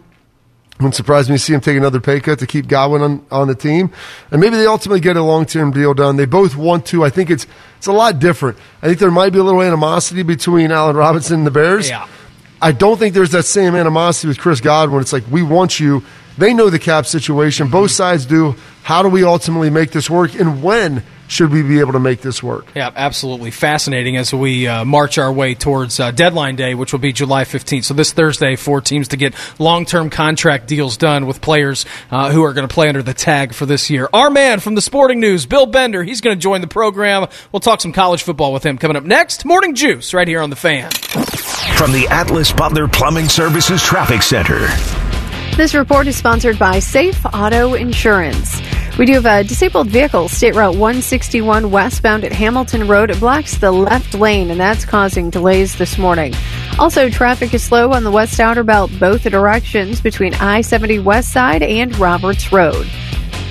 [0.79, 3.47] Wouldn't surprise me to see him take another pay cut to keep Godwin on, on
[3.47, 3.91] the team.
[4.29, 6.17] And maybe they ultimately get a long term deal done.
[6.17, 7.03] They both want to.
[7.03, 8.59] I think it's it's a lot different.
[8.83, 11.89] I think there might be a little animosity between Allen Robinson and the Bears.
[11.89, 12.07] Yeah.
[12.61, 15.01] I don't think there's that same animosity with Chris Godwin.
[15.01, 16.03] It's like we want you.
[16.37, 17.69] They know the cap situation.
[17.69, 18.55] Both sides do.
[18.87, 20.33] How do we ultimately make this work?
[20.33, 22.67] And when should we be able to make this work?
[22.73, 26.99] Yeah, absolutely fascinating as we uh, march our way towards uh, deadline day, which will
[27.01, 27.83] be July 15th.
[27.83, 32.45] So this Thursday, for teams to get long-term contract deals done with players uh, who
[32.45, 34.07] are going to play under the tag for this year.
[34.13, 37.27] Our man from the Sporting News, Bill Bender, he's going to join the program.
[37.51, 39.43] We'll talk some college football with him coming up next.
[39.43, 40.91] Morning Juice right here on the Fan.
[41.75, 44.65] From the Atlas Butler Plumbing Services Traffic Center.
[45.57, 48.61] This report is sponsored by Safe Auto Insurance.
[48.97, 53.11] We do have a disabled vehicle, State Route 161 westbound at Hamilton Road.
[53.11, 56.33] It blocks the left lane, and that's causing delays this morning.
[56.79, 61.31] Also, traffic is slow on the west outer belt, both directions between I 70 West
[61.31, 62.89] Side and Roberts Road.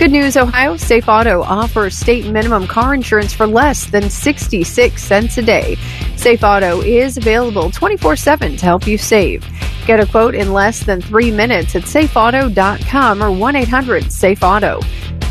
[0.01, 0.77] Good news, Ohio.
[0.77, 5.77] Safe Auto offers state minimum car insurance for less than 66 cents a day.
[6.17, 9.47] Safe Auto is available 24 7 to help you save.
[9.87, 14.81] Get a quote in less than three minutes at safeauto.com or 1 800 Safe Auto.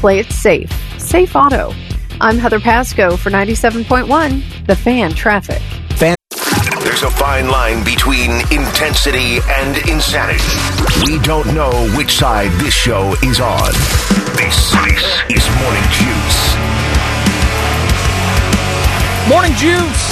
[0.05, 0.71] Play it safe.
[1.01, 1.73] Safe Auto.
[2.21, 5.63] I'm Heather Pasco for 97.1, The Fan Traffic.
[5.97, 6.15] Fan-
[6.83, 10.45] There's a fine line between intensity and insanity.
[11.09, 13.73] We don't know which side this show is on.
[14.37, 15.01] This, this
[15.33, 16.39] is Morning Juice.
[19.27, 20.05] Morning Juice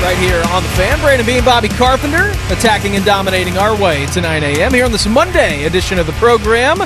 [0.00, 0.98] right here on the Fan.
[1.00, 4.72] Brandon Beam, Bobby Carpenter attacking and dominating our way to 9 a.m.
[4.72, 6.78] here on this Monday edition of the program.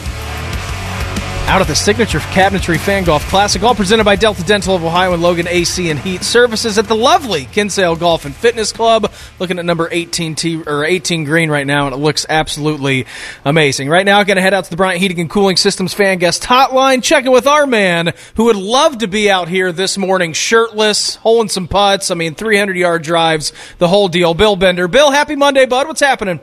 [1.49, 5.15] Out at the Signature Cabinetry Fan Golf Classic, all presented by Delta Dental of Ohio
[5.15, 9.11] and Logan AC and Heat Services at the lovely Kinsale Golf and Fitness Club.
[9.39, 13.07] Looking at number 18 T or 18 green right now, and it looks absolutely
[13.47, 13.89] amazing.
[13.89, 16.19] Right now, I'm going to head out to the Bryant Heating and Cooling Systems Fan
[16.19, 20.35] Guest Hotline, checking with our man who would love to be out here this morning,
[20.35, 22.11] shirtless, holding some putts.
[22.11, 24.35] I mean, 300 yard drives, the whole deal.
[24.35, 25.89] Bill Bender, Bill, happy Monday, bud.
[25.89, 26.41] What's happening?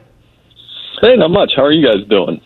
[0.99, 1.51] Hey, not much.
[1.55, 2.41] How are you guys doing?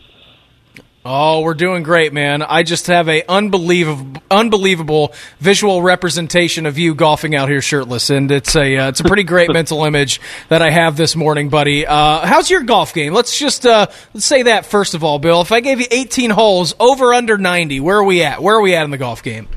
[1.06, 2.42] Oh, we're doing great, man.
[2.42, 8.30] I just have a unbelievable, unbelievable visual representation of you golfing out here shirtless, and
[8.30, 10.20] it's a uh, it's a pretty great mental image
[10.50, 11.88] that I have this morning, buddy.
[11.88, 13.14] Uh, how's your golf game?
[13.14, 15.40] Let's just uh, let's say that first of all, Bill.
[15.42, 18.44] If I gave you 18 holes, over under 90, where are we at?
[18.44, 19.48] Where are we at in the golf game?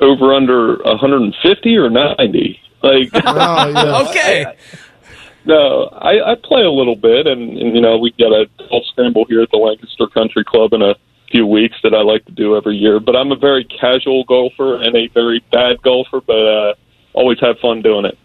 [0.00, 2.60] Over under 150 or 90?
[2.82, 3.18] Like, Oh,
[3.68, 4.08] yeah.
[4.08, 4.56] Okay.
[5.46, 8.84] No, I, I play a little bit, and, and you know we got a golf
[8.86, 10.94] scramble here at the Lancaster Country Club in a
[11.30, 13.00] few weeks that I like to do every year.
[13.00, 16.74] But I'm a very casual golfer and a very bad golfer, but uh,
[17.14, 18.18] always have fun doing it.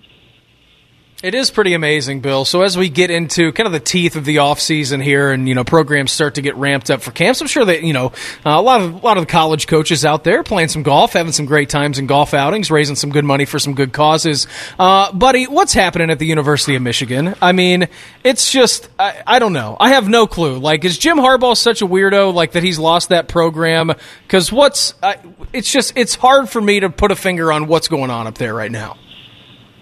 [1.24, 2.46] It is pretty amazing, Bill.
[2.46, 5.48] So as we get into kind of the teeth of the off season here, and
[5.48, 8.08] you know programs start to get ramped up for camps, I'm sure that you know
[8.44, 11.14] uh, a lot of a lot of the college coaches out there playing some golf,
[11.14, 14.48] having some great times in golf outings, raising some good money for some good causes.
[14.80, 17.36] Uh, buddy, what's happening at the University of Michigan?
[17.40, 17.88] I mean,
[18.24, 19.78] it's just I, I don't know.
[19.80, 20.58] I have no clue.
[20.58, 22.34] Like, is Jim Harbaugh such a weirdo?
[22.34, 23.92] Like that he's lost that program?
[24.24, 25.18] Because what's I,
[25.54, 28.40] it's just it's hard for me to put a finger on what's going on up
[28.40, 28.98] there right now.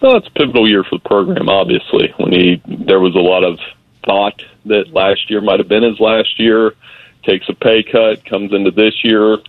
[0.01, 1.49] Well, it's a pivotal year for the program.
[1.49, 3.59] Obviously, when he there was a lot of
[4.05, 6.73] thought that last year might have been his last year.
[7.23, 9.39] Takes a pay cut, comes into this year.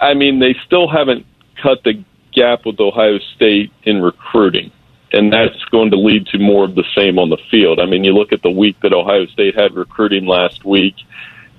[0.00, 1.24] I mean, they still haven't
[1.62, 4.70] cut the gap with Ohio State in recruiting,
[5.12, 7.80] and that's going to lead to more of the same on the field.
[7.80, 10.96] I mean, you look at the week that Ohio State had recruiting last week,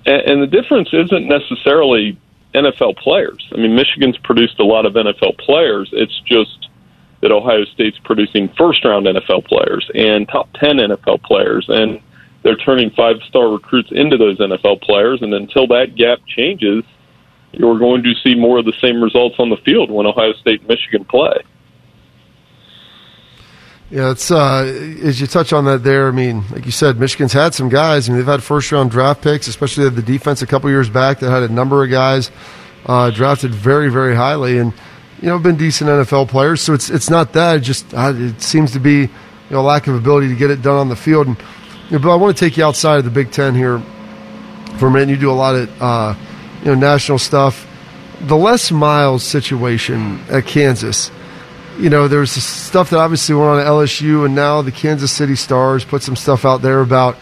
[0.06, 2.18] and, and the difference isn't necessarily
[2.53, 3.48] NFL players.
[3.52, 5.90] I mean, Michigan's produced a lot of NFL players.
[5.91, 6.69] It's just
[7.23, 11.65] that Ohio State's producing first round NFL players and top 10 NFL players.
[11.69, 12.01] And
[12.43, 15.21] they're turning five star recruits into those NFL players.
[15.21, 16.83] And until that gap changes,
[17.53, 20.59] you're going to see more of the same results on the field when Ohio State
[20.59, 21.37] and Michigan play.
[23.89, 24.63] Yeah, it's uh,
[25.03, 26.09] as you touch on that there.
[26.09, 28.09] I mean, like you said, Michigan's had some guys.
[28.09, 31.19] I mean, they've had first round draft picks, especially the defense a couple years back
[31.19, 32.31] that had a number of guys
[32.85, 34.73] uh, drafted very, very highly, and
[35.23, 36.61] you know, been decent NFL players.
[36.61, 37.57] So it's it's not that.
[37.57, 39.09] It just uh, it seems to be you
[39.49, 41.27] know lack of ability to get it done on the field.
[41.27, 41.37] And
[41.89, 43.79] you know, but I want to take you outside of the Big Ten here
[44.77, 45.07] for a minute.
[45.07, 46.15] You do a lot of uh,
[46.59, 47.65] you know national stuff.
[48.19, 51.09] The Les Miles situation at Kansas
[51.79, 55.35] you know, there's stuff that obviously went on at LSU, and now the Kansas City
[55.35, 57.17] Stars put some stuff out there about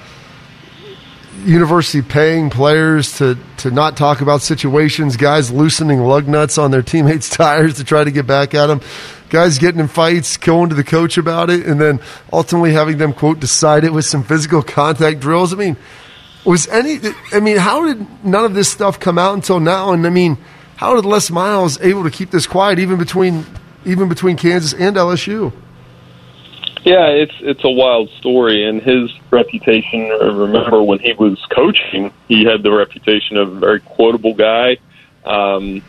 [1.43, 6.81] university paying players to, to not talk about situations, guys loosening lug nuts on their
[6.81, 8.81] teammates' tires to try to get back at them,
[9.29, 11.99] guys getting in fights, going to the coach about it, and then
[12.31, 15.53] ultimately having them, quote, decide it with some physical contact drills.
[15.53, 15.77] I mean,
[16.45, 16.99] was any,
[17.31, 19.93] I mean, how did none of this stuff come out until now?
[19.93, 20.37] And I mean,
[20.75, 23.45] how did Les Miles able to keep this quiet even between
[23.85, 25.51] even between Kansas and LSU.
[26.83, 30.09] Yeah, it's it's a wild story, and his reputation.
[30.09, 34.77] Remember when he was coaching, he had the reputation of a very quotable guy,
[35.23, 35.83] um,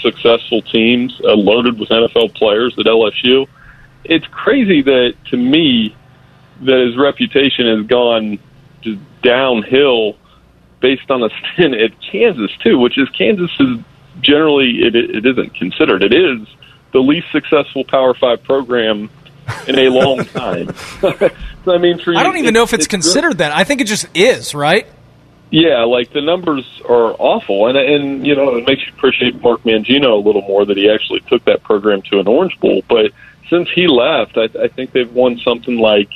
[0.00, 3.48] successful teams, uh, loaded with NFL players at LSU.
[4.04, 5.96] It's crazy that to me
[6.60, 8.38] that his reputation has gone
[8.82, 10.16] just downhill
[10.78, 13.78] based on a stint at Kansas too, which is Kansas is
[14.20, 16.04] generally it, it isn't considered.
[16.04, 16.46] It is
[16.92, 19.10] the least successful Power Five program
[19.68, 20.74] in a long time.
[21.00, 21.30] so,
[21.66, 23.52] I mean, for I don't even know if it's, considered that.
[23.52, 24.86] I think it just is, right?
[25.50, 29.62] Yeah, like the numbers are awful, and and you know it makes you appreciate Mark
[29.62, 32.82] Mangino a little more that he actually took that program to an Orange Bowl.
[32.88, 33.12] But
[33.48, 36.10] since he left, I, I think they've won something like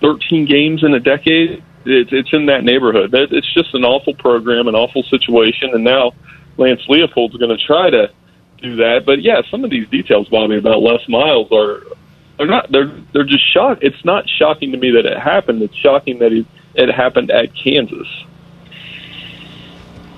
[0.00, 1.62] thirteen games in a decade.
[1.86, 3.14] It's it's in that neighborhood.
[3.14, 6.14] It's just an awful program, an awful situation, and now
[6.56, 8.10] Lance Leipold's going to try to
[8.64, 9.02] do that.
[9.06, 11.82] But yeah, some of these details, Bobby, about Les Miles are
[12.38, 13.82] they're not they're they're just shocked.
[13.82, 15.62] It's not shocking to me that it happened.
[15.62, 18.08] It's shocking that it, it happened at Kansas.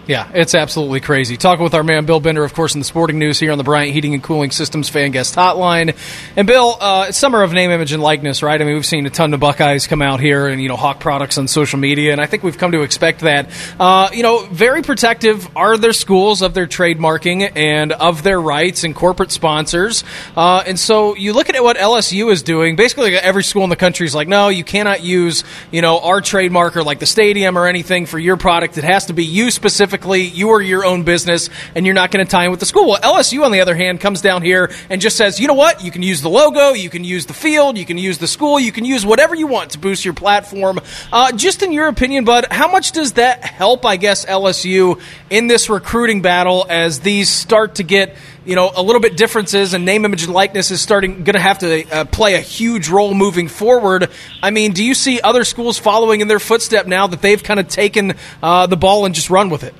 [0.06, 1.36] Yeah, it's absolutely crazy.
[1.36, 3.64] Talking with our man Bill Bender, of course, in the sporting news here on the
[3.64, 5.96] Bryant Heating and Cooling Systems fan guest hotline.
[6.36, 8.60] And Bill, uh, it's summer of name, image, and likeness, right?
[8.60, 11.00] I mean, we've seen a ton of Buckeyes come out here and you know hawk
[11.00, 13.50] products on social media, and I think we've come to expect that.
[13.80, 18.84] Uh, you know, very protective are their schools of their trademarking and of their rights
[18.84, 20.04] and corporate sponsors.
[20.36, 22.76] Uh, and so you look at what LSU is doing.
[22.76, 25.42] Basically, every school in the country is like, no, you cannot use
[25.72, 28.78] you know our trademark or like the stadium or anything for your product.
[28.78, 29.50] It has to be you
[29.96, 32.66] specifically you are your own business and you're not going to tie in with the
[32.66, 32.88] school.
[32.88, 35.82] Well, LSU, on the other hand, comes down here and just says, you know what?
[35.82, 38.60] You can use the logo, you can use the field, you can use the school,
[38.60, 40.80] you can use whatever you want to boost your platform.
[41.10, 45.00] Uh, just in your opinion, Bud, how much does that help, I guess, LSU
[45.30, 48.16] in this recruiting battle as these start to get
[48.46, 51.40] you know, a little bit differences and name, image, and likeness is starting going to
[51.40, 54.08] have to uh, play a huge role moving forward.
[54.40, 57.58] I mean, do you see other schools following in their footstep now that they've kind
[57.58, 59.74] of taken uh, the ball and just run with it?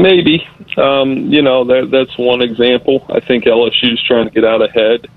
[0.00, 0.48] Maybe.
[0.78, 3.04] Um, you know, that, that's one example.
[3.10, 5.08] I think LSU's trying to get out ahead.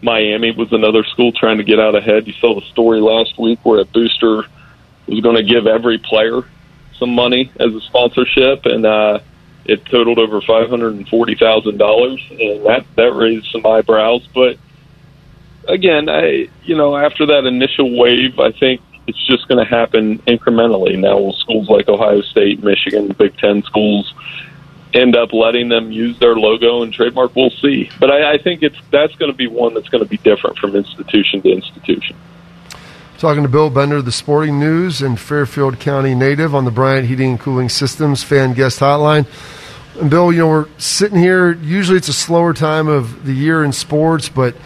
[0.00, 2.26] Miami was another school trying to get out ahead.
[2.26, 4.44] You saw the story last week where a booster
[5.06, 6.40] was going to give every player
[6.98, 9.20] some money as a sponsorship, and uh,
[9.66, 14.26] it totaled over five hundred and forty thousand dollars, and that that raised some eyebrows.
[14.34, 14.56] But
[15.68, 20.18] again, I you know after that initial wave, I think it's just going to happen
[20.20, 20.98] incrementally.
[20.98, 24.12] Now, schools like Ohio State, Michigan, Big Ten schools
[24.92, 27.34] end up letting them use their logo and trademark.
[27.36, 30.08] We'll see, but I, I think it's that's going to be one that's going to
[30.08, 32.16] be different from institution to institution.
[33.18, 37.32] Talking to Bill Bender, the Sporting News and Fairfield County native on the Bryant Heating
[37.32, 39.26] and Cooling Systems fan guest hotline.
[40.00, 41.52] And Bill, you know, we're sitting here.
[41.52, 44.56] Usually it's a slower time of the year in sports, but,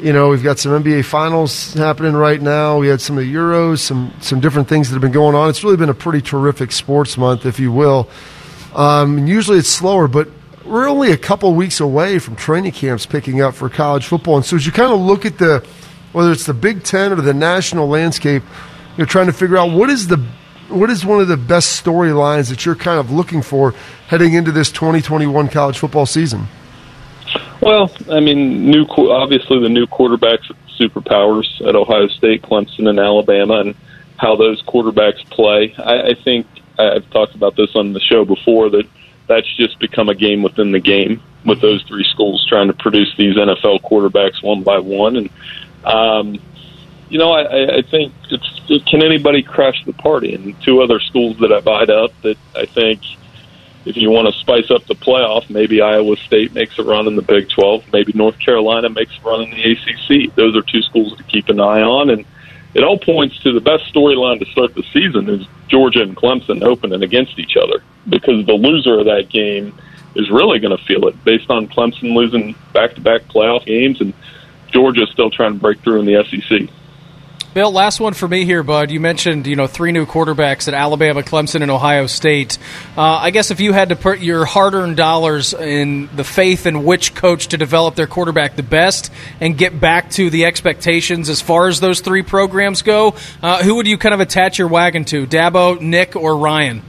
[0.00, 2.78] you know, we've got some NBA finals happening right now.
[2.78, 5.50] We had some of the Euros, some, some different things that have been going on.
[5.50, 8.08] It's really been a pretty terrific sports month, if you will.
[8.74, 10.28] Um, usually it's slower, but
[10.64, 14.36] we're only a couple weeks away from training camps picking up for college football.
[14.36, 15.66] And so as you kind of look at the
[16.12, 18.42] whether it's the Big Ten or the national landscape,
[18.96, 20.16] you're trying to figure out what is the
[20.68, 23.72] what is one of the best storylines that you're kind of looking for
[24.08, 26.46] heading into this 2021 college football season?
[27.60, 33.60] Well, I mean, new obviously the new quarterbacks, superpowers at Ohio State, Clemson, and Alabama,
[33.60, 33.74] and
[34.16, 35.74] how those quarterbacks play.
[35.76, 36.46] I, I think
[36.78, 38.86] I've talked about this on the show before that
[39.26, 43.14] that's just become a game within the game with those three schools trying to produce
[43.16, 45.30] these NFL quarterbacks one by one, and
[45.84, 46.40] um,
[47.08, 50.34] you know, I, I think it's can anybody crash the party?
[50.34, 53.00] And two other schools that I've eyed up that I think
[53.84, 57.16] if you want to spice up the playoff, maybe Iowa State makes a run in
[57.16, 60.34] the Big 12, maybe North Carolina makes a run in the ACC.
[60.34, 62.24] Those are two schools to keep an eye on, and
[62.74, 66.62] it all points to the best storyline to start the season is Georgia and Clemson
[66.62, 69.74] opening against each other because the loser of that game
[70.14, 74.12] is really going to feel it based on Clemson losing back-to-back playoff games and
[74.70, 76.68] Georgia's still trying to break through in the SEC.
[77.58, 78.92] Bill, last one for me here, bud.
[78.92, 82.56] You mentioned you know three new quarterbacks at Alabama, Clemson, and Ohio State.
[82.96, 86.84] Uh, I guess if you had to put your hard-earned dollars in the faith in
[86.84, 91.40] which coach to develop their quarterback the best and get back to the expectations as
[91.40, 95.04] far as those three programs go, uh, who would you kind of attach your wagon
[95.06, 96.80] to, Dabo, Nick, or Ryan?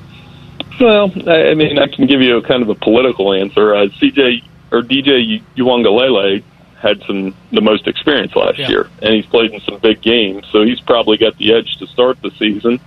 [0.80, 3.74] Well, I mean, I can give you a kind of a political answer.
[3.74, 6.44] Uh, CJ or DJ Uiagalelei
[6.82, 8.70] had some the most experience last yeah.
[8.70, 11.88] year, and he's played in some big games, so he's probably got the edge to
[11.88, 12.80] start the season.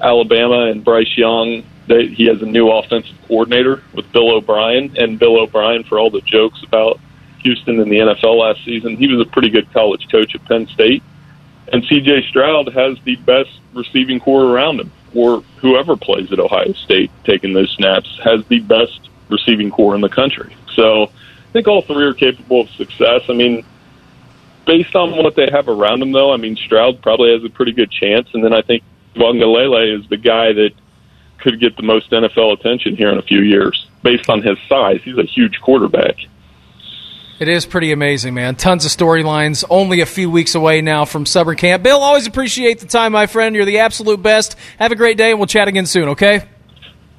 [0.00, 5.18] Alabama and Bryce Young, they, he has a new offensive coordinator with Bill O'Brien, and
[5.18, 7.00] Bill O'Brien for all the jokes about
[7.42, 10.66] Houston in the NFL last season, he was a pretty good college coach at Penn
[10.66, 11.02] State.
[11.72, 12.26] And C.J.
[12.28, 17.52] Stroud has the best receiving corps around him, or whoever plays at Ohio State taking
[17.52, 20.56] those snaps has the best receiving corps in the country.
[20.74, 21.10] So
[21.48, 23.22] I think all three are capable of success.
[23.28, 23.64] I mean,
[24.66, 27.72] based on what they have around them, though, I mean, Stroud probably has a pretty
[27.72, 28.82] good chance, and then I think
[29.16, 30.70] Uiagalelei is the guy that
[31.38, 35.00] could get the most NFL attention here in a few years based on his size.
[35.02, 36.16] He's a huge quarterback.
[37.38, 38.56] It is pretty amazing, man.
[38.56, 39.64] Tons of storylines.
[39.70, 41.84] Only a few weeks away now from summer camp.
[41.84, 43.54] Bill, always appreciate the time, my friend.
[43.54, 44.56] You're the absolute best.
[44.78, 46.42] Have a great day, and we'll chat again soon, okay?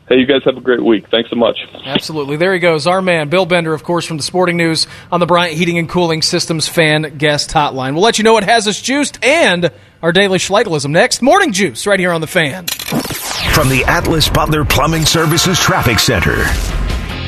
[0.09, 1.05] Hey, you guys have a great week.
[1.11, 1.59] Thanks so much.
[1.85, 2.35] Absolutely.
[2.35, 2.87] There he goes.
[2.87, 5.87] Our man, Bill Bender, of course, from the Sporting News on the Bryant Heating and
[5.87, 7.93] Cooling Systems fan guest hotline.
[7.93, 9.71] We'll let you know what has us juiced and
[10.01, 11.21] our daily Schlegelism next.
[11.21, 12.65] Morning Juice right here on the fan.
[13.53, 16.43] From the Atlas Butler Plumbing Services Traffic Center.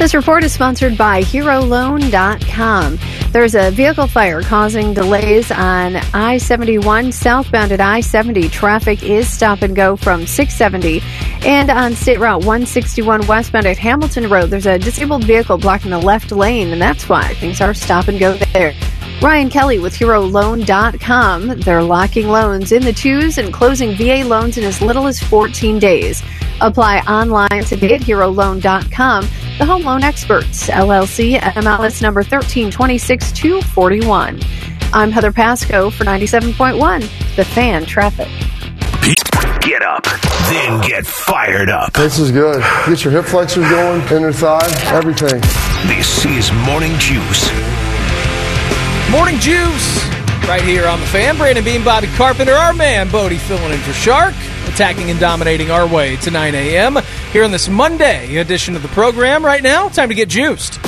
[0.01, 2.97] This report is sponsored by HeroLoan.com.
[3.31, 8.49] There's a vehicle fire causing delays on I 71 southbound at I 70.
[8.49, 11.01] Traffic is stop and go from 670.
[11.47, 15.99] And on State Route 161 westbound at Hamilton Road, there's a disabled vehicle blocking the
[15.99, 18.73] left lane, and that's why things are stop and go there.
[19.21, 21.59] Ryan Kelly with HeroLoan.com.
[21.59, 25.77] They're locking loans in the twos and closing VA loans in as little as 14
[25.77, 26.23] days.
[26.59, 29.27] Apply online today at HeroLoan.com.
[29.59, 34.43] The Home Loan Experts, LLC, MLS number 1326241.
[34.91, 38.27] I'm Heather Pasco for 97.1, The Fan Traffic.
[39.61, 40.03] Get up,
[40.49, 41.93] then get fired up.
[41.93, 42.63] This is good.
[42.87, 45.39] Get your hip flexors going, inner thigh, everything.
[45.87, 47.51] This is Morning Juice.
[49.11, 50.07] Morning Juice
[50.47, 51.35] right here on the fan.
[51.35, 54.33] Brandon Beam, Bobby Carpenter, our man Bodie filling in for Shark,
[54.67, 56.97] attacking and dominating our way to 9 a.m.
[57.33, 59.43] here on this Monday edition of the program.
[59.43, 60.79] Right now, time to get juiced.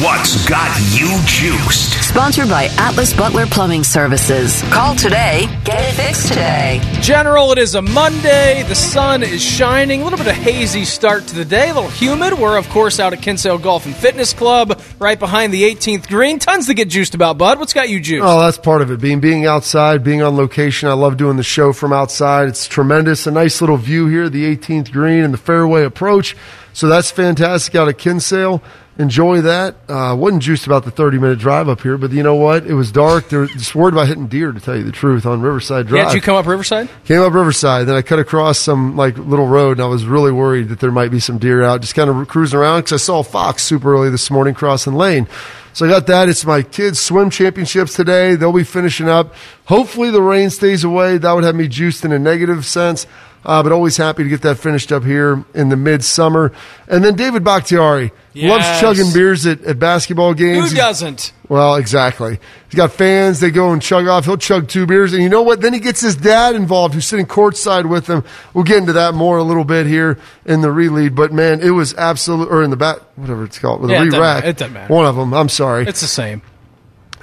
[0.00, 2.04] What's got you juiced?
[2.04, 4.62] Sponsored by Atlas Butler Plumbing Services.
[4.70, 5.48] Call today.
[5.64, 6.80] Get it fixed today.
[7.00, 8.62] General, it is a Monday.
[8.68, 10.02] The sun is shining.
[10.02, 11.70] A little bit of hazy start to the day.
[11.70, 12.34] A little humid.
[12.34, 16.38] We're, of course, out at Kinsale Golf and Fitness Club, right behind the 18th green.
[16.38, 17.58] Tons to get juiced about, bud.
[17.58, 18.24] What's got you juiced?
[18.24, 19.00] Oh, that's part of it.
[19.00, 20.88] Being being outside, being on location.
[20.88, 22.46] I love doing the show from outside.
[22.46, 23.26] It's tremendous.
[23.26, 26.36] A nice little view here, the 18th green and the fairway approach.
[26.72, 28.62] So that's fantastic out of Kinsale.
[28.98, 29.76] Enjoy that.
[29.88, 32.66] Uh, wasn't juiced about the 30 minute drive up here, but you know what?
[32.66, 33.28] It was dark.
[33.28, 35.98] They were just worried about hitting deer, to tell you the truth, on Riverside Drive.
[35.98, 36.88] Yeah, did you come up Riverside?
[37.04, 40.32] Came up Riverside, then I cut across some like little road, and I was really
[40.32, 41.80] worried that there might be some deer out.
[41.80, 44.94] Just kind of cruising around because I saw a fox super early this morning crossing
[44.94, 45.28] lane.
[45.74, 46.28] So I got that.
[46.28, 48.34] It's my kids' swim championships today.
[48.34, 49.34] They'll be finishing up.
[49.66, 51.18] Hopefully the rain stays away.
[51.18, 53.06] That would have me juiced in a negative sense.
[53.44, 56.52] Uh, but always happy to get that finished up here in the midsummer.
[56.88, 60.70] And then David Bakhtiari loves chugging beers at, at basketball games.
[60.70, 61.32] Who doesn't?
[61.48, 62.40] Well, exactly.
[62.68, 63.40] He's got fans.
[63.40, 64.26] They go and chug off.
[64.26, 65.12] He'll chug two beers.
[65.14, 65.60] And you know what?
[65.60, 68.22] Then he gets his dad involved, who's sitting courtside with him.
[68.52, 71.14] We'll get into that more a little bit here in the re-lead.
[71.14, 74.10] But man, it was absolute, or in the back, whatever it's called, with Yeah, the
[74.10, 74.44] doesn't re-rack.
[74.44, 74.92] It doesn't matter.
[74.92, 75.32] One of them.
[75.32, 75.86] I'm sorry.
[75.86, 76.42] It's the same.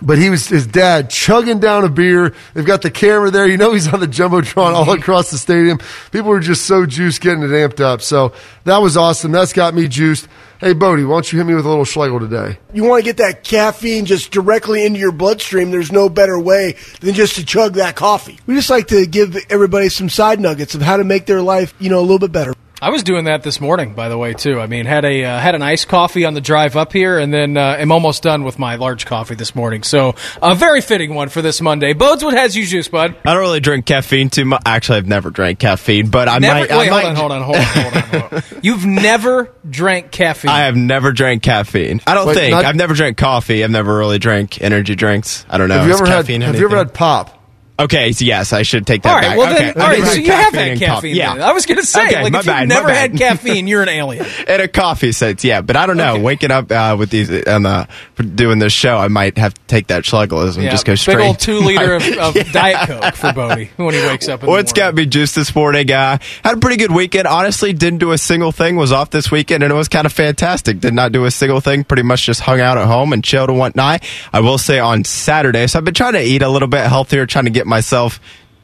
[0.01, 2.33] But he was his dad chugging down a beer.
[2.53, 3.47] They've got the camera there.
[3.47, 4.99] You know he's on the jumbotron all mm-hmm.
[4.99, 5.79] across the stadium.
[6.11, 8.01] People were just so juiced, getting it amped up.
[8.01, 8.33] So
[8.65, 9.31] that was awesome.
[9.31, 10.27] That's got me juiced.
[10.59, 12.57] Hey Bodie, why don't you hit me with a little Schlegel today?
[12.73, 15.69] You want to get that caffeine just directly into your bloodstream.
[15.69, 18.39] There's no better way than just to chug that coffee.
[18.47, 21.73] We just like to give everybody some side nuggets of how to make their life,
[21.77, 22.53] you know, a little bit better.
[22.81, 24.59] I was doing that this morning, by the way, too.
[24.59, 27.33] I mean, had a uh, had an iced coffee on the drive up here, and
[27.33, 29.81] then uh, am almost done with my large coffee this morning.
[29.83, 31.93] So, a very fitting one for this Monday.
[31.93, 33.15] Bodes, what has you juice, bud?
[33.25, 34.61] I don't really drink caffeine too much.
[34.65, 36.69] Actually, I've never drank caffeine, but I Never, might.
[36.69, 38.59] wait, I might, hold on, hold on, hold on, hold on, hold on.
[38.61, 40.51] You've never drank caffeine.
[40.51, 42.01] I have never drank caffeine.
[42.05, 43.63] I don't Wait, think not- I've never drank coffee.
[43.63, 45.45] I've never really drank energy drinks.
[45.49, 45.75] I don't know.
[45.77, 47.34] have you Is ever had caffeine Have you ever had pop?
[47.77, 49.37] Okay, so yes, I should take that All right, back.
[49.37, 49.71] well okay.
[49.73, 50.87] then, all right, so you have had caffeine.
[50.87, 51.07] coffee.
[51.17, 51.37] then.
[51.37, 53.83] Yeah, I was going to say, Okay, like, if bad, you've never had caffeine, you're
[53.83, 54.25] an alien.
[54.47, 55.59] at a coffee sense, yeah.
[55.59, 56.13] But I don't know.
[56.13, 56.21] Okay.
[56.21, 57.85] Waking up uh, with these and uh,
[58.33, 61.17] doing this show, I might have to take that Schlegelism and just go straight.
[61.17, 62.43] Big old two liter of, of Yeah.
[62.53, 64.41] Diet Coke for Bodie when he wakes up.
[64.43, 64.91] In What's morning.
[64.91, 65.91] got me juiced this morning?
[65.91, 67.27] Uh, had a pretty good weekend.
[67.27, 68.77] Honestly, didn't do a single thing.
[68.77, 70.79] Was off this weekend, and it was kind of fantastic.
[70.79, 71.83] Did not do a single thing.
[71.83, 74.01] Pretty much just hung out at home and chilled and whatnot.
[74.31, 77.25] I will say on Saturday, so I've been trying to eat a little bit healthier,
[77.25, 78.19] trying to get myself.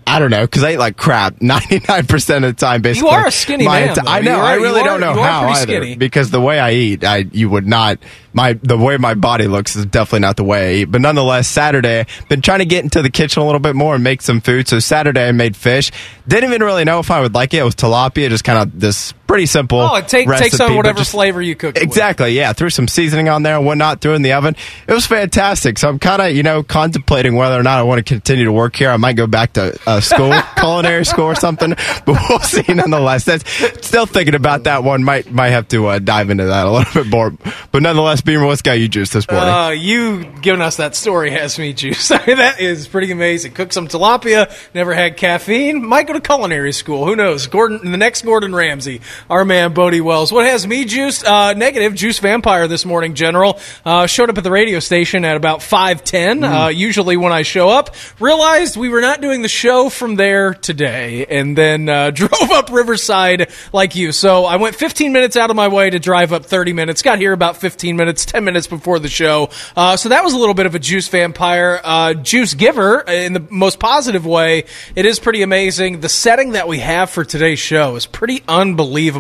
[0.08, 2.82] I don't know because I eat like crap ninety nine percent of the time.
[2.82, 4.36] Basically, you are a skinny My man, enti- I know.
[4.40, 5.96] Are- I really you don't know how either skinny.
[5.96, 8.00] because the way I eat, I you would not
[8.34, 10.86] my the way my body looks is definitely not the way I eat.
[10.86, 14.04] But nonetheless, Saturday been trying to get into the kitchen a little bit more and
[14.04, 14.68] make some food.
[14.68, 15.92] So Saturday I made fish.
[16.28, 17.58] Didn't even really know if I would like it.
[17.58, 19.80] It was tilapia, just kind of this pretty simple.
[19.80, 21.78] Oh, it take, takes recipe, on but whatever just- flavor you cook.
[21.78, 21.84] it with.
[21.84, 22.52] Exactly, yeah.
[22.52, 24.58] Threw some seasoning on there and whatnot, threw it in the oven.
[24.88, 25.80] It was fantastic.
[25.80, 28.52] So I'm kind of, you know, contemplating whether or not I want to continue to
[28.52, 28.90] work here.
[28.90, 33.24] I might go back to uh, school, culinary school or something, but we'll see nonetheless.
[33.24, 33.50] That's
[33.88, 35.02] still thinking about that one.
[35.04, 37.32] Might might have to uh, dive into that a little bit more.
[37.72, 39.50] But nonetheless, Beamer, what's got you juiced this morning?
[39.50, 41.74] Uh, you giving us that story has me.
[41.82, 43.54] I mean, that is pretty amazing.
[43.54, 44.52] Cook some tilapia.
[44.74, 45.86] Never had caffeine.
[45.86, 47.06] Might go to culinary school.
[47.06, 47.48] Who knows?
[47.48, 49.00] Gordon, the next Gordon Ramsay,
[49.30, 50.32] our man Bodie Wells.
[50.32, 51.26] What has me juiced?
[51.26, 51.96] Uh, negative.
[51.96, 53.14] Juice vampire this morning.
[53.14, 56.44] General uh, showed up at the radio station at about five ten.
[56.44, 60.54] Uh, usually when I show up, realized we were not doing the show from there
[60.54, 64.12] today, and then uh, drove up Riverside like you.
[64.12, 67.02] So I went 15 minutes out of my way to drive up 30 minutes.
[67.02, 69.50] Got here about 15 minutes, 10 minutes before the show.
[69.76, 73.34] Uh, so that was a little bit of a juice vampire, uh, juice giver in
[73.34, 74.66] the most positive way.
[74.96, 76.00] It is pretty amazing.
[76.02, 79.11] The setting that we have for today's show is pretty unbelievable.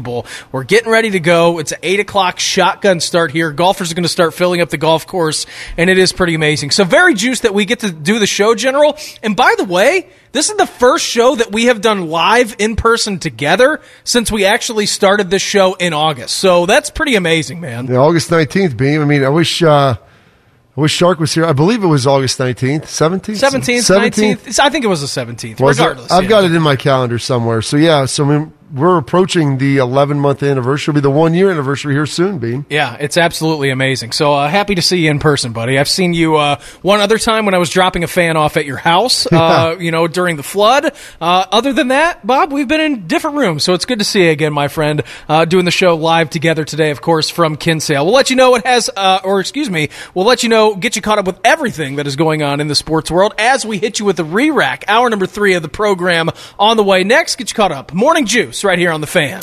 [0.51, 1.59] We're getting ready to go.
[1.59, 3.51] It's an eight o'clock shotgun start here.
[3.51, 5.45] Golfers are going to start filling up the golf course,
[5.77, 6.71] and it is pretty amazing.
[6.71, 8.97] So very juiced that we get to do the show, General.
[9.21, 12.75] And by the way, this is the first show that we have done live in
[12.75, 16.37] person together since we actually started this show in August.
[16.37, 17.87] So that's pretty amazing, man.
[17.87, 19.01] Yeah, August 19th, Beam.
[19.01, 21.45] I mean, I wish, uh, I wish Shark was here.
[21.45, 23.35] I believe it was August 19th, 17th?
[23.35, 24.59] 17th, 19th.
[24.59, 25.59] I think it was the 17th.
[25.59, 25.81] Was it?
[25.81, 26.11] regardless.
[26.11, 26.29] I've yeah.
[26.29, 27.61] got it in my calendar somewhere.
[27.61, 30.91] So, yeah, so I mean, we're approaching the 11 month anniversary.
[30.91, 32.65] It'll be the one year anniversary here soon, Beam.
[32.69, 34.13] Yeah, it's absolutely amazing.
[34.13, 35.77] So uh, happy to see you in person, buddy.
[35.77, 38.65] I've seen you uh, one other time when I was dropping a fan off at
[38.65, 40.93] your house, uh, you know, during the flood.
[41.19, 44.25] Uh, other than that, Bob, we've been in different rooms, so it's good to see
[44.25, 45.03] you again, my friend.
[45.27, 48.05] Uh, doing the show live together today, of course, from Kinsale.
[48.05, 50.95] We'll let you know what has, uh, or excuse me, we'll let you know, get
[50.95, 53.77] you caught up with everything that is going on in the sports world as we
[53.77, 57.35] hit you with the re-rack, hour number three of the program on the way next.
[57.35, 57.93] Get you caught up.
[57.93, 59.41] Morning Juice right here on the fan.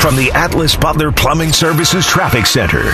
[0.00, 2.92] From the Atlas Butler Plumbing Services Traffic Center.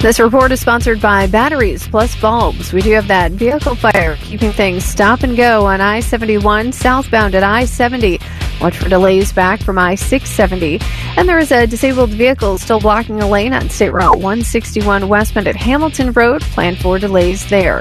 [0.00, 2.72] This report is sponsored by Batteries Plus Bulbs.
[2.72, 7.34] We do have that vehicle fire keeping things stop and go on I 71 southbound
[7.34, 8.20] at I 70.
[8.60, 10.78] Watch for delays back from I 670.
[11.16, 15.48] And there is a disabled vehicle still blocking a lane on State Route 161 westbound
[15.48, 16.42] at Hamilton Road.
[16.42, 17.80] Plan for delays there.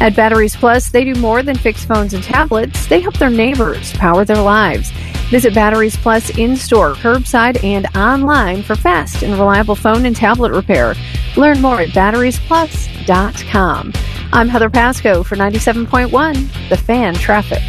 [0.00, 2.86] At Batteries Plus, they do more than fix phones and tablets.
[2.86, 4.90] They help their neighbors power their lives.
[5.30, 10.52] Visit Batteries Plus in store, curbside, and online for fast and reliable phone and tablet
[10.52, 10.94] repair.
[11.36, 13.92] Learn more at batteriesplus.com.
[14.34, 17.62] I'm Heather Pasco for 97.1, The Fan Traffic.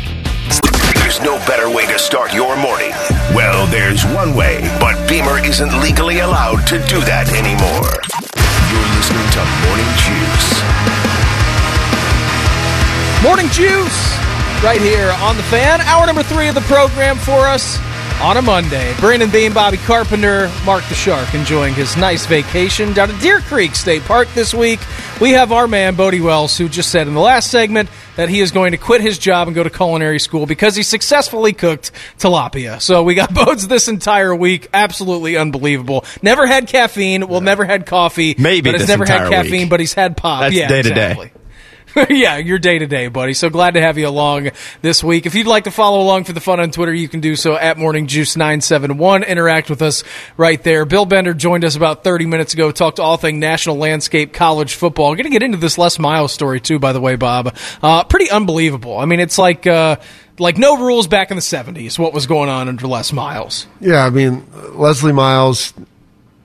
[0.96, 2.90] There's no better way to start your morning.
[3.36, 8.02] Well, there's one way, but Beamer isn't legally allowed to do that anymore.
[8.72, 11.03] You're listening to Morning Juice.
[13.24, 14.18] Morning Juice,
[14.66, 15.80] right here on the fan.
[15.80, 17.80] Hour number three of the program for us
[18.22, 18.94] on a Monday.
[19.00, 23.76] Brandon Beam, Bobby Carpenter, Mark the Shark enjoying his nice vacation down at Deer Creek
[23.76, 24.82] State Park this week.
[25.22, 28.42] We have our man, Bodie Wells, who just said in the last segment that he
[28.42, 31.92] is going to quit his job and go to culinary school because he successfully cooked
[32.20, 32.82] tilapia.
[32.82, 34.68] So we got Bodes this entire week.
[34.74, 36.04] Absolutely unbelievable.
[36.22, 37.30] Never had caffeine.
[37.30, 38.36] Well, never had coffee.
[38.38, 39.70] Maybe but has this never had caffeine, week.
[39.70, 40.42] but he's had pop.
[40.42, 41.32] That's yeah, day to day.
[42.10, 43.34] yeah, your day to day, buddy.
[43.34, 44.50] So glad to have you along
[44.82, 45.26] this week.
[45.26, 47.56] If you'd like to follow along for the fun on Twitter, you can do so
[47.56, 50.04] at Morning Juice 971 Interact with us
[50.36, 50.86] right there.
[50.86, 55.14] Bill Bender joined us about 30 minutes ago, talked all thing national landscape college football.
[55.14, 57.56] Going to get into this Les Miles story too, by the way, Bob.
[57.82, 58.98] Uh, pretty unbelievable.
[58.98, 59.98] I mean, it's like, uh,
[60.40, 63.68] like no rules back in the 70s, what was going on under Les Miles.
[63.80, 65.74] Yeah, I mean, Leslie Miles,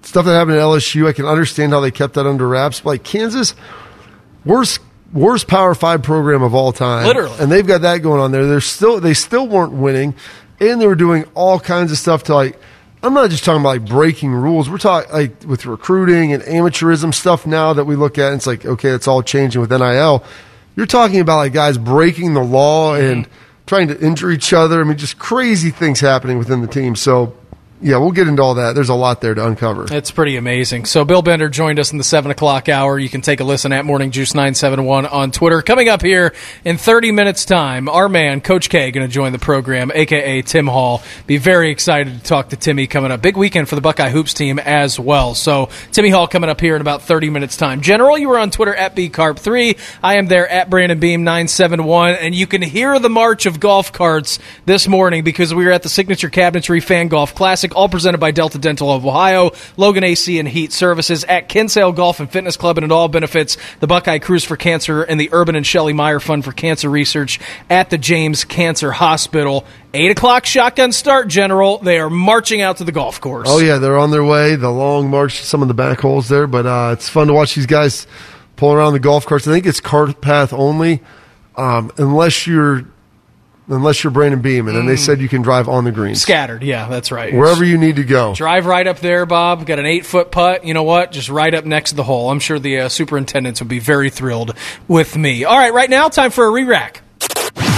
[0.02, 2.80] stuff that happened at LSU, I can understand how they kept that under wraps.
[2.80, 3.54] But like Kansas,
[4.44, 4.80] worst
[5.12, 7.36] worst Power Five program of all time, Literally.
[7.38, 8.46] and they've got that going on there.
[8.46, 10.14] They're still they still weren't winning,
[10.60, 12.58] and they were doing all kinds of stuff to like.
[13.00, 14.68] I'm not just talking about like breaking rules.
[14.68, 18.32] We're talking like with recruiting and amateurism stuff now that we look at.
[18.32, 20.24] And it's like okay, it's all changing with NIL.
[20.74, 23.30] You're talking about like guys breaking the law and mm.
[23.66, 24.80] trying to injure each other.
[24.80, 26.96] I mean, just crazy things happening within the team.
[26.96, 27.36] So,
[27.80, 28.74] yeah, we'll get into all that.
[28.74, 29.86] There's a lot there to uncover.
[29.90, 30.84] It's pretty amazing.
[30.84, 32.98] So Bill Bender joined us in the seven o'clock hour.
[32.98, 35.62] You can take a listen at Morning Juice nine seven one on Twitter.
[35.62, 36.34] Coming up here
[36.64, 40.66] in thirty minutes time, our man Coach K going to join the program, aka Tim
[40.66, 41.02] Hall.
[41.26, 43.22] Be very excited to talk to Timmy coming up.
[43.22, 45.34] Big weekend for the Buckeye hoops team as well.
[45.34, 47.80] So Timmy Hall coming up here in about thirty minutes time.
[47.80, 49.76] General, you were on Twitter at bcarp three.
[50.02, 53.46] I am there at Brandon Beam nine seven one, and you can hear the march
[53.46, 57.67] of golf carts this morning because we were at the Signature Cabinetry Fan Golf Classic
[57.74, 62.20] all presented by Delta Dental of Ohio, Logan AC and Heat Services at Kinsale Golf
[62.20, 65.56] and Fitness Club, and it all benefits the Buckeye Cruise for Cancer and the Urban
[65.56, 67.40] and Shelley Meyer Fund for Cancer Research
[67.70, 69.64] at the James Cancer Hospital.
[69.94, 71.78] Eight o'clock shotgun start, General.
[71.78, 73.48] They are marching out to the golf course.
[73.50, 74.56] Oh yeah, they're on their way.
[74.56, 77.54] The long march, some of the back holes there, but uh, it's fun to watch
[77.54, 78.06] these guys
[78.56, 79.48] pull around the golf course.
[79.48, 81.00] I think it's cart path only,
[81.56, 82.84] um, unless you're
[83.68, 86.62] unless you're Brandon Beam, and then they said you can drive on the greens, Scattered,
[86.62, 87.32] yeah, that's right.
[87.32, 88.34] wherever you need to go.
[88.34, 89.66] Drive right up there, Bob.
[89.66, 90.64] Got an eight foot putt.
[90.64, 91.12] You know what?
[91.12, 92.30] Just right up next to the hole.
[92.30, 94.54] I'm sure the uh, superintendents would be very thrilled
[94.86, 95.44] with me.
[95.44, 97.02] All right, right now, time for a re rack.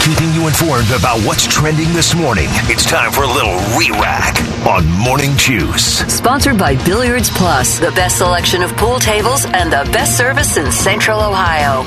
[0.04, 2.46] Keeping you informed about what's trending this morning.
[2.68, 4.34] It's time for a little re-rack
[4.66, 5.98] on Morning Juice.
[6.12, 10.72] Sponsored by Billiards Plus, the best selection of pool tables and the best service in
[10.72, 11.84] Central Ohio.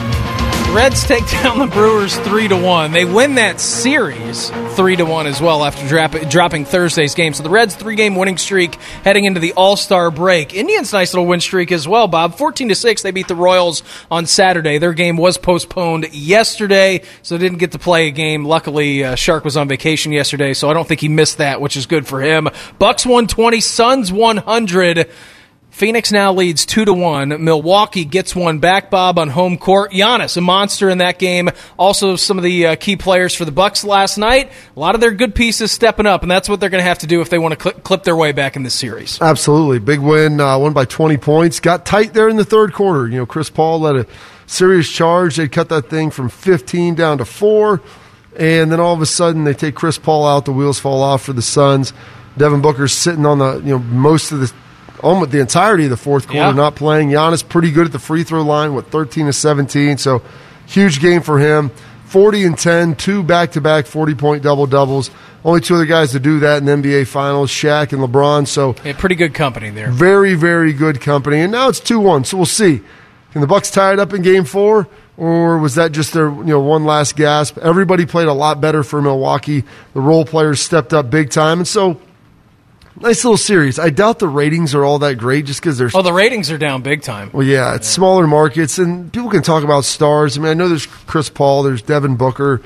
[0.74, 2.94] Reds take down the Brewers three to one.
[2.94, 7.36] They win that series three to one as well after drop, dropping Thursday's game.
[7.36, 8.74] So the Reds three game winning streak
[9.04, 10.56] heading into the All Star break.
[10.56, 12.08] Indians nice little win streak as well.
[12.08, 13.04] Bob fourteen to six.
[13.04, 14.80] They beat the Royals on Saturday.
[14.80, 18.44] Their game was postponed yesterday, so they didn't get to play a game.
[18.44, 21.78] Luckily, uh, Shark was on vacation yesterday, so I don't think he missed that, which
[21.78, 22.50] is good for him.
[22.80, 25.08] Bucks one twenty, Suns one hundred.
[25.74, 27.44] Phoenix now leads two to one.
[27.44, 29.92] Milwaukee gets one back, Bob, on home court.
[29.92, 31.50] Giannis, a monster in that game.
[31.80, 34.52] Also, some of the uh, key players for the Bucks last night.
[34.76, 37.00] A lot of their good pieces stepping up, and that's what they're going to have
[37.00, 39.20] to do if they want to cl- clip their way back in this series.
[39.20, 39.80] Absolutely.
[39.80, 41.60] Big win, uh, won by 20 points.
[41.60, 43.08] Got tight there in the third quarter.
[43.08, 44.06] You know, Chris Paul led a
[44.46, 45.38] serious charge.
[45.38, 47.82] They cut that thing from 15 down to four.
[48.36, 50.46] And then all of a sudden, they take Chris Paul out.
[50.46, 51.94] The wheels fall off for the Suns.
[52.38, 54.54] Devin Booker's sitting on the, you know, most of the,
[55.04, 56.52] almost the entirety of the fourth quarter, Yeah.
[56.52, 57.10] not playing.
[57.10, 59.98] Giannis pretty good at the free throw line with 13 to 17.
[59.98, 60.22] So
[60.66, 61.72] huge game for him.
[62.06, 65.10] 40 and 10, two back to back 40 point double doubles.
[65.46, 68.48] Only two other guys to do that in the NBA Finals, Shaq and LeBron.
[68.48, 69.90] So Yeah, pretty good company there.
[69.92, 71.42] very, very good company.
[71.42, 72.24] And now it's two one.
[72.24, 72.82] So we'll see.
[73.34, 76.44] Can the Bucks tie it up in Game Four, or was that just their you
[76.44, 77.58] know one last gasp?
[77.58, 79.64] Everybody played a lot better for Milwaukee.
[79.96, 82.00] The role players stepped up big time, and so
[83.00, 83.80] nice little series.
[83.80, 85.96] I doubt the ratings are all that great just because there's.
[85.96, 87.30] Oh, the ratings are down big time.
[87.34, 90.38] Well, yeah, it's smaller markets, and people can talk about stars.
[90.38, 92.62] I mean, I know there's Chris Paul, there's Devin Booker,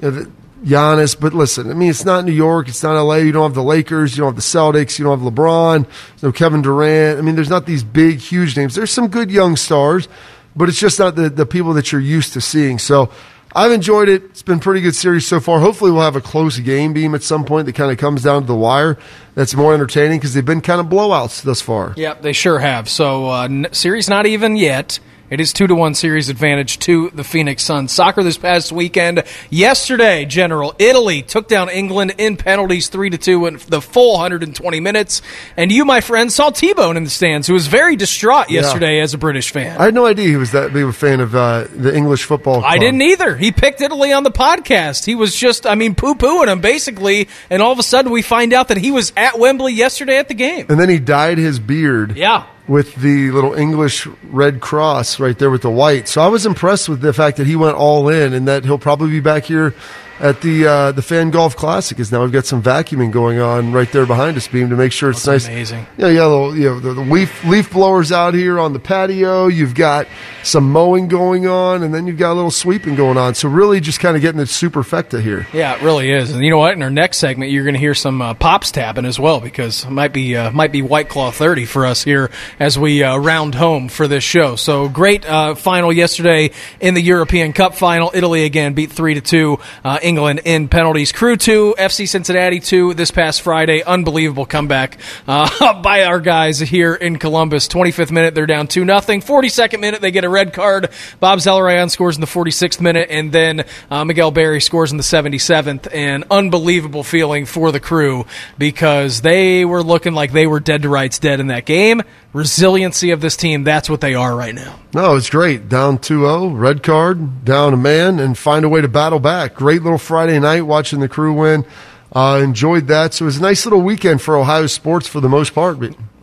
[0.00, 0.30] you know, the,
[0.64, 3.16] Giannis, but listen, I mean, it's not New York, it's not LA.
[3.16, 5.86] You don't have the Lakers, you don't have the Celtics, you don't have LeBron,
[6.22, 7.18] no Kevin Durant.
[7.18, 8.74] I mean, there's not these big, huge names.
[8.74, 10.06] There's some good young stars,
[10.54, 12.78] but it's just not the, the people that you're used to seeing.
[12.78, 13.10] So
[13.54, 14.22] I've enjoyed it.
[14.24, 15.58] It's been pretty good series so far.
[15.60, 18.42] Hopefully, we'll have a close game beam at some point that kind of comes down
[18.42, 18.96] to the wire.
[19.34, 21.94] That's more entertaining because they've been kind of blowouts thus far.
[21.96, 22.88] Yep, they sure have.
[22.88, 25.00] So, uh, n- series not even yet.
[25.30, 27.92] It is two to one series advantage to the Phoenix Suns.
[27.92, 29.22] Soccer this past weekend.
[29.48, 34.80] Yesterday, General Italy took down England in penalties three to two in the full 120
[34.80, 35.22] minutes.
[35.56, 38.62] And you, my friend, saw T-Bone in the stands, who was very distraught Yeah.
[38.62, 39.76] yesterday as a British fan.
[39.80, 42.24] I had no idea he was that big of a fan of uh, the English
[42.24, 42.64] football.
[42.64, 43.36] I didn't either.
[43.36, 45.04] He picked Italy on the podcast.
[45.06, 47.28] He was just, I mean, poo pooing him basically.
[47.50, 50.26] And all of a sudden, we find out that he was at Wembley yesterday at
[50.26, 50.66] the game.
[50.68, 52.16] And then he dyed his beard.
[52.16, 52.46] Yeah.
[52.70, 56.06] With the little English red cross right there with the white.
[56.06, 58.78] So I was impressed with the fact that he went all in and that he'll
[58.78, 59.74] probably be back here
[60.20, 61.98] at the uh, the Fan Golf Classic.
[61.98, 64.92] Is now we've got some vacuuming going on right there behind us, beam to make
[64.92, 65.52] sure it's That's nice.
[65.52, 65.86] amazing.
[65.96, 69.46] Yeah, yeah, you know, the, the leaf leaf blowers out here on the patio.
[69.46, 70.06] You've got
[70.42, 73.34] some mowing going on, and then you've got a little sweeping going on.
[73.34, 75.46] So really, just kind of getting the superfecta here.
[75.52, 76.30] Yeah, it really is.
[76.32, 76.72] And you know what?
[76.72, 79.84] In our next segment, you're going to hear some uh, pops tapping as well because
[79.84, 83.16] it might be uh, might be White Claw 30 for us here as we uh,
[83.16, 84.56] round home for this show.
[84.56, 88.10] So great uh, final yesterday in the European Cup final.
[88.14, 91.12] Italy again beat three to two uh, England in penalties.
[91.12, 93.84] Crew two, FC Cincinnati two this past Friday.
[93.84, 97.68] Unbelievable comeback uh, by our guys here in Columbus.
[97.68, 99.20] 25th minute, they're down two nothing.
[99.20, 100.90] 42nd minute, they get a red card.
[101.20, 105.04] Bob Zelarayan scores in the 46th minute, and then uh, Miguel Berry scores in the
[105.04, 105.94] 77th.
[105.94, 108.26] An unbelievable feeling for the crew
[108.58, 112.02] because they were looking like they were dead to rights dead in that game.
[112.32, 114.78] Resiliency of this team, that's what they are right now.
[114.94, 115.68] No, it's great.
[115.68, 119.54] Down 2-0, red card, down a man, and find a way to battle back.
[119.54, 121.64] Great little Friday night watching the crew win.
[122.12, 123.14] Uh, enjoyed that.
[123.14, 125.78] So it was a nice little weekend for Ohio sports for the most part.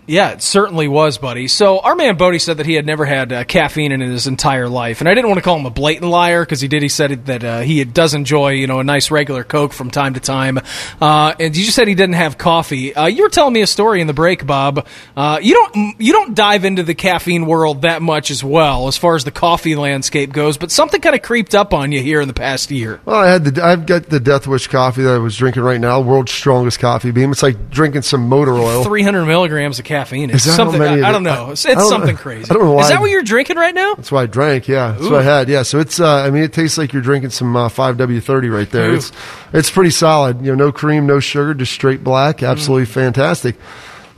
[0.08, 1.50] Yeah, it certainly was, buddy.
[1.50, 4.70] So our man Bodie said that he had never had uh, caffeine in his entire
[4.70, 6.82] life, and I didn't want to call him a blatant liar because he did.
[6.82, 10.14] He said that uh, he does enjoy, you know, a nice regular Coke from time
[10.14, 10.60] to time.
[11.02, 12.96] Uh, and you just said he didn't have coffee.
[12.96, 14.88] Uh, you were telling me a story in the break, Bob.
[15.18, 18.96] Uh, you don't you don't dive into the caffeine world that much as well as
[18.96, 22.22] far as the coffee landscape goes, but something kind of creeped up on you here
[22.22, 23.02] in the past year.
[23.04, 25.82] well, I had the I've got the Death Wish coffee that I was drinking right
[25.82, 27.34] now, world's strongest coffee beam.
[27.34, 28.86] It's like drinking some motor oil.
[28.86, 29.97] Three hundred milligrams of caffeine.
[30.02, 31.52] It's Is something I, I don't know.
[31.52, 32.50] It's, it's don't- something crazy.
[32.50, 33.96] I don't know why Is that what you're drinking right now?
[33.96, 34.68] That's why I drank.
[34.68, 35.12] Yeah, that's Ooh.
[35.12, 35.50] what I had.
[35.50, 36.00] Yeah, so it's.
[36.00, 38.92] Uh, I mean, it tastes like you're drinking some uh, 5W30 right there.
[38.92, 38.96] Ooh.
[38.96, 39.12] It's
[39.54, 40.42] it's pretty solid.
[40.42, 42.44] You know, no cream, no sugar, just straight black.
[42.44, 42.94] Absolutely Mm.
[42.96, 43.56] fantastic.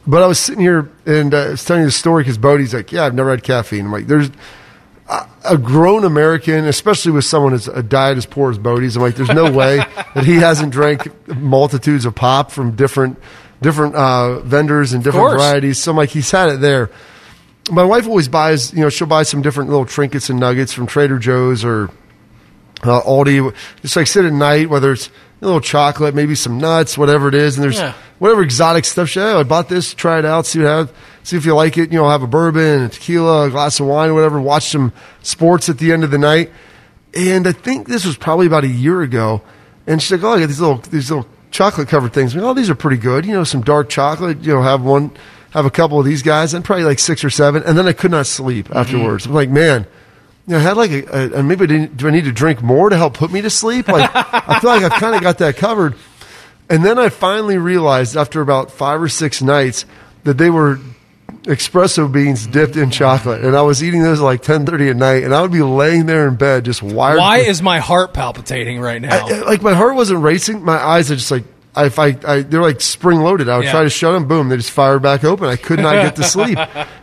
[0.08, 2.74] But I was sitting here and uh, I was telling you the story because Bodie's
[2.74, 4.30] like, "Yeah, I've never had caffeine." I'm like, "There's."
[5.10, 9.02] a- A grown American, especially with someone as a diet as poor as Bodie's, I'm
[9.02, 9.78] like, there's no way
[10.14, 13.18] that he hasn't drank multitudes of pop from different
[13.62, 15.78] different uh, vendors and different varieties.
[15.80, 16.90] So I'm like, he's had it there
[17.72, 20.88] my wife always buys, you know, she'll buy some different little trinkets and nuggets from
[20.88, 21.90] Trader Joe's or
[22.84, 23.54] uh, Aldi.
[23.82, 25.10] Just like sit at night, whether it's
[25.42, 27.94] a little chocolate, maybe some nuts, whatever it is, and there's Yeah.
[28.18, 29.10] whatever exotic stuff.
[29.10, 31.78] She, oh, I bought this, try it out, see what have, see if you like
[31.78, 31.92] it.
[31.92, 34.40] You know, have a bourbon, a tequila, a glass of wine, whatever.
[34.42, 34.92] Watch some
[35.22, 36.52] sports at the end of the night.
[37.14, 39.42] And I think this was probably about a year ago.
[39.88, 41.28] And she's like, "Oh, I got these little these little
[41.60, 42.34] chocolate covered things.
[42.34, 43.26] I'm like, oh, these are pretty good.
[43.26, 44.42] You know, some dark chocolate.
[44.46, 45.12] You know, have one,
[45.50, 47.64] have a couple of these guys, and probably like six or seven.
[47.64, 48.78] And then I could not sleep mm-hmm.
[48.78, 49.26] afterwards.
[49.26, 49.86] I'm like, man,
[50.48, 52.62] you know, I had like a, a maybe I didn't, do I need to drink
[52.62, 53.90] more to help put me to sleep?
[53.90, 55.96] Like, I feel like I've kind of got that covered.
[56.70, 59.86] And then I finally realized after about five or six nights
[60.24, 60.80] that they were
[61.44, 64.96] espresso beans dipped in chocolate, and I was eating those at like ten thirty at
[64.96, 67.20] night, and I would be laying there in bed just wired.
[67.20, 69.28] Why with- is my heart palpitating right now?
[69.28, 70.64] I- like my heart wasn't racing.
[70.64, 71.44] My eyes are just like
[71.78, 73.48] if I, I they're like spring loaded.
[73.50, 73.72] I would Yeah.
[73.72, 75.48] try to shut them, boom, they just fired back open.
[75.48, 76.58] I could not get to sleep.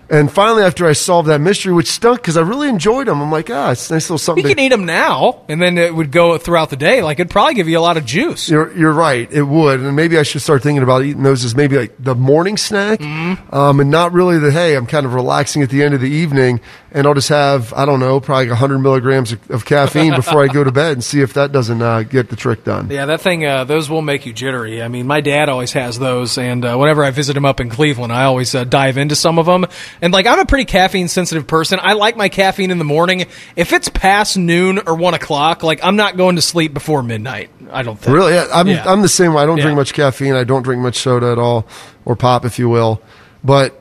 [0.08, 3.32] And finally, after I solved that mystery, which stunk because I really enjoyed them, I'm
[3.32, 4.44] like, ah, it's nice little you something.
[4.46, 7.02] can eat them now, and then it would go throughout the day.
[7.02, 8.48] Like it'd probably give you a lot of juice.
[8.48, 9.28] You're, you're right.
[9.32, 12.14] It would, and maybe I should start thinking about eating those as maybe like the
[12.14, 13.52] morning snack, Mm-hmm.
[13.52, 14.76] um, and not really the hey.
[14.76, 16.60] I'm kind of relaxing at the end of the evening,
[16.92, 20.46] and I'll just have I don't know, probably 100 milligrams of, of caffeine before I
[20.46, 22.90] go to bed, and see if that doesn't uh, get the trick done.
[22.90, 24.55] Yeah, that thing, uh, those will make you jittery.
[24.64, 27.68] I mean, my dad always has those, and uh, whenever I visit him up in
[27.68, 29.66] Cleveland, I always uh, dive into some of them.
[30.00, 31.78] And like, I'm a pretty caffeine sensitive person.
[31.82, 33.26] I like my caffeine in the morning.
[33.56, 37.50] If it's past noon or one o'clock, like I'm not going to sleep before midnight.
[37.70, 38.14] I don't think.
[38.14, 38.84] Really, yeah, I'm Yeah.
[38.86, 39.42] I'm the same way.
[39.42, 39.64] I don't Yeah.
[39.64, 40.34] drink much caffeine.
[40.34, 41.66] I don't drink much soda at all,
[42.04, 43.00] or pop, if you will.
[43.44, 43.80] But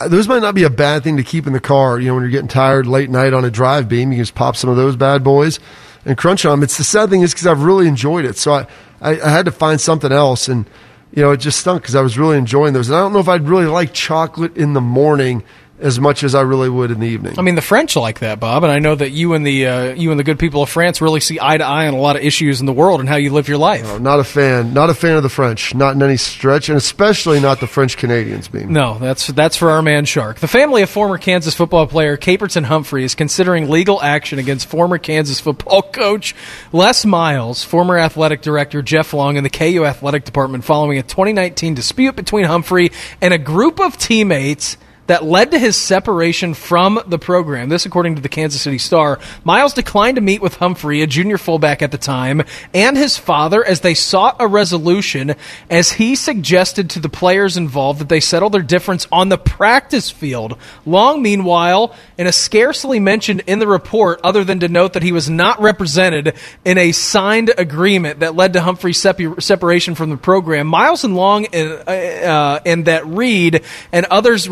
[0.00, 1.98] uh, those might not be a bad thing to keep in the car.
[2.00, 4.34] You know, when you're getting tired late night on a drive beam, you can just
[4.34, 5.60] pop some of those bad boys
[6.06, 6.62] and crunch on them.
[6.62, 8.66] It's the sad thing is because I've really enjoyed it, so I,
[9.00, 10.66] I I had to find something else, and
[11.12, 12.88] you know, it just stunk because I was really enjoying those.
[12.88, 15.42] And I don't know if I'd really like chocolate in the morning
[15.80, 17.38] as much as I really would in the evening.
[17.38, 19.94] I mean, the French like that, Bob, and I know that you and the uh,
[19.94, 22.16] you and the good people of France really see eye to eye on a lot
[22.16, 23.86] of issues in the world and how you live your life.
[23.86, 24.72] I'm not a fan.
[24.72, 25.74] Not a fan of the French.
[25.74, 28.48] Not in any stretch, and especially not the French Canadians.
[28.48, 30.38] Being No, that's that's for our man Shark.
[30.38, 34.98] The family of former Kansas football player Caperton Humphrey is considering legal action against former
[34.98, 36.34] Kansas football coach
[36.72, 41.74] Les Miles, former athletic director Jeff Long, and the KU athletic department following a 2019
[41.74, 42.90] dispute between Humphrey
[43.20, 44.76] and a group of teammates
[45.10, 47.68] that led to his separation from the program.
[47.68, 49.18] This, according to the Kansas City Star.
[49.42, 53.64] Miles declined to meet with Humphrey, a junior fullback at the time, and his father
[53.64, 55.34] as they sought a resolution
[55.68, 60.10] as he suggested to the players involved that they settle their difference on the practice
[60.10, 60.56] field.
[60.86, 65.10] Long, meanwhile, in a scarcely mentioned in the report, other than to note that he
[65.10, 66.34] was not represented
[66.64, 71.16] in a signed agreement that led to Humphrey's sepu- separation from the program, Miles and
[71.16, 74.48] Long and, uh, uh, and that Reed and others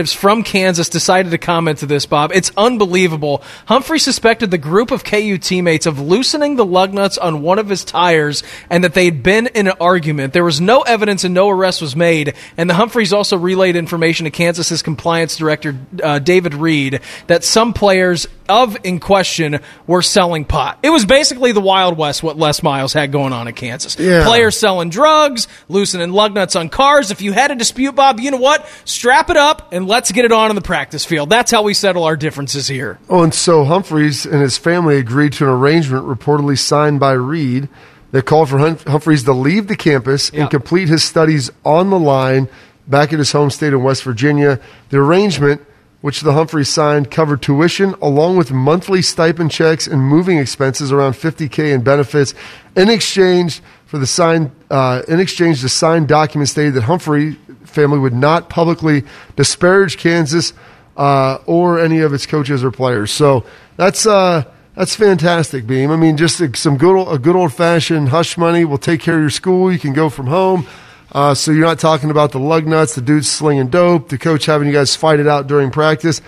[0.00, 2.32] representatives from Kansas decided to comment to this, Bob.
[2.32, 3.42] It's unbelievable.
[3.66, 7.68] Humphrey suspected the group of KU teammates of loosening the lug nuts on one of
[7.68, 10.32] his tires and that they'd been in an argument.
[10.32, 12.34] There was no evidence and no arrest was made.
[12.56, 17.72] And the Humphreys also relayed information to Kansas's compliance director, uh, David Reed, that some
[17.72, 20.78] players of in question were selling pot.
[20.82, 23.98] It was basically the Wild West what Les Miles had going on in Kansas.
[23.98, 24.24] Yeah.
[24.24, 27.10] Players selling drugs, loosening lug nuts on cars.
[27.10, 28.66] If you had a dispute, Bob, you know what?
[28.84, 31.28] Strap it up and let's get it on in the practice field.
[31.28, 32.98] That's how we settle our differences here.
[33.08, 37.68] Oh, and so Humphreys and his family agreed to an arrangement reportedly signed by Reed
[38.12, 40.42] that called for Hum- Humphreys to leave the campus Yeah.
[40.42, 42.48] and complete his studies on the line
[42.86, 44.60] back at his home state in West Virginia.
[44.90, 45.60] The arrangement,
[46.00, 51.12] which the Humphreys signed, covered tuition along with monthly stipend checks and moving expenses around
[51.14, 52.32] 50k in benefits.
[52.76, 53.60] In exchange
[53.90, 57.32] for the signed, uh, in exchange, the signed document stated that Humphrey
[57.64, 59.02] family would not publicly
[59.34, 60.52] disparage Kansas
[60.96, 63.10] uh, or any of its coaches or players.
[63.10, 63.44] So
[63.76, 64.44] that's uh,
[64.76, 65.90] that's fantastic, Beam.
[65.90, 69.22] I mean, just some good a good old fashioned hush money will take care of
[69.22, 69.72] your school.
[69.72, 70.68] You can go from home.
[71.10, 74.46] Uh, so you're not talking about the lug nuts, the dudes slinging dope, the coach
[74.46, 76.22] having you guys fight it out during practice.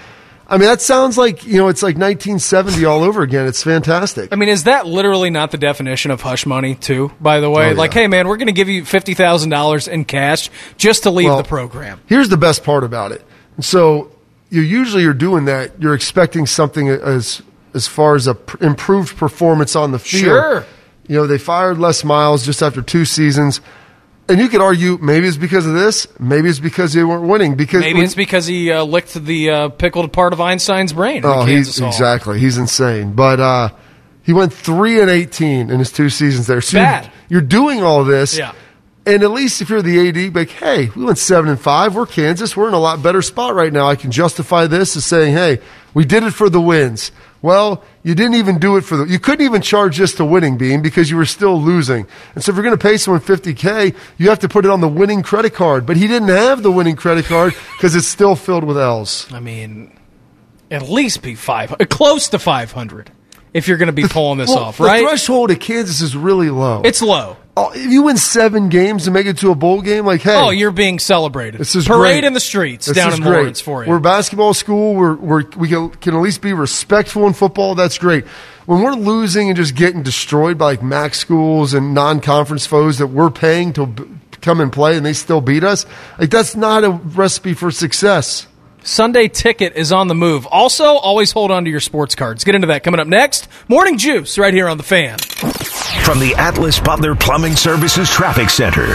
[0.53, 3.47] I mean, that sounds like you know it's like 1970 all over again.
[3.47, 4.33] It's fantastic.
[4.33, 7.69] I mean, is that literally not the definition of hush money, too, by the way?
[7.69, 7.77] Oh, yeah.
[7.79, 11.39] Like, hey, man, we're going to give you $50,000 in cash just to leave Well,
[11.39, 12.01] the program.
[12.07, 13.23] Here's the best part about it.
[13.61, 14.13] So
[14.51, 15.81] you usually you're doing that.
[15.81, 17.41] You're expecting something as
[17.75, 20.25] as far as a pr- improved performance on the field.
[20.25, 20.67] Sure.
[21.09, 23.63] You know they fired Les Miles just after two seasons,
[24.29, 26.07] and you could argue maybe it's because of this.
[26.19, 27.57] Maybe it's because they weren't winning.
[27.57, 31.23] Because Maybe when- it's because he uh, licked the uh, pickled part of Einstein's brain.
[31.25, 32.39] Oh, he's exactly.
[32.39, 33.13] He's insane.
[33.13, 33.69] But uh,
[34.23, 36.61] he went three and eighteen in his two seasons there.
[36.61, 37.11] So Bad.
[37.29, 38.39] You're, you're doing all this.
[38.39, 38.53] Yeah.
[39.05, 41.97] And at least if you're the AD, like, hey, we went seven and five.
[41.97, 42.57] We're Kansas.
[42.57, 43.89] We're in a lot better spot right now.
[43.89, 45.59] I can justify this as saying, hey,
[45.93, 47.11] we did it for the wins.
[47.43, 49.05] Well, you didn't even do it for the.
[49.05, 52.07] You couldn't even charge just the winning beam because you were still losing.
[52.35, 54.81] And so if you're going to pay someone 50k, you have to put it on
[54.81, 55.85] the winning credit card.
[55.85, 59.31] But he didn't have the winning credit card because it's still filled with L's.
[59.33, 59.99] I mean,
[60.71, 63.11] at least be five, uh, close to 500
[63.53, 65.03] if you're going to be pulling this Well, off, right?
[65.03, 66.83] The threshold at Kansas is really low.
[66.85, 67.37] it's low.
[67.55, 70.35] Oh, if you win seven games and make it to a bowl game, like hey,
[70.37, 71.61] Oh, you're being celebrated.
[71.61, 72.25] this is Parade great.
[72.25, 73.41] in the streets This down in great.
[73.41, 73.91] Lawrence for you.
[73.91, 74.95] We're a basketball school.
[74.95, 77.75] We're, we're we can, can at least be respectful in football.
[77.75, 78.25] That's great.
[78.65, 83.09] When we're losing and just getting destroyed by like MAC schools and non-conference foes that
[83.09, 84.05] we're paying to b-
[84.41, 85.85] come and play and they still beat us,
[86.19, 88.47] like that's not a recipe for success.
[88.85, 90.47] Sunday Ticket is on the move.
[90.47, 92.43] Also, always hold on to your sports cards.
[92.43, 93.49] Get into that coming up next.
[93.69, 95.19] Morning Juice right here on the fan.
[96.05, 98.95] From the Atlas Butler Plumbing Services Traffic Center.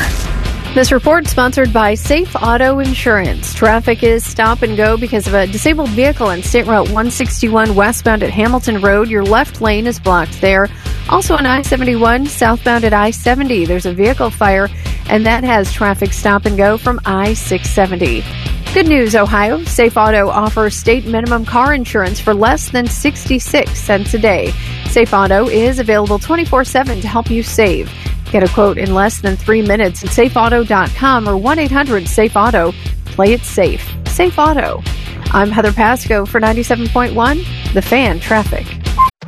[0.73, 3.53] This report sponsored by Safe Auto Insurance.
[3.53, 8.21] Traffic is stop and go because of a disabled vehicle on State Route 161 westbound
[8.23, 9.07] at Hamilton Road.
[9.07, 10.67] Your left lane is blocked there.
[11.09, 14.67] Also on I 71 southbound at I 70, there's a vehicle fire,
[15.09, 18.56] and that has traffic stop and go from I 670.
[18.73, 19.63] Good news, Ohio.
[19.63, 24.51] Safe Auto offers state minimum car insurance for less than 66 cents a day.
[24.89, 27.91] Safe Auto is available 24 7 to help you save.
[28.31, 32.71] Get a quote in less than three minutes at safeauto.com or 1 800 Safe Auto.
[33.05, 33.83] Play it safe.
[34.07, 34.83] Safe Auto.
[35.31, 38.65] I'm Heather Pasco for 97.1, The Fan Traffic.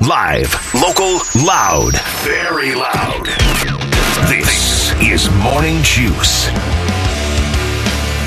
[0.01, 1.93] Live, local, loud,
[2.23, 3.25] very loud.
[4.29, 6.49] This is Morning Juice.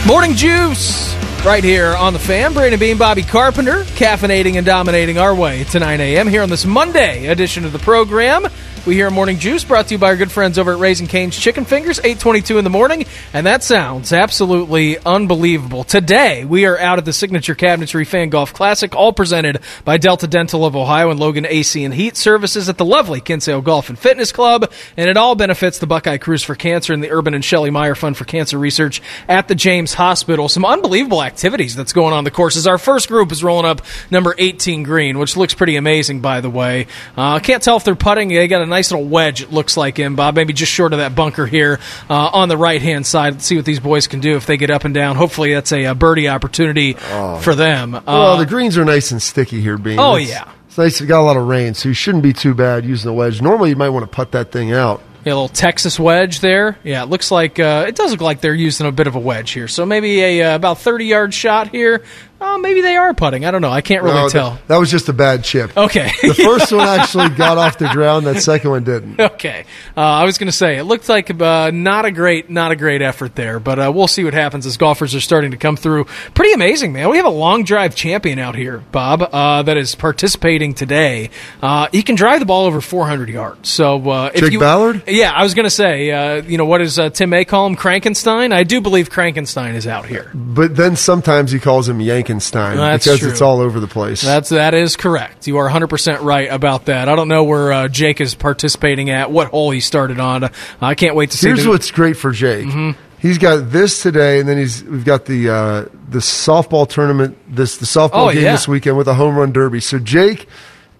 [0.05, 1.15] Morning Juice,
[1.45, 2.53] right here on the fan.
[2.53, 6.27] Brandon Beam, Bobby Carpenter, caffeinating and dominating our way to 9 a.m.
[6.27, 8.45] here on this Monday edition of the program.
[8.85, 11.39] We hear Morning Juice brought to you by our good friends over at Raising Cane's
[11.39, 15.85] Chicken Fingers, 822 in the morning, and that sounds absolutely unbelievable.
[15.85, 20.27] Today, we are out at the Signature Cabinetry Fan Golf Classic, all presented by Delta
[20.27, 23.97] Dental of Ohio and Logan AC and Heat Services at the lovely Kinsale Golf and
[23.97, 27.45] Fitness Club, and it all benefits the Buckeye Cruise for Cancer and the Urban and
[27.45, 30.49] Shelley Meyer Fund for Cancer Research at the James Hospital.
[30.49, 32.67] Some unbelievable activities that's going on the courses.
[32.67, 36.51] Our first group is rolling up number 18 green, which looks pretty amazing, by the
[36.51, 36.89] way.
[37.17, 38.27] I uh, can't tell if they're putting.
[38.27, 40.35] They got a nice little wedge, it looks like, in Bob.
[40.35, 41.79] Maybe just short of that bunker here
[42.11, 43.35] uh, on the right hand side.
[43.35, 45.17] Let's see what these boys can do if they get up and down.
[45.17, 47.39] Hopefully, that's a, a birdie opportunity Oh.
[47.39, 47.93] for them.
[47.93, 49.99] well, Uh, the greens are nice and sticky here, being.
[49.99, 50.51] Oh, It's- yeah.
[50.69, 51.01] It's nice.
[51.03, 53.43] It got a lot of rain, so you shouldn't be too bad using the wedge.
[53.43, 55.03] Normally, you might want to putt that thing out.
[55.25, 56.79] Yeah, a little Texas wedge there.
[56.83, 59.21] Yeah, it looks like uh, it does look like they're using a bit of a
[59.21, 59.69] wedge here.
[59.69, 62.03] So maybe a uh, about thirty yard shot here.
[62.45, 63.45] Oh, maybe they are putting.
[63.45, 63.71] I don't know.
[63.71, 64.51] I can't really No, tell.
[64.53, 65.77] That, that was just a bad chip.
[65.77, 66.11] Okay.
[66.23, 68.27] The first one actually got off the ground.
[68.27, 69.21] That second one didn't.
[69.21, 69.65] Okay,
[69.97, 72.77] uh, I was going to say it looked like uh, not a great, not a
[72.77, 75.77] great effort there, but uh, we'll see what happens as golfers are starting to come
[75.77, 76.05] through.
[76.35, 77.09] Pretty amazing, man.
[77.11, 81.31] We have a long drive champion out here, Bob, uh, that is participating today.
[81.63, 83.69] Uh, he can drive the ball over 400 yards.
[83.69, 85.05] So, uh, if Jake you, Ballard?
[85.07, 87.67] Yeah, I was going to say, uh, you know, what does uh, Tim May call
[87.67, 87.77] him?
[87.77, 88.53] Crankenstein.
[88.53, 90.31] I do believe Crankenstein is out here.
[90.35, 92.01] But then sometimes he calls him
[92.41, 93.31] Yankenstein That's because true.
[93.31, 94.23] it's all over the place.
[94.23, 95.47] That's that is correct.
[95.47, 97.09] You are 100 percent right about that.
[97.09, 100.51] I don't know where uh, Jake is participating at, what hole he started on.
[100.81, 101.49] I can't wait to see.
[101.49, 102.67] Here's the- what's great for Jake.
[102.67, 102.99] Mm-hmm.
[103.19, 107.77] He's got this today, and then he's we've got the uh, the softball tournament this
[107.77, 108.53] the softball Oh, game yeah.
[108.53, 109.79] this weekend with a home run derby.
[109.81, 110.49] So Jake,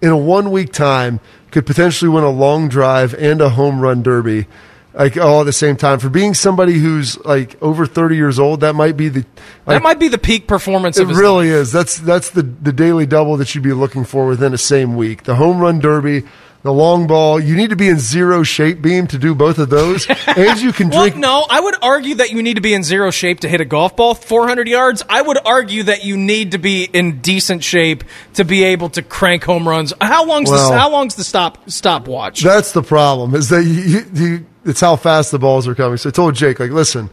[0.01, 1.19] in a one week time,
[1.51, 4.47] could potentially win a long drive and a home run derby.
[4.95, 5.97] Like all at the same time.
[5.97, 9.25] For being somebody who's like over thirty years old, that might be the
[9.65, 11.71] like, that might be the peak performance It of his really is.
[11.71, 15.23] That's that's the the daily double that you'd be looking for within the same week.
[15.23, 16.21] The home run derby,
[16.61, 17.39] the long ball.
[17.39, 20.71] You need to be in zero shape beam to do both of those, and you
[20.71, 21.15] can Well, drink.
[21.17, 23.65] no, I would argue that you need to be in zero shape to hit a
[23.65, 25.01] golf ball 400 yards.
[25.09, 28.03] I would argue that you need to be in decent shape
[28.35, 29.91] to be able to crank home runs.
[29.99, 32.41] How long's Well- the how long's the stop stopwatch?
[32.43, 33.33] That's the problem.
[33.33, 35.97] Is that you, you, you, it's how fast the balls are coming.
[35.97, 37.09] So I told Jake, like, listen,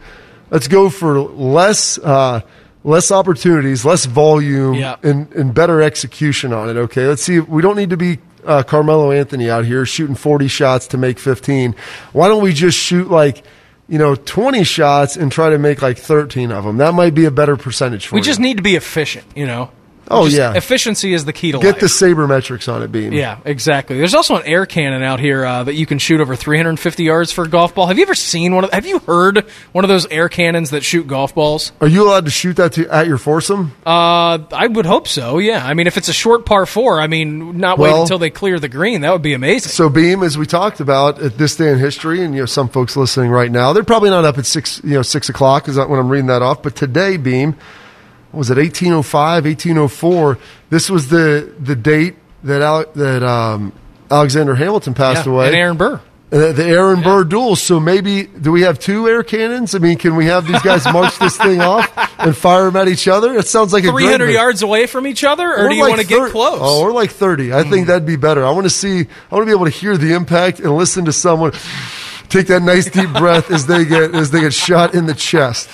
[0.51, 1.99] let's go for less.
[1.99, 2.41] Uh,
[2.83, 4.97] Less opportunities, less volume, Yeah.
[5.03, 6.79] and, and better execution on it.
[6.79, 7.39] Okay, let's see.
[7.39, 11.19] We don't need to be uh, Carmelo Anthony out here shooting 40 shots to make
[11.19, 11.75] 15.
[12.15, 13.45] Why don't we just shoot like,
[13.87, 16.79] you know, 20 shots and try to make like 13 of them?
[16.79, 18.13] That might be a better percentage for us.
[18.15, 18.25] we you.
[18.25, 19.71] just need to be efficient, you know.
[20.11, 20.55] Oh, yeah.
[20.55, 21.81] efficiency is the key to Get life.
[21.81, 23.13] the sabermetrics on it, Beam.
[23.13, 23.97] Yeah, exactly.
[23.97, 27.33] There's also an air cannon out here uh, that you can shoot over 350 yards
[27.33, 27.87] for a golf ball.
[27.87, 28.73] Have you ever seen one of?
[28.73, 31.73] Have you heard one of those air cannons that shoot golf balls?
[31.81, 33.73] Are you allowed to shoot that to, at your foursome?
[33.87, 35.39] Uh, I would hope so.
[35.39, 35.65] Yeah.
[35.65, 38.59] I mean, if it's a short par four, I mean, not wait until they clear
[38.59, 39.03] the green.
[39.03, 39.71] That would be amazing.
[39.71, 42.69] So Beam, as we talked about at this day in history, and you know some
[42.69, 45.77] folks listening right now, they're probably not up at six, you know, six o'clock is
[45.77, 46.63] when I'm reading that off.
[46.63, 47.57] But today, Beam,
[48.33, 50.39] was it 1805, 1804?
[50.71, 53.73] This was the the date that Ale- that um,
[54.11, 55.47] Alexander Hamilton passed Yeah, away.
[55.49, 56.01] and Aaron Burr.
[56.33, 57.57] Uh, the Aaron Burr duel.
[57.57, 59.75] So maybe do we have two air cannons?
[59.75, 61.91] I mean, can we have these guys march this thing off
[62.21, 63.37] and fire them at each other?
[63.37, 65.91] It sounds like a great 300 yards away from each other, or, do you like
[65.91, 66.59] want to get close?
[66.59, 66.65] Hmm.
[66.65, 67.53] Oh, or like 30.
[67.53, 68.47] I think that'd be better.
[68.47, 71.07] I want to see, I want to be able to hear the impact and listen
[71.07, 71.51] to someone
[72.29, 75.69] take that nice deep breath as they get, as they get shot in the chest.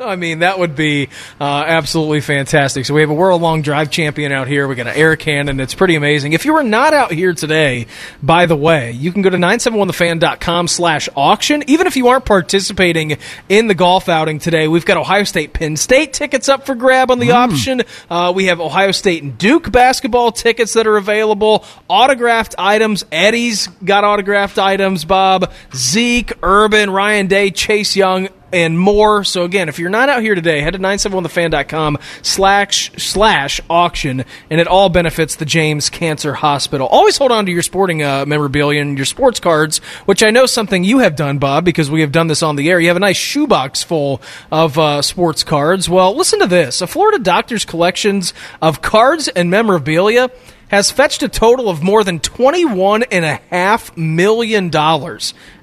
[0.04, 1.08] I mean, that would be
[1.40, 2.86] uh, absolutely fantastic.
[2.86, 4.66] So we have a world long drive champion out here.
[4.66, 5.60] We got an air cannon.
[5.60, 6.32] It's pretty amazing.
[6.32, 7.86] If you are not out here today,
[8.22, 11.64] by the way, you can go to 971thefan.com slash auction.
[11.66, 13.18] Even if you aren't participating
[13.50, 17.10] in the golf outing today, we've got Ohio State Penn State tickets up for grab
[17.10, 17.82] on the option.
[18.08, 21.64] Uh, we have Ohio State and Duke basketball tickets that are available.
[21.88, 23.04] Autographed items.
[23.12, 25.52] Eddie's got autographed items, Bob.
[25.74, 29.24] Zeke, Urban, Ryan Day, Chase Young, and more.
[29.24, 34.60] So again, if you're not out here today, head to 971thefan.com slash slash auction, and
[34.60, 36.86] it all benefits the James Cancer Hospital.
[36.86, 40.46] Always hold on to your sporting uh, memorabilia and your sports cards, which I know
[40.46, 42.80] something you have done, Bob, because we have done this on the air.
[42.80, 44.20] You have a nice shoebox full
[44.50, 45.88] of uh, sports cards.
[45.88, 50.30] Well, listen to this: a Florida doctor's collections of cards and memorabilia
[50.70, 54.70] has fetched a total of more than $21.5 million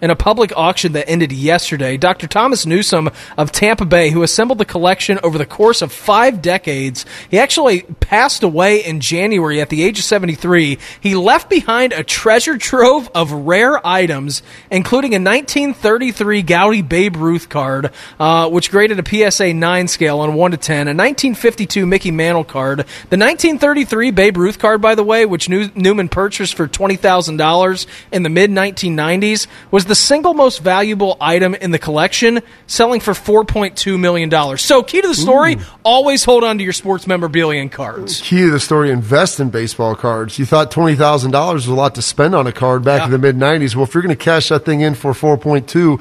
[0.02, 1.96] in a public auction that ended yesterday.
[1.96, 2.28] Dr.
[2.28, 7.06] Thomas Newsom of Tampa Bay, who assembled the collection over the course of five decades,
[7.30, 10.78] he actually passed away in January at the age of 73.
[11.00, 17.48] He left behind a treasure trove of rare items, including a 1933 Goudey Babe Ruth
[17.48, 22.12] card, uh, which graded a PSA 9 scale on 1 to 10, a 1952 Mickey
[22.12, 26.68] Mantle card, the 1933 Babe Ruth card, by the way, which New- Newman purchased for
[26.68, 33.00] $20,000 in the mid 1990s, was the single most valuable item in the collection, selling
[33.00, 34.58] for $4.2 million.
[34.58, 38.22] So, key to the story always hold on to your sports memorabilia and cards.
[38.22, 40.38] Key to the story: invest in baseball cards.
[40.38, 43.12] You thought twenty thousand dollars was a lot to spend on a card back in
[43.12, 43.76] the mid '90s.
[43.76, 46.00] Well, if you're going to cash that thing in for four point two,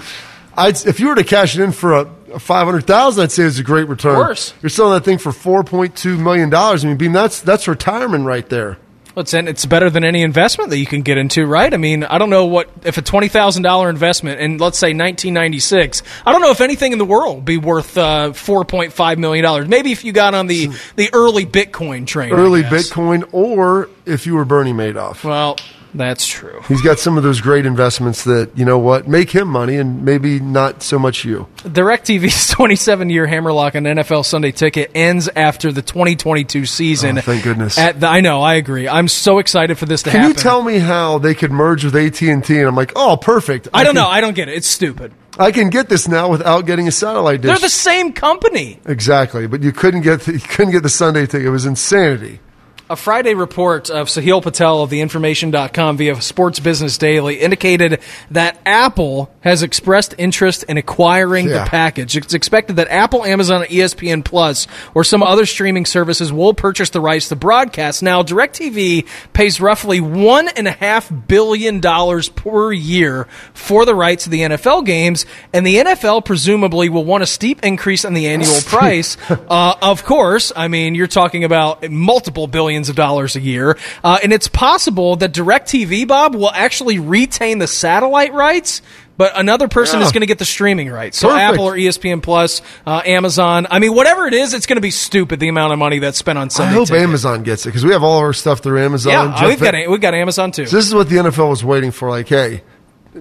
[0.57, 3.45] I'd if you were to cash it in for a, five hundred thousand, I'd say
[3.45, 4.17] it's a great return.
[4.17, 4.55] Of course.
[4.63, 6.85] you're selling that thing for four point two million dollars.
[6.85, 8.79] I mean, Beam, that's that's retirement right there.
[9.19, 11.73] It's, and it's better than any investment that you can get into, right?
[11.73, 14.93] I mean, I don't know what if a twenty thousand dollar investment in let's say
[14.93, 16.03] nineteen ninety six.
[16.27, 19.43] I don't know if anything in the world be worth uh, four point five million
[19.43, 19.69] dollars.
[19.69, 22.63] Maybe if you got on the the early Bitcoin train, Early.
[22.63, 25.25] Bitcoin, or if you were Bernie Madoff.
[25.25, 25.57] Well,
[25.95, 26.61] that's true.
[26.69, 30.05] He's got some of those great investments that you know what make him money, and
[30.05, 31.47] maybe not so much you.
[31.59, 37.19] DirecTV's 27 year hammerlock on NFL Sunday Ticket ends after the 2022 season.
[37.19, 37.79] Oh, thank goodness.
[37.79, 38.89] At the, I know, I agree.
[38.89, 40.35] I'm so excited for this to Can happen.
[40.35, 43.69] Can you tell me how they could merge with AT and I'm like, oh, perfect.
[43.75, 44.09] I don't can- know.
[44.09, 44.57] I don't get it.
[44.57, 45.13] It's stupid.
[45.39, 47.51] I can get this now without getting a satellite dish.
[47.51, 48.81] They're the same company.
[48.87, 51.47] exactly, but you couldn't get the, you couldn't get the Sunday ticket.
[51.47, 52.41] It was insanity.
[52.89, 57.99] A Friday report of Sahil Patel of theinformation.com via Sports Business Daily indicated
[58.31, 61.65] that Apple has expressed interest in acquiring Yeah.
[61.65, 62.17] the package.
[62.17, 67.01] It's expected that Apple, Amazon, ESPN Plus, or some other streaming services will purchase the
[67.01, 68.05] rights to broadcast.
[68.05, 74.25] Now, DirecTV pays roughly one and a half billion dollars per year for the rights
[74.25, 78.29] to the NFL games, and the NFL presumably will want a steep increase in the
[78.29, 79.17] annual price.
[79.29, 82.47] Uh, of course, I mean you're talking about multiple
[82.77, 87.59] billions of dollars a year, uh, and it's possible that DirecTV, Bob, will actually retain
[87.59, 88.83] the satellite rights.
[89.19, 90.05] But another person Yeah.
[90.07, 91.17] is going to get the streaming rights.
[91.17, 91.43] So Perfect.
[91.55, 93.67] Apple or ESPN Plus, uh, Amazon.
[93.71, 96.19] I mean, whatever it is, it's going to be stupid the amount of money that's
[96.19, 97.03] spent on I hope ticket.
[97.03, 99.13] Amazon gets it because we have all of our stuff through Amazon.
[99.15, 100.67] Yeah, Jeff we've got we've got Amazon too.
[100.67, 102.11] So this is what the NFL was waiting for.
[102.11, 102.61] Like, hey,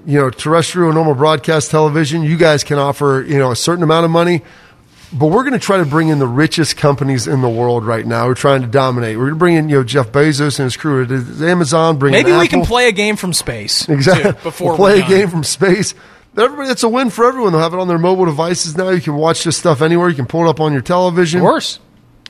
[0.06, 4.04] you know, terrestrial normal broadcast television, you guys can offer you know a certain amount
[4.04, 4.42] of money,
[5.14, 8.06] but we're going to try to bring in the richest companies in the world right
[8.06, 8.28] now.
[8.28, 9.18] We're trying to dominate.
[9.18, 11.04] We're going to bring in you know Jeff Bezos and his crew.
[11.46, 11.98] Amazon.
[11.98, 13.88] Bring Maybe we can play a game from space.
[13.90, 14.34] Exactly.
[14.34, 15.94] too, before we'll play a game from space.
[16.38, 17.54] Everybody, it's a win for everyone.
[17.54, 18.90] They'll have it on their mobile devices now.
[18.90, 20.10] You can watch this stuff anywhere.
[20.10, 21.40] You can pull it up on your television.
[21.40, 21.80] Of course.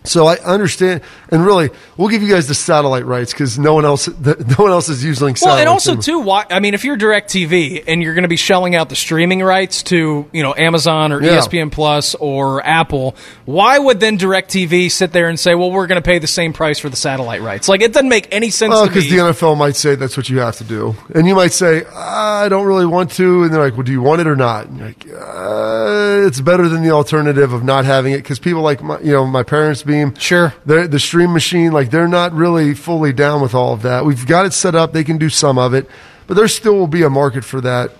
[0.05, 3.85] So I understand, and really, we'll give you guys the satellite rights because no one
[3.85, 6.45] else, no one else is using Satellite Well, and also too, why?
[6.49, 9.83] I mean, if you're DirecTV and you're going to be shelling out the streaming rights
[9.83, 11.37] to you know Amazon or Yeah.
[11.39, 13.15] ESPN Plus or Apple,
[13.45, 16.53] why would then DirecTV sit there and say, "Well, we're going to pay the same
[16.53, 17.67] price for the satellite rights"?
[17.67, 20.39] Like it doesn't make any sense Well, because the NFL might say that's what you
[20.39, 23.73] have to do, and you might say I don't really want to, and they're like,
[23.73, 26.91] "Well, do you want it or not?" And you're like, uh, "It's better than the
[26.91, 30.53] alternative of not having it," because people like my, you know my parents beam sure
[30.65, 34.05] they're, the stream machine like they're not really fully down with all of that.
[34.05, 35.89] We've got it set up; they can do some of it,
[36.27, 37.91] but there still will be a market for that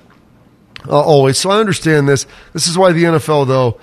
[0.88, 1.38] uh, always.
[1.38, 2.26] So I understand this.
[2.54, 3.80] This is why the NFL, though,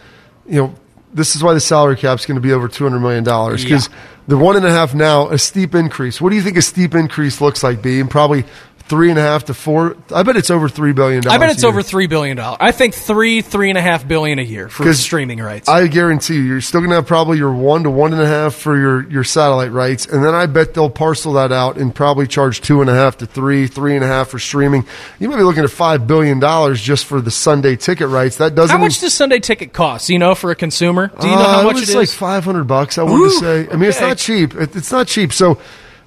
[0.47, 0.74] you know,
[1.12, 3.62] this is why the salary cap is going to be over two hundred million dollars
[3.62, 3.89] because
[4.28, 6.20] the one and a half now a steep increase.
[6.20, 7.82] What do you think a steep increase looks like?
[7.82, 8.44] Being probably
[8.93, 9.97] three and a half to four.
[10.14, 11.35] I bet it's over three billion dollars.
[11.35, 12.59] I bet it's over three billion dollars.
[12.60, 15.66] I think three, three and a half billion a year for streaming rights.
[15.66, 18.27] I guarantee you, you're still going to have probably your one to one and a
[18.27, 21.94] half for your, your satellite rights, and then I bet they'll parcel that out and
[21.94, 24.85] probably charge two and a half to three, three and a half for streaming.
[25.19, 28.36] You might be looking at five billion dollars just for the Sunday ticket rights.
[28.36, 28.77] That doesn't.
[28.77, 30.10] how much does Sunday ticket cost?
[30.10, 31.06] You know for a consumer?
[31.19, 31.94] Do you know how Uh, much it was it is?
[31.97, 32.98] like five hundred bucks.
[32.98, 33.69] I want to say.
[33.73, 34.55] I mean, it's not cheap.
[34.55, 35.32] It, it's not cheap.
[35.32, 35.59] So,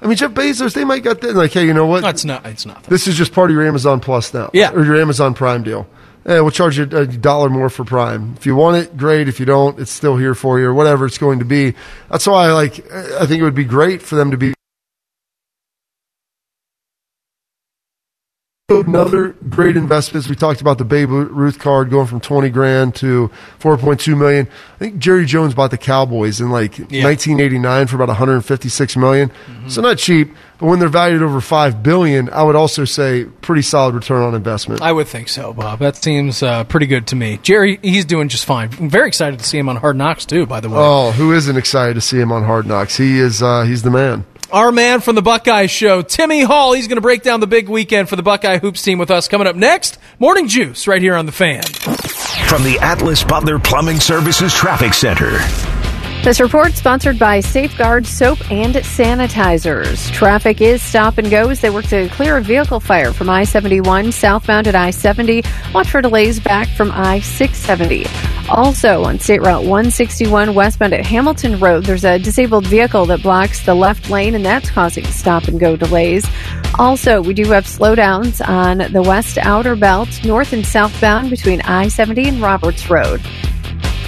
[0.06, 1.36] I mean, Jeff Bezos, they might got that.
[1.36, 2.04] Like, hey, you know what?
[2.04, 2.46] It's not.
[2.46, 2.84] It's not.
[2.84, 4.52] This is just part of your Amazon Plus now.
[4.54, 4.72] Yeah.
[4.72, 5.88] Or your Amazon Prime deal.
[6.28, 8.36] Eh, we'll charge you a dollar more for Prime.
[8.38, 9.28] If you want it, great.
[9.28, 11.74] If you don't, it's still here for you or whatever it's going to be.
[12.12, 14.55] That's why I like, I think it would be great for them to be
[18.68, 20.28] Another great investments.
[20.28, 23.28] We talked about the Babe Ruth card going from twenty grand to
[23.60, 24.48] four point two million.
[24.74, 27.04] I think Jerry Jones bought the Cowboys in like Yeah.
[27.04, 29.30] nineteen eighty nine for about one hundred fifty six million.
[29.68, 33.62] So not cheap, but when they're valued over five billion, I would also say pretty
[33.62, 34.82] solid return on investment.
[34.82, 35.78] I would think so, Bob.
[35.78, 37.38] That seems uh, pretty good to me.
[37.44, 38.72] Jerry, he's doing just fine.
[38.80, 40.48] I'm very excited to see him on Hard Knocks too.
[40.48, 42.98] By the way, Oh, who isn't excited to see him on Hard Knocks?
[42.98, 43.44] He is.
[43.44, 44.26] Uh, he's the man.
[44.52, 46.74] Our man from the Buckeye Show, Timmy Hall.
[46.74, 49.28] He's going to break down the big weekend for the Buckeye Hoops team with us
[49.28, 49.98] coming up next.
[50.20, 51.64] Morning Juice right here on the fan.
[52.48, 55.40] From the Atlas Butler Plumbing Services Traffic Center.
[56.26, 60.12] This report sponsored by Safeguard Soap and Sanitizers.
[60.12, 63.44] Traffic is stop and go as they work to clear a vehicle fire from I
[63.44, 65.44] 71 southbound at I 70.
[65.72, 68.08] Watch for delays back from I 670.
[68.50, 73.64] Also on State Route 161 westbound at Hamilton Road, there's a disabled vehicle that blocks
[73.64, 76.26] the left lane and that's causing stop and go delays.
[76.80, 81.88] Also, we do have slowdowns on the west outer belt, north and southbound between I
[81.88, 83.22] 70 and Roberts Road.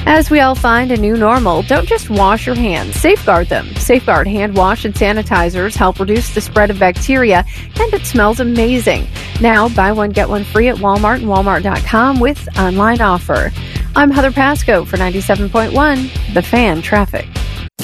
[0.10, 3.76] As we all find a new normal, don't just wash your hands, safeguard them.
[3.76, 7.44] Safeguard hand wash and sanitizers help reduce the spread of bacteria,
[7.78, 9.06] and it smells amazing.
[9.42, 13.52] Now, buy one, get one free at Walmart and Walmart.com with online offer.
[13.98, 17.28] I'm Heather Pasco for 97.1, The Fan Traffic.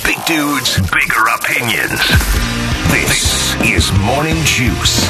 [0.05, 1.99] Big dudes, bigger opinions.
[2.89, 5.09] This is Morning Juice.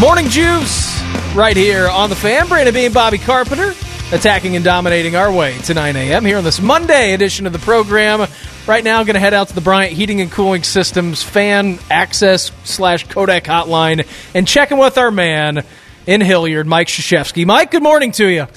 [0.00, 1.00] Morning Juice
[1.32, 2.48] right here on the fan.
[2.48, 3.72] Brandon Beam, Bobby Carpenter
[4.12, 6.24] attacking and dominating our way to 9 a.m.
[6.24, 8.28] here on this Monday edition of the program.
[8.66, 11.78] Right now, I'm going to head out to the Bryant Heating and Cooling Systems fan
[11.90, 15.64] access slash Kodak hotline and check in with our man
[16.06, 17.46] in Hilliard, Mike Krzyzewski.
[17.46, 18.46] Mike, good morning to you.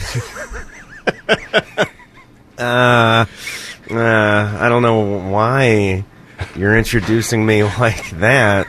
[2.57, 3.25] Uh,
[3.89, 4.99] uh, I don't know
[5.31, 6.05] why
[6.55, 8.67] you're introducing me like that.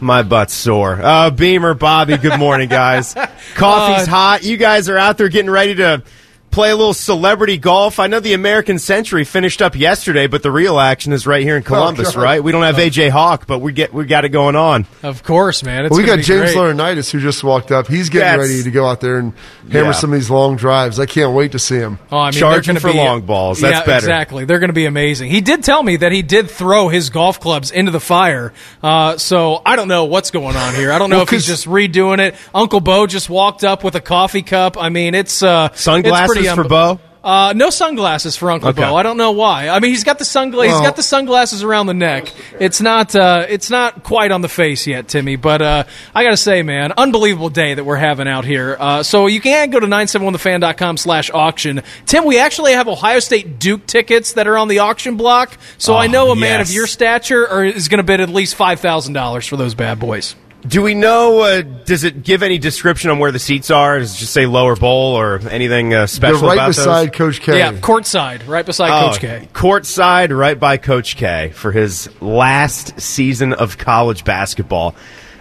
[0.00, 1.00] My butt's sore.
[1.02, 3.14] Uh, Beamer, Bobby, good morning, guys.
[3.54, 4.42] Coffee's Uh, hot.
[4.44, 6.02] You guys are out there getting ready to
[6.50, 7.98] play a little celebrity golf.
[8.00, 11.56] I know the American Century finished up yesterday, but the real action is right here
[11.56, 12.22] in Columbus, God.
[12.22, 12.42] right?
[12.42, 14.86] We don't have AJ Hawk, but we get we got it going on.
[15.02, 15.84] Of course, man.
[15.84, 16.56] It's Well, we got be James great.
[16.56, 17.88] Laurinaitis who just walked up.
[17.88, 19.32] He's getting That's- ready to go out there and
[19.70, 19.92] hammer Yeah.
[19.92, 20.98] some of these long drives.
[20.98, 21.98] I can't wait to see him.
[22.10, 23.60] Oh, I mean, Charging they're for be, long balls.
[23.60, 23.96] That's yeah, better.
[24.06, 24.44] Exactly.
[24.46, 25.30] They're going to be amazing.
[25.30, 28.52] He did tell me that he did throw his golf clubs into the fire.
[28.82, 30.90] Uh, so I don't know what's going on here.
[30.92, 32.34] I don't know Well, if he's just redoing it.
[32.54, 34.76] Uncle Bo just walked up with a coffee cup.
[34.80, 37.00] I mean, it's uh, Sunglasses it's for Bo?
[37.24, 38.82] Uh, no sunglasses for Uncle Okay.
[38.82, 38.94] Bo.
[38.94, 39.68] I don't know why.
[39.68, 40.70] I mean, he's got the sunglasses.
[40.70, 42.32] Well- he's got the sunglasses around the neck.
[42.60, 43.16] It's not.
[43.16, 45.34] Uh, it's not quite on the face yet, Timmy.
[45.34, 45.84] But uh,
[46.14, 48.76] I got to say, man, unbelievable day that we're having out here.
[48.78, 51.82] Uh, so you can go to 971thefan.com slash auction.
[52.06, 55.56] Tim, we actually have Ohio State Duke tickets that are on the auction block.
[55.78, 58.54] So I Oh, know a man of your stature is going to bid at least
[58.54, 60.36] five thousand dollars for those bad boys.
[60.66, 61.40] Do we know?
[61.40, 63.98] Uh, does it give any description on where the seats are?
[63.98, 67.16] Does it just say lower bowl or anything uh, special They're right about beside those?
[67.16, 67.58] Coach K.
[67.58, 69.48] Yeah, courtside, right beside Oh, Coach K.
[69.52, 74.94] Courtside, right by Coach K for his last season of college basketball.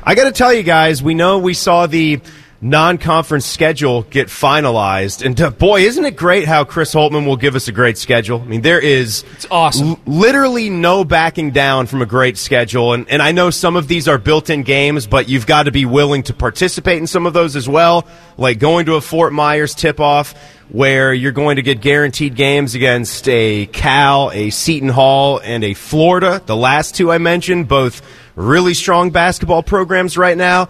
[0.04, 2.22] I got to tell you guys, we know we saw the
[2.70, 7.56] non-conference schedule get finalized, and uh, boy, isn't it great how Chris Holtmann will give
[7.56, 8.42] us a great schedule?
[8.42, 9.90] I mean, there is It's awesome.
[9.90, 13.88] l- literally no backing down from a great schedule, and and I know some of
[13.88, 17.34] these are built-in games, but you've got to be willing to participate in some of
[17.34, 20.34] those as well, like going to a Fort Myers tip-off
[20.70, 25.76] where you're going to get guaranteed games against a Cal, a Seton Hall, and a
[25.76, 26.42] Florida.
[26.44, 28.02] The last two I mentioned, both
[28.36, 30.68] really strong basketball programs right now.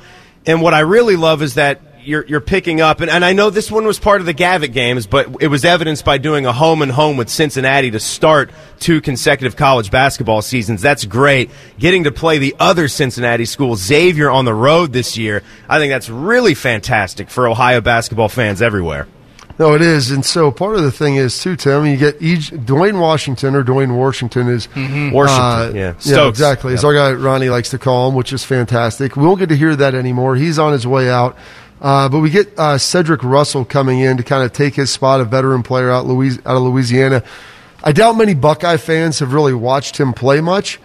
[0.48, 3.50] And what I really love is that you're, you're picking up, and, and I know
[3.50, 6.54] this one was part of the Gavitt games, but it was evidenced by doing a
[6.54, 10.82] home and home with Cincinnati to start two consecutive college basketball seasons.
[10.82, 11.50] That's great.
[11.80, 15.92] Getting to play the other Cincinnati school, Xavier, on the road this year, I think
[15.92, 19.08] that's really fantastic for Ohio basketball fans everywhere.
[19.58, 21.86] No, it is, and so part of the thing is too, Tim.
[21.86, 25.82] You get each, Duane Washington or Duane Washington is Washington, uh, yeah.
[25.82, 26.30] yeah, Stokes.
[26.38, 26.74] exactly.
[26.74, 29.16] As our guy Ronnie likes to call him, which is fantastic.
[29.16, 30.36] We won't get to hear that anymore.
[30.36, 31.38] He's on his way out,
[31.80, 35.22] uh, but we get uh, Cedric Russell coming in to kind of take his spot,
[35.22, 37.24] a veteran player out Louis, out of Louisiana.
[37.82, 40.80] I doubt many Buckeye fans have really watched him play much.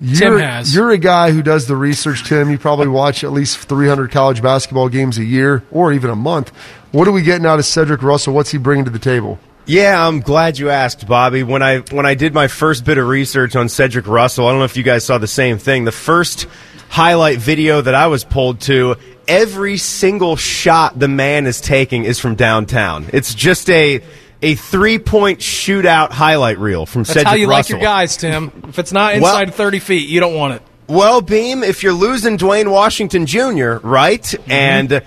[0.00, 0.74] You're, has.
[0.74, 2.50] You're a guy who does the research, Tim.
[2.50, 6.50] You probably watch at least 300 college basketball games a year or even a month.
[6.92, 8.34] What are we getting out of Cedric Russell?
[8.34, 9.38] What's he bringing to the table?
[9.64, 11.42] Yeah, I'm glad you asked, Bobby.
[11.42, 14.60] When I when I did my first bit of research on Cedric Russell, I don't
[14.60, 15.84] know if you guys saw the same thing.
[15.84, 16.46] The first
[16.88, 18.94] highlight video that I was pulled to,
[19.26, 23.06] every single shot the man is taking is from downtown.
[23.12, 24.02] It's just a
[24.42, 28.52] a three point shootout highlight reel from That's Cedric how you like your guys, Tim.
[28.68, 30.62] If it's not Well- inside 30 feet, you don't want it.
[30.88, 34.50] Well, Beam, if you're losing Duane Washington Jr., right, Mm-hmm.
[34.52, 35.00] and uh,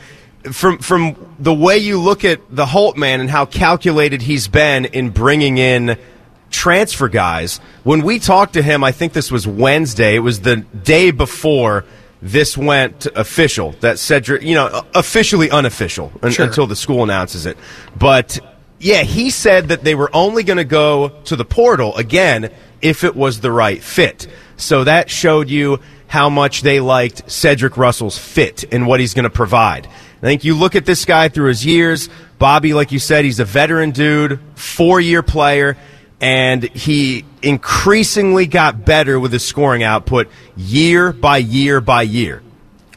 [0.51, 5.11] from from the way you look at the Holtmann and how calculated he's been in
[5.11, 5.97] bringing in
[6.51, 10.15] transfer guys, when we talked to him, I think this was Wednesday.
[10.15, 11.85] It was the day before
[12.21, 13.73] this went official.
[13.81, 16.45] That Cedric, you know, officially unofficial un- Sure.
[16.47, 17.57] until the school announces it,
[17.97, 18.39] but.
[18.79, 22.49] Yeah, he said that they were only going to go to the portal again
[22.81, 24.27] if it was the right fit.
[24.55, 29.23] So that showed you how much they liked Cedric Russell's fit and what he's going
[29.23, 29.85] to provide.
[29.87, 32.09] I think you look at this guy through his years.
[32.39, 35.77] Bobby, like you said, he's a veteran dude, four year player,
[36.21, 42.41] and he increasingly got better with his scoring output year by year by year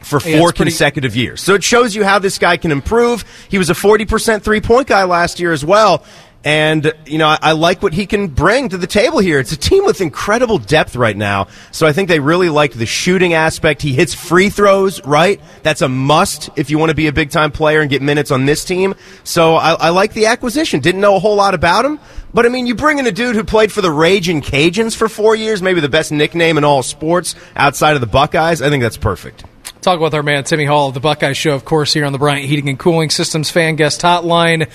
[0.02, 1.40] for Yeah, four pretty- consecutive years.
[1.40, 3.24] So it shows you how this guy can improve.
[3.48, 6.04] He was a 40% three point guy last year as well.
[6.44, 9.38] And, you know, I, I like what he can bring to the table here.
[9.38, 11.46] It's a team with incredible depth right now.
[11.70, 13.80] So I think they really liked the shooting aspect.
[13.80, 15.40] He hits free throws, right?
[15.62, 18.32] That's a must if you want to be a big time player and get minutes
[18.32, 18.96] on this team.
[19.22, 20.80] So I, I like the acquisition.
[20.80, 22.00] Didn't know a whole lot about him.
[22.34, 25.08] But I mean, you bring in a dude who played for the Raging Cajuns for
[25.08, 28.60] four years, maybe the best nickname in all sports outside of the Buckeyes.
[28.62, 29.44] I think that's perfect.
[29.82, 32.18] Talk with our man Timmy Hall of the Buckeye Show, of course, here on the
[32.20, 34.70] Bryant Heating and Cooling Systems fan guest hotline.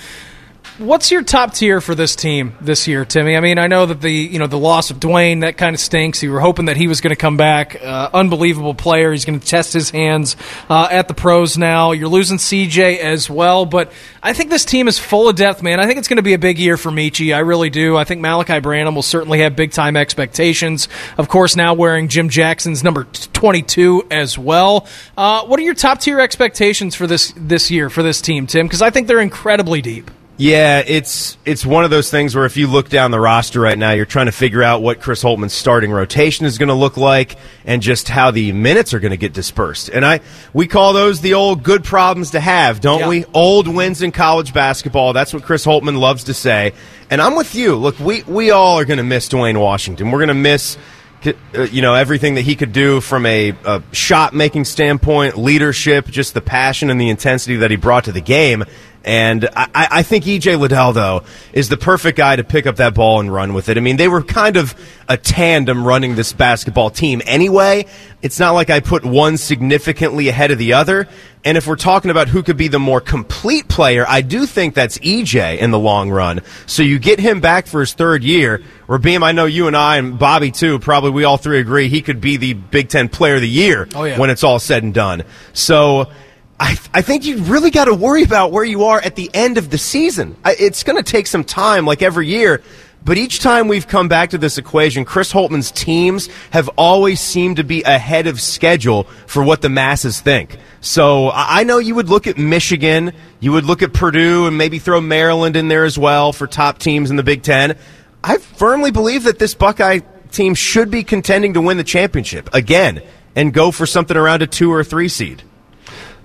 [0.78, 3.36] What's your top tier for this team this year, Timmy?
[3.36, 5.80] I mean, I know that the you know the loss of Duane that kind of
[5.80, 6.22] stinks.
[6.22, 9.10] You were hoping that he was going to come back, uh, unbelievable player.
[9.10, 10.36] He's going to test his hands
[10.70, 11.90] uh, at the pros now.
[11.90, 13.90] You're losing CJ as well, but
[14.22, 15.80] I think this team is full of depth, man.
[15.80, 17.34] I think it's going to be a big year for Meechie.
[17.34, 17.96] I really do.
[17.96, 20.88] I think Malachi Branham will certainly have big time expectations.
[21.16, 24.86] Of course, now wearing Jim Jackson's number 22 as well.
[25.16, 28.66] Uh, what are your top tier expectations for this this year for this team, Tim?
[28.66, 30.12] Because I think they're incredibly deep.
[30.40, 33.76] Yeah, it's it's one of those things where if you look down the roster right
[33.76, 36.96] now, you're trying to figure out what Chris Holtmann's starting rotation is going to look
[36.96, 39.88] like and just how the minutes are going to get dispersed.
[39.88, 40.20] And I
[40.52, 43.24] we call those the old good problems to have, don't we?
[43.34, 45.12] Old wins in college basketball.
[45.12, 46.72] That's what Chris Holtmann loves to say.
[47.10, 47.74] And I'm with you.
[47.74, 50.12] Look, we we all are going to miss Duane Washington.
[50.12, 50.78] We're going to miss
[51.26, 56.06] Uh, you know everything that he could do from a, a shot making standpoint, leadership,
[56.06, 58.64] just the passion and the intensity that he brought to the game.
[59.04, 61.22] And I, I think EJ Liddell, though,
[61.52, 63.78] is the perfect guy to pick up that ball and run with it.
[63.78, 64.74] I mean, they were kind of
[65.08, 67.86] a tandem running this basketball team anyway.
[68.20, 71.08] It's not like I put one significantly ahead of the other.
[71.44, 74.74] And if we're talking about who could be the more complete player, I do think
[74.74, 76.40] that's EJ in the long run.
[76.66, 78.62] So you get him back for his third year.
[78.88, 82.00] Rabeem, I know you and I and Bobby too, probably we all three agree he
[82.02, 84.18] could be the Big Ten player of the year Oh, yeah.
[84.18, 85.24] when it's all said and done.
[85.52, 86.10] So
[86.58, 89.58] I, I think you really got to worry about where you are at the end
[89.58, 90.36] of the season.
[90.44, 92.62] I, it's going to take some time, like every year.
[93.04, 97.56] But each time we've come back to this equation, Chris Holtmann's teams have always seemed
[97.58, 100.56] to be ahead of schedule for what the masses think.
[100.80, 104.58] So I I know you would look at Michigan, you would look at Purdue, and
[104.58, 107.78] maybe throw Maryland in there as well for top teams in the Big Ten.
[108.22, 110.00] I firmly believe that this Buckeye
[110.30, 113.02] team should be contending to win the championship again
[113.36, 115.42] and go for something around a two or a three seed.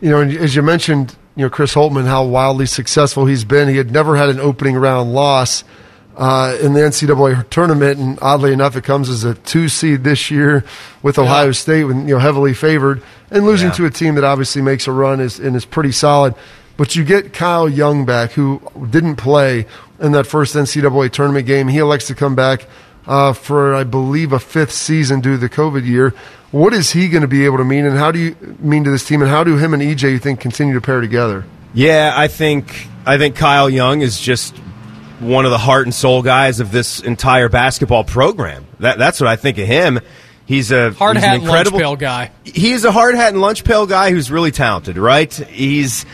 [0.01, 3.69] you know, as you mentioned, you know, Chris Holtmann, how wildly successful he's been.
[3.69, 5.63] He had never had an opening round loss
[6.17, 10.29] uh, in the NCAA tournament, and oddly enough, it comes as a two seed this
[10.29, 10.63] year
[11.01, 13.01] with Ohio State, when you know heavily favored,
[13.31, 13.73] and losing Yeah.
[13.75, 16.35] to a team that obviously makes a run is and is pretty solid.
[16.77, 18.61] But you get Kyle Young back, who
[18.91, 19.65] didn't play
[19.99, 21.67] in that first NCAA tournament game.
[21.67, 22.67] He elects to come back
[23.07, 26.13] uh, for, I believe, a fifth season due to the COVID year.
[26.51, 28.91] What is he going to be able to mean, and how do you mean to
[28.91, 31.45] this team, and how do him and EJ you think continue to pair together?
[31.73, 34.55] Yeah, I think I think Kyle Young is just
[35.19, 38.65] one of the heart and soul guys of this entire basketball program.
[38.79, 39.99] That, that's what I think of him.
[40.45, 42.31] He's a Hard he's hat an and lunch incredible pail guy.
[42.43, 45.33] He's a hard hat and lunch pail guy who's really talented, right?
[45.33, 46.05] He's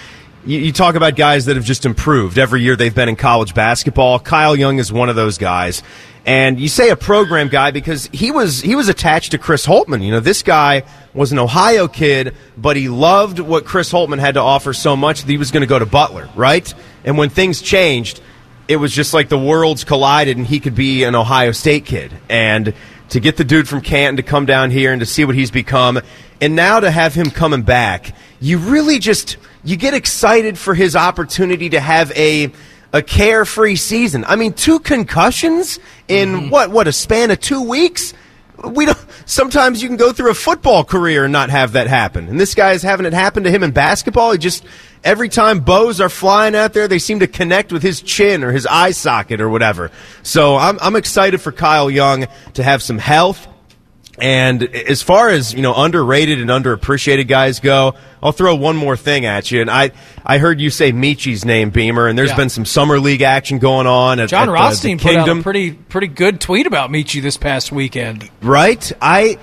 [0.46, 3.54] you, you talk about guys that have just improved every year they've been in college
[3.54, 4.20] basketball.
[4.20, 5.84] Kyle Young is one of those guys.
[6.26, 10.04] And you say a program guy because he was he was attached to Chris Holtmann.
[10.04, 10.84] You know, this guy
[11.14, 15.22] was an Ohio kid, but he loved what Chris Holtmann had to offer so much
[15.22, 16.72] that he was going to go to Butler, right?
[17.04, 18.22] And when things changed,
[18.68, 22.14] it was just like the worlds collided and he could be an Ohio State kid.
[22.30, 22.74] And
[23.10, 25.52] to get the dude from Canton to come down here and to see what he's
[25.52, 26.00] become,
[26.40, 30.96] and now to have him coming back, you really just you get excited for his
[30.96, 32.52] opportunity to have a
[32.92, 34.26] a carefree season.
[34.26, 36.50] I mean, two concussions in mm-hmm.
[36.50, 38.14] what what a span of two weeks.
[38.64, 38.98] We don't.
[39.26, 42.28] Sometimes you can go through a football career and not have that happen.
[42.28, 44.32] And this guy is having it happen to him in basketball.
[44.32, 44.66] He just
[45.04, 48.52] every time bows are flying out there, they seem to connect with his chin or
[48.52, 49.92] his eye socket or whatever.
[50.24, 53.48] So I'm I'm excited for Kyle Young to have some health.
[54.22, 58.98] And as far as you know, underrated and underappreciated guys go, I'll throw one more
[58.98, 59.62] thing at you.
[59.62, 59.92] And I,
[60.26, 62.36] I heard you say Meechie's name, Beamer, and there's Yeah.
[62.38, 64.20] been some summer league action going on.
[64.20, 65.44] At, Jon at the- Rothstein the put out a Kingdom.
[65.44, 68.30] pretty pretty good tweet about Meechie this past weekend.
[68.42, 68.92] right?
[69.02, 69.38] I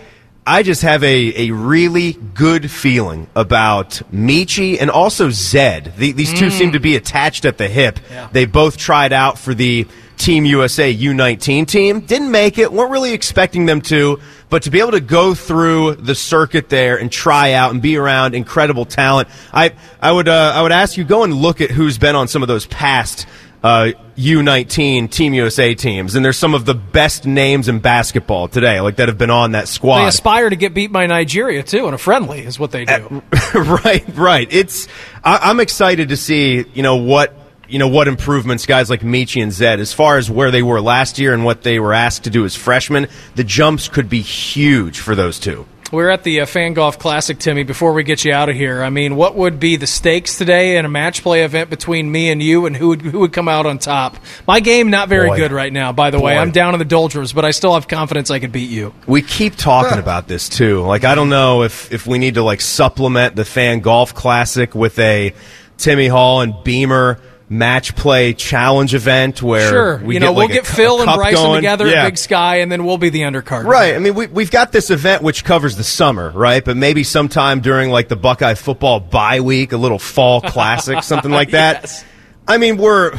[0.48, 5.94] I just have a, a really good feeling about Meechie and also Zed.
[5.96, 6.52] The, these two Mm.
[6.52, 7.98] seem to be attached at the hip.
[8.30, 9.88] They both tried out for the
[10.18, 12.00] Team USA U19 team.
[12.00, 12.72] Didn't make it.
[12.72, 16.96] weren't really expecting them to, but to be able to go through the circuit there
[16.96, 20.96] and try out and be around incredible talent, I I would uh, I would ask
[20.96, 23.26] you go and look at who's been on some of those past
[23.62, 28.80] uh, U19 Team USA teams, and there's some of the best names in basketball today,
[28.80, 30.02] like that have been on that squad.
[30.02, 33.22] They aspire to get beat by Nigeria too in a friendly, is what they do.
[33.54, 34.48] right, right.
[34.52, 34.86] It's
[35.24, 37.34] I, I'm excited to see you know what
[37.68, 40.80] you know what improvements guys like Meechie and Zed, as far as where they were
[40.80, 44.20] last year and what they were asked to do as freshmen, the jumps could be
[44.20, 45.66] huge for those two.
[45.92, 47.62] We're at the uh, Fan Golf Classic, Timmy.
[47.62, 50.78] Before we get you out of here, I mean, what would be the stakes today
[50.78, 53.46] in a match play event between me and you, and who would who would come
[53.46, 54.16] out on top?
[54.48, 55.36] My game not very Boy.
[55.36, 56.36] good right now, by the way.
[56.36, 58.94] I'm down in the doldrums, but I still have confidence I could beat you.
[59.06, 60.82] We keep talking about this too.
[60.82, 64.74] Like I don't know if if we need to like supplement the Fan Golf Classic
[64.74, 65.34] with a
[65.78, 70.46] Timmy Hall and Beamer match play challenge event where Sure, we you know, get, we'll
[70.46, 71.54] a get cu- Phil a and Bryson going.
[71.58, 72.02] together Yeah.
[72.02, 73.64] at Big Sky, and then we'll be the undercard.
[73.64, 73.94] Right.
[73.94, 76.64] I mean, we, we've got this event which covers the summer, right?
[76.64, 81.30] But maybe sometime during like the Buckeye football bye week, a little fall classic, something
[81.30, 81.82] like that.
[81.82, 82.04] Yes.
[82.48, 83.16] I mean, we're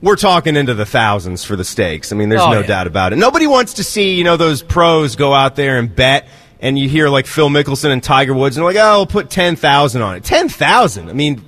[0.00, 2.10] we're talking into the thousands for the stakes.
[2.12, 2.66] I mean, there's Oh, no yeah.
[2.66, 3.16] doubt about it.
[3.16, 6.26] Nobody wants to see you know those pros go out there and bet.
[6.60, 9.30] And you hear like Phil Mickelson and Tiger Woods, and they're like, "Oh, we'll put
[9.30, 11.10] ten thousand on it." Ten thousand.
[11.10, 11.42] I mean,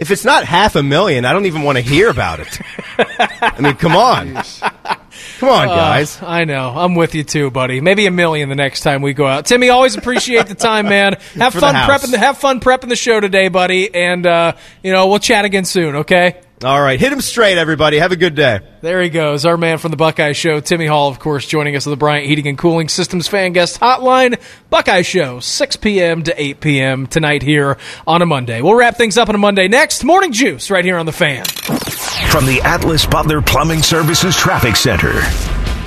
[0.00, 2.58] if it's not half a million, I don't even want to hear about it.
[3.40, 4.34] I mean, come on,
[5.38, 6.18] come on, Uh, guys.
[6.22, 6.70] I know.
[6.74, 7.80] I'm with you too, buddy.
[7.80, 9.46] Maybe a million the next time we go out.
[9.46, 11.12] Timmy, always appreciate the time, man.
[11.34, 11.88] Have For fun house.
[12.04, 13.94] prepping the have fun prepping the show today, buddy.
[13.94, 16.40] And uh, you know, we'll chat again soon, okay?
[16.62, 17.96] All right, hit him straight, everybody.
[17.96, 18.60] Have a good day.
[18.82, 21.86] There he goes, our man from the Buckeye Show, Timmy Hall, of course, joining us
[21.86, 24.38] on the Bryant Heating and Cooling Systems Fan Guest Hotline.
[24.68, 26.22] Buckeye Show, 6 p.m.
[26.24, 27.06] to 8 p.m.
[27.06, 28.60] tonight here on a Monday.
[28.60, 30.04] We'll wrap things up on a Monday next.
[30.04, 31.46] Morning Juice right here on the Fan.
[32.30, 35.12] From the Atlas Butler Plumbing Services Traffic Center.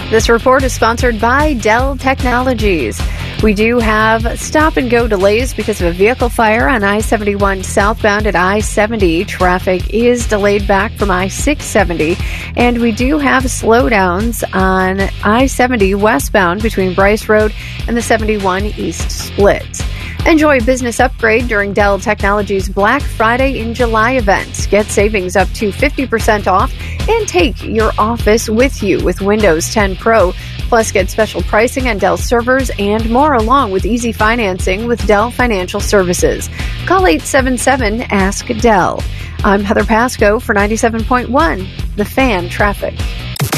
[0.10, 3.00] This report is sponsored by Dell Technologies.
[3.44, 7.64] We do have stop and go delays because of a vehicle fire on I 71
[7.64, 9.26] southbound at I 70.
[9.26, 12.16] Traffic is delayed back from I 670.
[12.56, 17.54] And we do have slowdowns on I 70 westbound between Bryce Road
[17.86, 19.84] and the 71 East split.
[20.26, 24.68] Enjoy business upgrade during Dell Technologies Black Friday in July event.
[24.72, 26.74] Get savings up to 50% off
[27.10, 30.32] and take your office with you with Windows 10 Pro.
[30.70, 35.32] Plus, get special pricing on Dell servers and more along with easy financing with Dell
[35.32, 36.50] Financial Services.
[36.86, 39.04] Call 877 Ask Dell.
[39.44, 42.94] I'm Heather Pasco for 97.1, The Fan Traffic.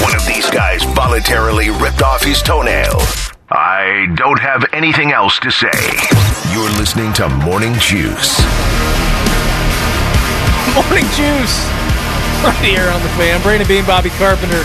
[0.02, 3.00] One of these guys voluntarily ripped off his toenail.
[3.50, 5.70] I don't have anything else to say.
[6.52, 8.42] You're listening to Morning Juice.
[10.74, 11.70] Morning Juice
[12.44, 13.42] right here on the Fan.
[13.42, 14.64] Brandon Beam, Bobby Carpenter,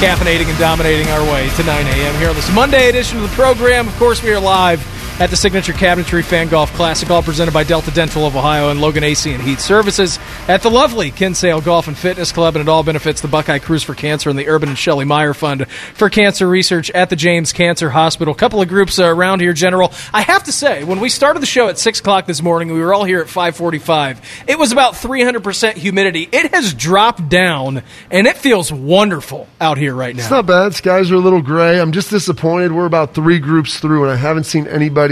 [0.00, 2.14] caffeinating and dominating our way to 9 a.m.
[2.18, 3.88] here on this Monday edition of the program.
[3.88, 4.80] Of course, we are live
[5.20, 8.80] at the Signature Cabinetry Fan Golf Classic, all presented by Delta Dental of Ohio and
[8.80, 10.18] Logan AC and Heat Services
[10.48, 13.82] at the lovely Kinsale Golf and Fitness Club, and it all benefits the Buckeye Cruise
[13.82, 17.52] for Cancer and the Urban and Shelley Meyer Fund for Cancer Research at the James
[17.52, 18.34] Cancer Hospital.
[18.34, 19.92] A couple of groups around here, General.
[20.12, 22.80] I have to say, when we started the show at six o'clock this morning, we
[22.80, 24.20] were all here at five forty-five.
[24.48, 26.28] It was about three hundred percent humidity.
[26.32, 30.22] It has dropped down, and it feels wonderful out here right now.
[30.22, 30.74] It's not bad.
[30.74, 31.80] Skies are a little gray.
[31.80, 32.72] I'm just disappointed.
[32.72, 35.11] We're about three groups through, and I haven't seen anybody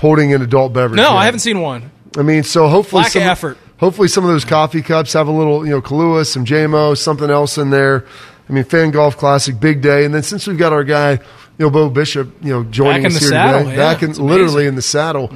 [0.00, 0.96] holding an adult beverage.
[0.96, 1.16] no, yet.
[1.16, 1.90] I haven't seen one.
[2.16, 3.58] I mean, so hopefully Lack some effort.
[3.78, 7.28] Hopefully, some of those coffee cups have a little, you know, Kahlua, some JMO, something
[7.30, 8.06] else in there.
[8.48, 11.20] I mean, Fan Golf Classic, big day, and then since we've got our guy, you
[11.58, 14.62] know, Bo Bishop, you know, joining us here saddle, today, yeah, back in literally.
[14.62, 14.68] Mm-hmm.
[14.68, 15.28] in the saddle.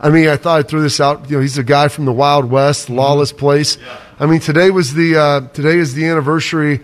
[0.00, 1.30] I mean, I thought I'd throw this out.
[1.30, 2.96] You know, he's a guy from the Wild West, Mm-hmm.
[2.96, 3.78] lawless place.
[4.18, 6.80] I mean, today was the uh, today is the anniversary.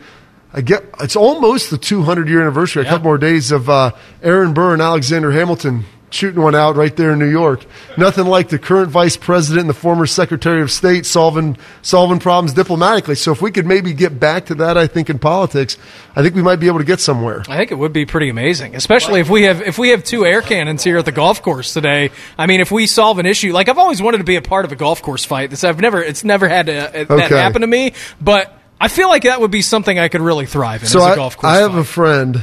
[0.52, 2.82] I get it's almost the 200 year anniversary.
[2.82, 3.92] A couple more days of uh,
[4.22, 7.64] Aaron Burr and Alexander Hamilton shooting one out right there in New York.
[7.96, 12.52] Nothing like the current vice president and the former secretary of state solving solving problems
[12.52, 13.14] diplomatically.
[13.14, 15.76] So if we could maybe get back to that, I think in politics,
[16.16, 17.42] I think we might be able to get somewhere.
[17.48, 20.24] I think it would be pretty amazing, especially if we have if we have two
[20.26, 22.10] air cannons here at the golf course today.
[22.36, 24.64] I mean, if we solve an issue, like I've always wanted to be a part
[24.64, 25.50] of a golf course fight.
[25.50, 27.36] This I've never it's never had to, uh, that Okay.
[27.36, 30.82] happen to me, but I feel like that would be something I could really thrive
[30.82, 31.52] in So as a I, golf course.
[31.52, 31.80] I have fight.
[31.80, 32.42] a friend.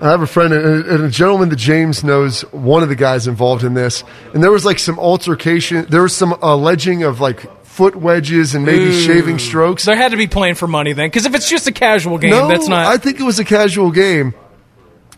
[0.00, 2.42] I have a friend and a gentleman that James knows.
[2.52, 4.04] One of the guys involved in this,
[4.34, 5.86] and there was like some altercation.
[5.88, 9.00] There was some alleging of like foot wedges and maybe Ooh.
[9.00, 9.84] shaving strokes.
[9.84, 12.30] There had to be playing for money then, because if it's just a casual game,
[12.30, 12.86] no, that's not.
[12.86, 14.34] I think it was a casual game.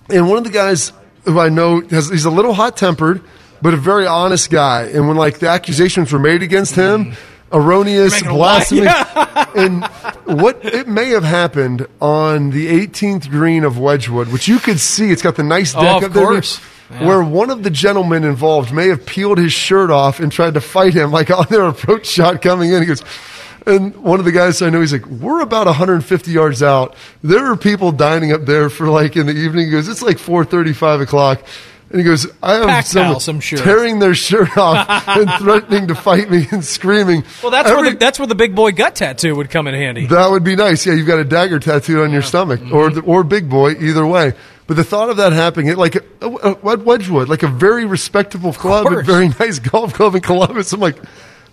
[0.08, 0.92] And one of the guys
[1.24, 3.22] who I know has he's a little hot tempered,
[3.62, 4.84] but a very honest guy.
[4.84, 7.16] And when like the accusations were made against him, mm.
[7.52, 8.64] Erroneous, You're making a lie.
[8.64, 9.54] blasphemous.
[9.56, 9.84] and
[10.40, 15.10] what it may have happened on the 18th green of Wedgewood, which you could see,
[15.10, 16.60] it's got the nice Oh, deck of up there, course.
[16.92, 17.06] Yeah.
[17.06, 20.60] where one of the gentlemen involved may have peeled his shirt off and tried to
[20.60, 22.82] fight him, like on their approach shot coming in.
[22.82, 23.02] He goes.
[23.66, 26.96] And one of the guys I know, he's like, "We're about 150 yards out.
[27.22, 30.16] There are people dining up there for like in the evening." He goes, "It's like
[30.18, 31.42] 4:30, 5 o'clock."
[31.90, 33.58] And he goes, I have Packed someone house, I'm sure.
[33.58, 37.24] tearing their shirt off and threatening to fight me and screaming.
[37.42, 40.06] Well, that's where the, that's where the big boy gut tattoo would come in handy.
[40.06, 40.86] that would be nice.
[40.86, 44.06] Yeah, you've got a dagger tattooed on your stomach, or the, or big boy, either
[44.06, 44.34] way.
[44.68, 48.52] But the thought of that happening, it, like uh, uh, Wedgewood, like a very respectable
[48.52, 50.72] club, a very nice golf club in Columbus.
[50.72, 50.96] I'm like,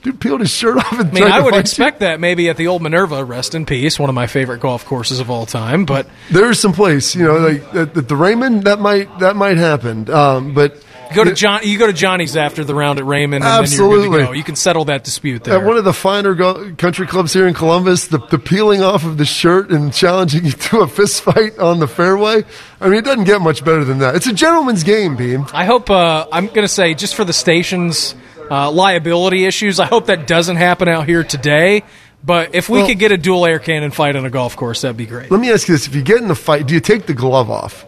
[0.03, 2.67] dude, peeled his shirt off and I mean, I would expect that maybe at the
[2.67, 5.85] old Minerva, rest in peace, one of my favorite golf courses of all time.
[5.85, 6.07] But.
[6.31, 10.09] There's some place, you know, like at, the Raymond, that might that might happen.
[10.09, 10.83] Um, but
[11.13, 14.23] go to John, you go to Johnny's after the round at Raymond, and then Absolutely.
[14.23, 14.31] go.
[14.31, 15.59] You can settle that dispute there.
[15.59, 19.05] At one of the finer go- country clubs here in Columbus, the, the peeling off
[19.05, 22.43] of the shirt and challenging you to a fist fight on the fairway.
[22.79, 24.15] I mean, it doesn't get much better than that.
[24.15, 25.45] It's a gentleman's game, Beam.
[25.53, 25.89] I hope.
[25.89, 28.15] Uh, I'm going to say just for the station's
[28.49, 29.79] uh, liability issues.
[29.79, 31.83] I hope that doesn't happen out here today.
[32.23, 34.81] But if we Well- could get a dual air cannon fight on a golf course,
[34.81, 35.29] that'd be great.
[35.31, 37.13] Let me ask you this: If you get in the fight, do you take the
[37.13, 37.85] glove off?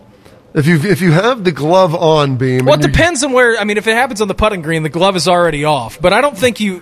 [0.53, 2.65] If you if you have the glove on, Beam.
[2.65, 3.57] Well, it depends on where.
[3.59, 5.99] I mean, if it happens on the putting green, the glove is already off.
[6.01, 6.81] But I don't think you.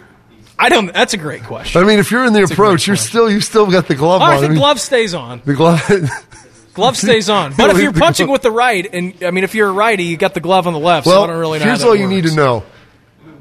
[0.59, 0.91] I don't.
[0.93, 1.81] That's a great question.
[1.81, 3.09] I mean, if you're in the That's approach, you're question.
[3.09, 4.31] still you still got the glove Oh, on.
[4.31, 5.41] I think mean, glove stays on.
[5.45, 5.81] The glove.
[6.73, 7.53] Glove stays on.
[7.57, 10.15] But if you're punching with the right, and I mean, if you're a righty, you
[10.15, 11.07] got the glove on the left.
[11.07, 11.65] well, so I don't really know.
[11.65, 12.61] here's all you need to know.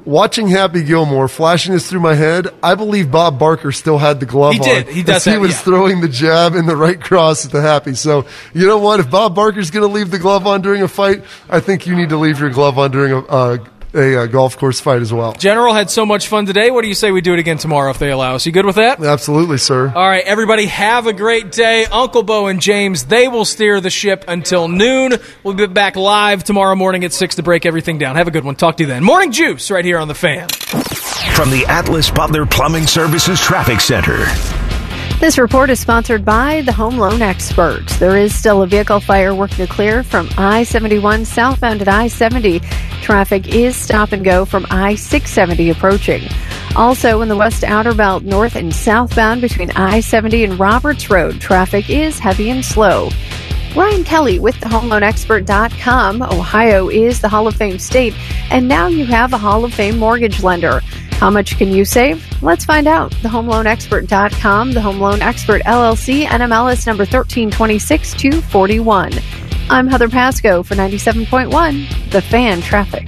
[0.07, 4.25] Watching Happy Gilmore flashing this through my head, I believe Bob Barker still had the
[4.25, 4.65] glove He on.
[4.65, 4.87] did.
[4.87, 5.57] He does He was yeah.
[5.57, 7.93] throwing the jab and the right cross at the Happy.
[7.93, 9.01] So you know what?
[9.01, 11.93] If Bob Barker's going to leave the glove on during a fight, I think you
[11.93, 13.57] need to leave your glove on during a, uh,
[13.93, 15.33] a, uh golf course fight as well.
[15.33, 16.71] General had so much fun today.
[16.71, 18.45] What do you say we do it again tomorrow if they allow us?
[18.45, 18.99] You good with that?
[19.03, 19.91] Absolutely, sir.
[19.95, 21.85] All right, everybody, have a great day.
[21.85, 25.13] Uncle Bo and James, they will steer the ship until noon.
[25.43, 28.15] We'll be back live tomorrow morning at 6 to break everything down.
[28.15, 28.55] Have a good one.
[28.55, 29.03] Talk to you then.
[29.03, 30.47] Morning Juice right here on The Fan.
[31.35, 34.25] From the Atlas Butler Plumbing Services Traffic Center.
[35.19, 37.97] This report is sponsored by the Home Loan Experts.
[37.97, 42.07] There is still a vehicle fire working to clear from I 71 southbound at I
[42.07, 42.61] 70.
[43.01, 46.23] Traffic is stop and go from I 670 approaching.
[46.75, 51.39] Also, in the West Outer Belt, north and southbound between I 70 and Roberts Road,
[51.39, 53.09] traffic is heavy and slow.
[53.75, 56.21] Ryan Kelly with the thehomeloanexpert.com.
[56.23, 58.13] Ohio is the Hall of Fame state,
[58.49, 60.81] and now you have a Hall of Fame mortgage lender.
[61.17, 62.23] How much can you save?
[62.43, 63.11] Let's find out.
[63.11, 69.23] TheHomeLoanExpert.com, the Home Loan Expert LLC, NMLS number 1326241.
[69.67, 73.07] I'm Heather Pasco for 97.1, The Fan Traffic.